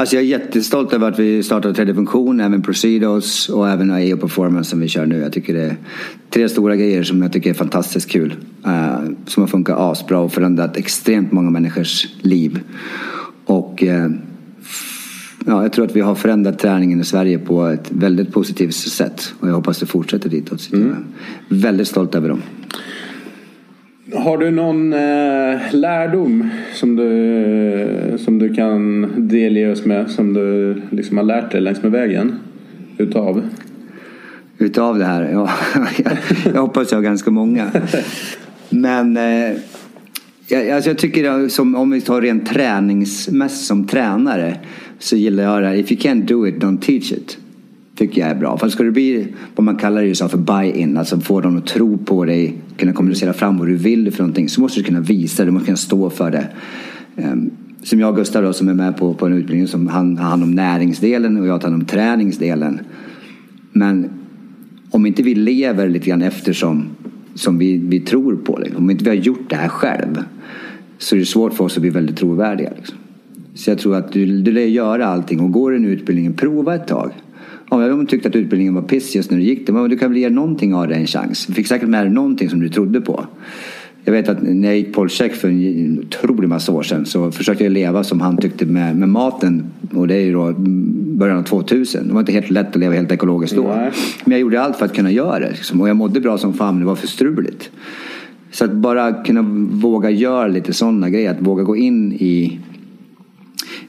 Alltså 0.00 0.16
jag 0.16 0.24
är 0.24 0.28
jättestolt 0.28 0.92
över 0.92 1.08
att 1.08 1.18
vi 1.18 1.42
startade 1.42 1.74
tredje 1.74 1.94
funktion, 1.94 2.40
även 2.40 2.62
Procidos 2.62 3.48
och 3.48 3.68
även 3.68 3.90
AEO 3.90 4.16
Performance 4.16 4.70
som 4.70 4.80
vi 4.80 4.88
kör 4.88 5.06
nu. 5.06 5.18
Jag 5.18 5.32
tycker 5.32 5.54
det 5.54 5.62
är 5.62 5.76
tre 6.30 6.48
stora 6.48 6.76
grejer 6.76 7.02
som 7.02 7.22
jag 7.22 7.32
tycker 7.32 7.50
är 7.50 7.54
fantastiskt 7.54 8.10
kul. 8.10 8.34
eh, 8.66 9.00
som 9.26 9.42
har 9.42 9.48
funkat 9.48 9.78
asbra 9.78 10.18
och 10.18 10.32
förändrat 10.32 10.76
extremt 10.76 11.32
många 11.32 11.50
människors 11.50 12.06
liv. 12.20 12.60
Och 13.44 13.82
eh, 13.82 14.10
ja, 15.46 15.62
jag 15.62 15.72
tror 15.72 15.84
att 15.84 15.96
vi 15.96 16.00
har 16.00 16.14
förändrat 16.14 16.58
träningen 16.58 17.00
i 17.00 17.04
Sverige 17.04 17.38
på 17.38 17.66
ett 17.66 17.90
väldigt 17.90 18.32
positivt 18.32 18.74
sätt. 18.74 19.34
Och 19.40 19.48
jag 19.48 19.54
hoppas 19.54 19.78
det 19.78 19.86
fortsätter 19.86 20.28
ditåt. 20.28 20.60
Så 20.60 20.76
jag 20.76 20.82
är 20.82 20.96
väldigt 21.48 21.88
stolt 21.88 22.14
över 22.14 22.28
dem. 22.28 22.42
Har 24.14 24.38
du 24.38 24.50
någon 24.50 24.92
eh, 24.92 25.74
lärdom 25.74 26.50
som 26.74 26.96
du, 26.96 28.18
som 28.18 28.38
du 28.38 28.54
kan 28.54 29.12
delge 29.28 29.72
oss 29.72 29.84
med? 29.84 30.10
Som 30.10 30.34
du 30.34 30.76
liksom 30.90 31.16
har 31.16 31.24
lärt 31.24 31.52
dig 31.52 31.60
längs 31.60 31.82
med 31.82 31.92
vägen? 31.92 32.38
Utav? 32.98 33.42
Utav 34.58 34.98
det 34.98 35.04
här? 35.04 35.30
Ja, 35.32 35.50
jag, 35.74 36.18
jag 36.54 36.60
hoppas 36.60 36.90
jag 36.90 36.98
har 36.98 37.02
ganska 37.02 37.30
många. 37.30 37.70
Men 38.70 39.16
eh, 39.16 39.56
jag, 40.48 40.70
alltså 40.70 40.90
jag 40.90 40.98
tycker 40.98 41.48
som, 41.48 41.74
om 41.74 41.90
vi 41.90 42.00
tar 42.00 42.20
rent 42.20 42.46
träningsmässigt 42.46 43.66
som 43.66 43.86
tränare 43.86 44.56
så 44.98 45.16
gillar 45.16 45.44
jag 45.44 45.62
det 45.62 45.68
här. 45.68 45.74
If 45.74 45.92
you 45.92 46.00
can't 46.00 46.26
do 46.26 46.46
it, 46.46 46.54
don't 46.54 46.80
teach 46.80 47.12
it. 47.12 47.38
Tycker 48.00 48.20
jag 48.20 48.30
är 48.30 48.34
bra. 48.34 48.58
För 48.58 48.68
ska 48.68 48.82
du 48.82 48.90
bli 48.90 49.26
vad 49.54 49.64
man 49.64 49.76
kallar 49.76 50.02
det 50.02 50.30
för 50.30 50.38
buy-in, 50.38 50.96
alltså 50.96 51.20
få 51.20 51.40
dem 51.40 51.56
att 51.56 51.66
tro 51.66 51.98
på 51.98 52.24
dig, 52.24 52.54
kunna 52.76 52.92
kommunicera 52.92 53.32
fram 53.32 53.58
vad 53.58 53.68
du 53.68 53.76
vill 53.76 54.12
för 54.12 54.22
någonting, 54.22 54.48
så 54.48 54.60
måste 54.60 54.80
du 54.80 54.84
kunna 54.84 55.00
visa 55.00 55.42
det, 55.42 55.48
du 55.48 55.52
måste 55.52 55.66
kunna 55.66 55.76
stå 55.76 56.10
för 56.10 56.30
det. 56.30 56.46
Ehm, 57.16 57.50
som 57.82 58.00
jag 58.00 58.10
och 58.10 58.16
Gustav 58.16 58.42
då, 58.42 58.52
som 58.52 58.68
är 58.68 58.74
med 58.74 58.96
på, 58.96 59.14
på 59.14 59.26
en 59.26 59.32
utbildning 59.32 59.68
som 59.68 59.86
han 59.86 60.18
har 60.18 60.30
hand 60.30 60.42
om 60.42 60.50
näringsdelen 60.50 61.40
och 61.40 61.46
jag 61.46 61.60
tar 61.60 61.68
hand 61.68 61.82
om 61.82 61.86
träningsdelen. 61.86 62.80
Men 63.72 64.08
om 64.90 65.06
inte 65.06 65.22
vi 65.22 65.34
lever 65.34 65.88
lite 65.88 66.08
grann 66.08 66.22
efter 66.22 66.52
som 67.34 67.58
vi, 67.58 67.78
vi 67.78 68.00
tror 68.00 68.36
på, 68.36 68.58
liksom. 68.58 68.82
om 68.82 68.90
inte 68.90 69.04
vi 69.04 69.10
har 69.10 69.16
gjort 69.16 69.50
det 69.50 69.56
här 69.56 69.68
själv 69.68 70.24
så 70.98 71.14
är 71.16 71.18
det 71.20 71.26
svårt 71.26 71.54
för 71.54 71.64
oss 71.64 71.76
att 71.76 71.80
bli 71.80 71.90
väldigt 71.90 72.16
trovärdiga. 72.16 72.70
Liksom. 72.76 72.96
Så 73.54 73.70
jag 73.70 73.78
tror 73.78 73.96
att 73.96 74.12
du, 74.12 74.40
du 74.42 74.52
lär 74.52 74.60
göra 74.60 75.06
allting 75.06 75.40
och 75.40 75.52
går 75.52 75.76
en 75.76 75.84
utbildning, 75.84 76.32
prova 76.32 76.74
ett 76.74 76.88
tag. 76.88 77.10
Om 77.70 77.80
de 77.80 78.06
tyckte 78.06 78.28
att 78.28 78.36
utbildningen 78.36 78.74
var 78.74 78.82
piss 78.82 79.14
just 79.14 79.30
när 79.30 79.38
du 79.38 79.44
gick 79.44 79.66
den, 79.66 79.74
men 79.74 79.90
du 79.90 79.98
kan 79.98 80.10
väl 80.10 80.18
ge 80.18 80.30
någonting 80.30 80.74
av 80.74 80.88
det 80.88 80.94
en 80.94 81.06
chans. 81.06 81.46
Du 81.46 81.52
fick 81.52 81.66
säkert 81.66 81.88
med 81.88 82.04
dig 82.04 82.12
någonting 82.12 82.50
som 82.50 82.60
du 82.60 82.68
trodde 82.68 83.00
på. 83.00 83.26
Jag 84.04 84.12
vet 84.12 84.28
att 84.28 84.42
när 84.42 84.68
jag 84.68 84.76
gick 84.76 84.94
Polcheck 84.94 85.34
för 85.34 85.48
en 85.48 85.98
otrolig 85.98 86.48
massa 86.48 86.72
år 86.72 86.82
sedan 86.82 87.06
så 87.06 87.32
försökte 87.32 87.64
jag 87.64 87.72
leva 87.72 88.04
som 88.04 88.20
han 88.20 88.36
tyckte 88.36 88.66
med, 88.66 88.96
med 88.96 89.08
maten. 89.08 89.64
Och 89.94 90.08
det 90.08 90.14
är 90.14 90.20
ju 90.20 90.32
då 90.32 90.54
början 91.18 91.38
av 91.38 91.42
2000. 91.42 92.08
Det 92.08 92.12
var 92.14 92.20
inte 92.20 92.32
helt 92.32 92.50
lätt 92.50 92.68
att 92.68 92.76
leva 92.76 92.94
helt 92.94 93.12
ekologiskt 93.12 93.56
då. 93.56 93.62
Nej. 93.62 93.90
Men 94.24 94.32
jag 94.32 94.40
gjorde 94.40 94.62
allt 94.62 94.76
för 94.76 94.84
att 94.84 94.94
kunna 94.94 95.10
göra 95.10 95.38
det. 95.38 95.50
Liksom. 95.50 95.80
Och 95.80 95.88
jag 95.88 95.96
mådde 95.96 96.20
bra 96.20 96.38
som 96.38 96.54
fan, 96.54 96.74
men 96.74 96.80
det 96.80 96.86
var 96.86 96.94
för 96.94 97.06
struligt. 97.06 97.70
Så 98.50 98.64
att 98.64 98.72
bara 98.72 99.24
kunna 99.24 99.42
våga 99.72 100.10
göra 100.10 100.46
lite 100.46 100.72
sådana 100.72 101.10
grejer. 101.10 101.30
Att 101.30 101.42
våga 101.42 101.62
gå 101.62 101.76
in 101.76 102.12
i, 102.12 102.58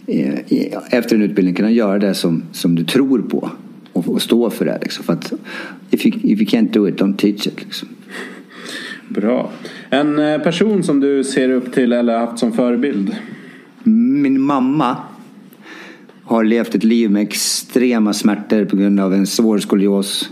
i, 0.06 0.18
i 0.48 0.74
efter 0.90 1.16
en 1.16 1.22
utbildning 1.22 1.56
kunna 1.56 1.72
göra 1.72 2.00
det 2.00 2.14
som, 2.14 2.44
som 2.52 2.76
du 2.76 2.84
tror 2.84 3.22
på. 3.22 3.50
Och, 3.94 4.08
och 4.08 4.22
stå 4.22 4.50
för 4.50 4.66
det. 4.66 4.78
Liksom. 4.82 5.04
För 5.04 5.14
att 5.14 5.34
if 5.92 6.06
you, 6.06 6.16
if 6.24 6.40
you 6.40 6.50
can't 6.50 6.72
do 6.72 6.88
it, 6.88 7.02
don't 7.02 7.18
teach 7.18 7.48
it. 7.48 7.62
Liksom. 7.64 7.88
Bra. 9.08 9.52
En 9.90 10.20
eh, 10.20 10.42
person 10.42 10.84
som 10.84 11.00
du 11.00 11.24
ser 11.24 11.50
upp 11.50 11.74
till 11.74 11.94
eller 11.94 12.20
haft 12.20 12.40
som 12.40 12.52
förebild? 12.52 13.16
Min 13.84 14.42
mamma 14.42 14.98
har 16.24 16.44
levt 16.44 16.76
ett 16.76 16.84
liv 16.84 17.12
med 17.12 17.22
extrema 17.22 18.14
smärtor 18.14 18.66
på 18.66 18.76
grund 18.76 19.00
av 19.00 19.14
en 19.14 19.28
svår 19.28 19.58
skolios 19.58 20.30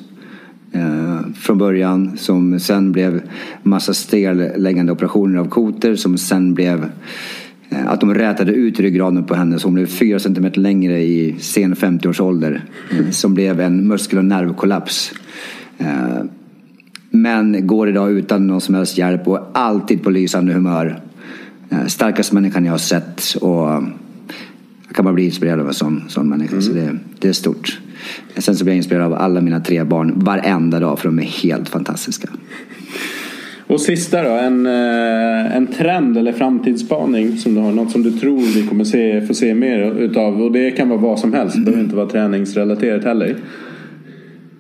eh, 0.72 1.20
från 1.36 1.58
början 1.58 2.18
som 2.18 2.60
sen 2.60 2.92
blev 2.92 3.22
massa 3.64 3.94
stelläggande 3.94 4.92
operationer 4.92 5.40
av 5.40 5.50
koter 5.50 5.96
som 5.96 6.18
sen 6.18 6.54
blev 6.54 6.86
att 7.70 8.00
de 8.00 8.14
rätade 8.14 8.52
ut 8.52 8.80
ryggraden 8.80 9.24
på 9.24 9.36
henne 9.36 9.60
så 9.60 9.68
hon 9.68 9.74
blev 9.76 9.86
fyra 9.86 10.20
centimeter 10.20 10.60
längre 10.60 11.02
i 11.02 11.36
sen 11.40 11.76
50-årsålder. 11.76 12.62
Eh, 12.92 13.10
som 13.10 13.34
blev 13.34 13.62
en 13.62 13.88
muskel 13.88 14.18
och 14.18 14.26
nervkollaps. 14.26 15.14
Eh, 15.78 16.24
men 17.10 17.68
går 17.68 17.90
idag 17.90 18.12
utan 18.12 18.48
någon 18.48 18.62
som 18.62 18.76
helst 18.76 18.98
hjälp 18.98 19.28
och 19.28 19.50
alltid 19.54 20.04
på 20.04 20.10
lysande 20.10 20.54
humör. 20.54 21.02
Eh, 21.70 21.86
Starkaste 21.86 22.36
människan 22.36 22.66
jag 22.66 22.74
har 22.74 22.78
sett. 22.78 23.36
Och 23.42 23.84
jag 24.88 24.96
kan 24.96 25.06
bara 25.06 25.14
bli 25.14 25.26
inspirerad 25.26 25.60
av 25.60 25.68
en 25.68 25.74
sån, 25.74 26.04
sån 26.08 26.30
människa. 26.30 26.62
Så 26.62 26.72
det, 26.72 26.98
det 27.20 27.28
är 27.28 27.34
stort. 27.34 27.80
Sen 28.38 28.56
så 28.56 28.64
blir 28.64 28.74
jag 28.74 28.78
inspirerad 28.78 29.06
av 29.06 29.14
alla 29.14 29.42
mina 29.42 29.60
tre 29.60 29.84
barn 29.84 30.14
varenda 30.16 30.80
dag 30.80 31.00
för 31.00 31.08
de 31.08 31.20
är 31.20 31.24
helt 31.24 31.70
fantastiska. 31.70 32.30
Och 33.70 33.82
sista 33.82 34.24
då, 34.24 34.30
en, 34.30 34.66
eh, 34.66 35.56
en 35.56 35.68
trend 35.68 36.18
eller 36.18 36.34
framtidsspaning 36.34 37.38
som 37.38 37.56
du 37.56 37.62
har. 37.62 37.72
Något 37.72 37.92
som 37.92 38.04
du 38.04 38.12
tror 38.12 38.40
vi 38.56 38.68
kommer 38.68 38.84
se, 38.84 39.22
få 39.22 39.34
se 39.34 39.54
mer 39.54 39.92
utav. 39.92 40.42
Och 40.42 40.52
det 40.52 40.72
kan 40.72 40.90
vara 40.90 41.00
vad 41.00 41.20
som 41.20 41.34
helst. 41.34 41.56
Det 41.56 41.62
behöver 41.62 41.84
inte 41.84 41.96
vara 41.96 42.10
träningsrelaterat 42.10 43.04
heller. 43.04 43.36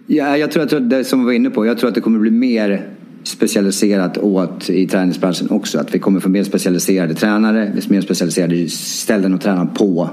Ja, 0.07 0.37
jag 0.37 0.51
tror 0.51 0.63
att 0.63 0.89
det 0.89 1.03
som 1.03 1.19
vi 1.19 1.25
var 1.25 1.33
inne 1.33 1.49
på, 1.49 1.65
jag 1.65 1.77
tror 1.77 1.89
att 1.89 1.95
det 1.95 2.01
kommer 2.01 2.19
bli 2.19 2.31
mer 2.31 2.81
specialiserat 3.23 4.17
åt 4.17 4.69
i 4.69 4.87
träningsbranschen 4.87 5.49
också. 5.49 5.79
Att 5.79 5.95
vi 5.95 5.99
kommer 5.99 6.19
få 6.19 6.29
mer 6.29 6.43
specialiserade 6.43 7.13
tränare, 7.13 7.71
mer 7.89 8.01
specialiserade 8.01 8.69
ställen 8.69 9.33
att 9.33 9.41
träna 9.41 9.65
på. 9.65 10.09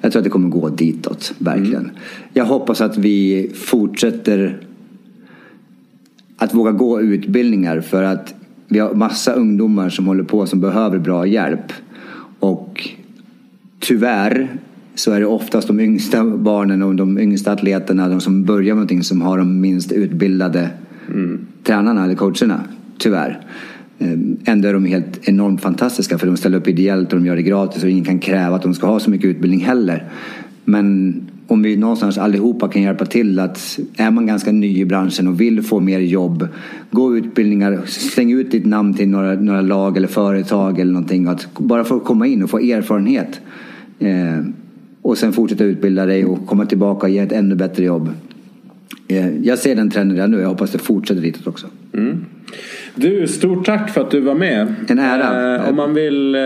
Jag 0.00 0.12
tror 0.12 0.20
att 0.20 0.24
det 0.24 0.30
kommer 0.30 0.48
gå 0.48 0.68
ditåt, 0.68 1.34
verkligen. 1.38 1.90
Jag 2.32 2.44
hoppas 2.44 2.80
att 2.80 2.98
vi 2.98 3.50
fortsätter 3.54 4.60
att 6.40 6.54
våga 6.54 6.72
gå 6.72 7.00
utbildningar 7.00 7.80
för 7.80 8.02
att 8.02 8.34
vi 8.68 8.78
har 8.78 8.94
massa 8.94 9.32
ungdomar 9.32 9.88
som 9.88 10.06
håller 10.06 10.24
på 10.24 10.46
som 10.46 10.60
behöver 10.60 10.98
bra 10.98 11.26
hjälp. 11.26 11.72
Och 12.38 12.88
tyvärr 13.78 14.48
så 14.94 15.12
är 15.12 15.20
det 15.20 15.26
oftast 15.26 15.66
de 15.68 15.80
yngsta 15.80 16.24
barnen 16.24 16.82
och 16.82 16.94
de 16.94 17.18
yngsta 17.18 17.52
atleterna, 17.52 18.08
de 18.08 18.20
som 18.20 18.44
börjar 18.44 18.66
med 18.66 18.76
någonting 18.76 19.02
som 19.02 19.22
har 19.22 19.38
de 19.38 19.60
minst 19.60 19.92
utbildade 19.92 20.70
tränarna 21.62 22.04
eller 22.04 22.14
coacherna. 22.14 22.60
Tyvärr. 22.98 23.40
Eh, 23.98 24.18
Ändå 24.44 24.68
är 24.68 24.72
de 24.72 24.84
helt 24.84 25.28
enormt 25.28 25.62
fantastiska 25.62 26.18
för 26.18 26.26
de 26.26 26.36
ställer 26.36 26.58
upp 26.58 26.68
ideellt 26.68 27.12
och 27.12 27.18
de 27.18 27.26
gör 27.26 27.36
det 27.36 27.42
gratis 27.42 27.82
och 27.82 27.90
ingen 27.90 28.04
kan 28.04 28.18
kräva 28.18 28.56
att 28.56 28.62
de 28.62 28.74
ska 28.74 28.86
ha 28.86 29.00
så 29.00 29.10
mycket 29.10 29.26
utbildning 29.26 29.60
heller. 29.60 30.04
Men 30.64 31.14
om 31.50 31.62
vi 31.62 31.76
någonstans 31.76 32.18
allihopa 32.18 32.68
kan 32.68 32.82
hjälpa 32.82 33.06
till 33.06 33.38
att 33.38 33.78
är 33.96 34.10
man 34.10 34.26
ganska 34.26 34.52
ny 34.52 34.78
i 34.78 34.84
branschen 34.84 35.28
och 35.28 35.40
vill 35.40 35.62
få 35.62 35.80
mer 35.80 35.98
jobb, 35.98 36.48
gå 36.90 37.16
utbildningar, 37.16 37.80
släng 37.86 38.32
ut 38.32 38.50
ditt 38.50 38.66
namn 38.66 38.94
till 38.94 39.08
några, 39.08 39.34
några 39.34 39.60
lag 39.60 39.96
eller 39.96 40.08
företag 40.08 40.80
eller 40.80 40.92
någonting. 40.92 41.26
Att 41.26 41.58
bara 41.58 41.84
få 41.84 42.00
komma 42.00 42.26
in 42.26 42.42
och 42.42 42.50
få 42.50 42.58
erfarenhet. 42.58 43.40
Eh, 43.98 44.44
och 45.02 45.18
sen 45.18 45.32
fortsätta 45.32 45.64
utbilda 45.64 46.06
dig 46.06 46.24
och 46.24 46.46
komma 46.46 46.66
tillbaka 46.66 47.06
och 47.06 47.12
ge 47.12 47.18
ett 47.18 47.32
ännu 47.32 47.54
bättre 47.54 47.84
jobb. 47.84 48.10
Eh, 49.08 49.36
jag 49.38 49.58
ser 49.58 49.76
den 49.76 49.90
trenden 49.90 50.16
redan 50.16 50.30
nu 50.30 50.40
jag 50.40 50.48
hoppas 50.48 50.70
det 50.70 50.78
fortsätter 50.78 51.22
ditåt 51.22 51.46
också. 51.46 51.66
Du, 52.94 53.26
stort 53.26 53.66
tack 53.66 53.90
för 53.90 54.00
att 54.00 54.10
du 54.10 54.20
var 54.20 54.34
med. 54.34 54.74
En 54.88 54.98
ära. 54.98 55.56
Eh, 55.56 55.68
om 55.68 55.76
man 55.76 55.94
vill 55.94 56.34
eh, 56.34 56.40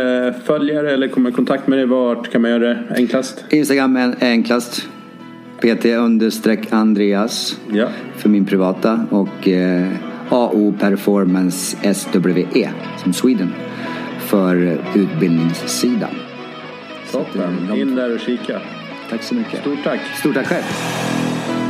följa 0.45 0.83
dig 0.83 0.95
eller 0.95 1.09
komma 1.09 1.29
i 1.29 1.33
kontakt 1.33 1.67
med 1.67 1.79
dig, 1.79 1.87
vart 1.87 2.33
kan 2.33 2.43
man 2.43 2.51
göra 2.51 2.69
det 2.69 2.79
enklast? 2.97 3.45
Instagram 3.51 3.97
är 3.97 4.15
enklast. 4.21 4.89
PT 5.65 5.85
understreck 5.85 6.73
Andreas 6.73 7.61
Ja. 7.73 7.89
för 8.17 8.29
min 8.29 8.45
privata. 8.47 9.07
Och 9.11 9.49
eh, 9.49 9.89
AO 10.29 10.75
Performance 10.81 11.77
SWE 11.95 12.71
som 13.03 13.13
Sweden 13.13 13.55
för 14.19 14.79
utbildningssidan. 14.95 16.11
Toppen. 17.13 17.71
In 17.77 17.95
där 17.95 18.15
och 18.15 18.21
kika. 18.21 18.61
Tack 19.11 19.23
så 19.23 19.35
mycket. 19.35 19.61
Stort 19.61 19.85
tack. 19.85 20.01
Stort 20.19 20.35
tack 20.35 20.47
själv. 20.47 20.65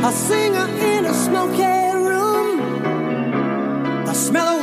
A 0.03 0.11
singer 0.11 0.97
in 0.97 1.05
a 1.05 1.13
smoky 1.13 1.91
room. 2.09 2.61
The 4.05 4.13
smell 4.13 4.55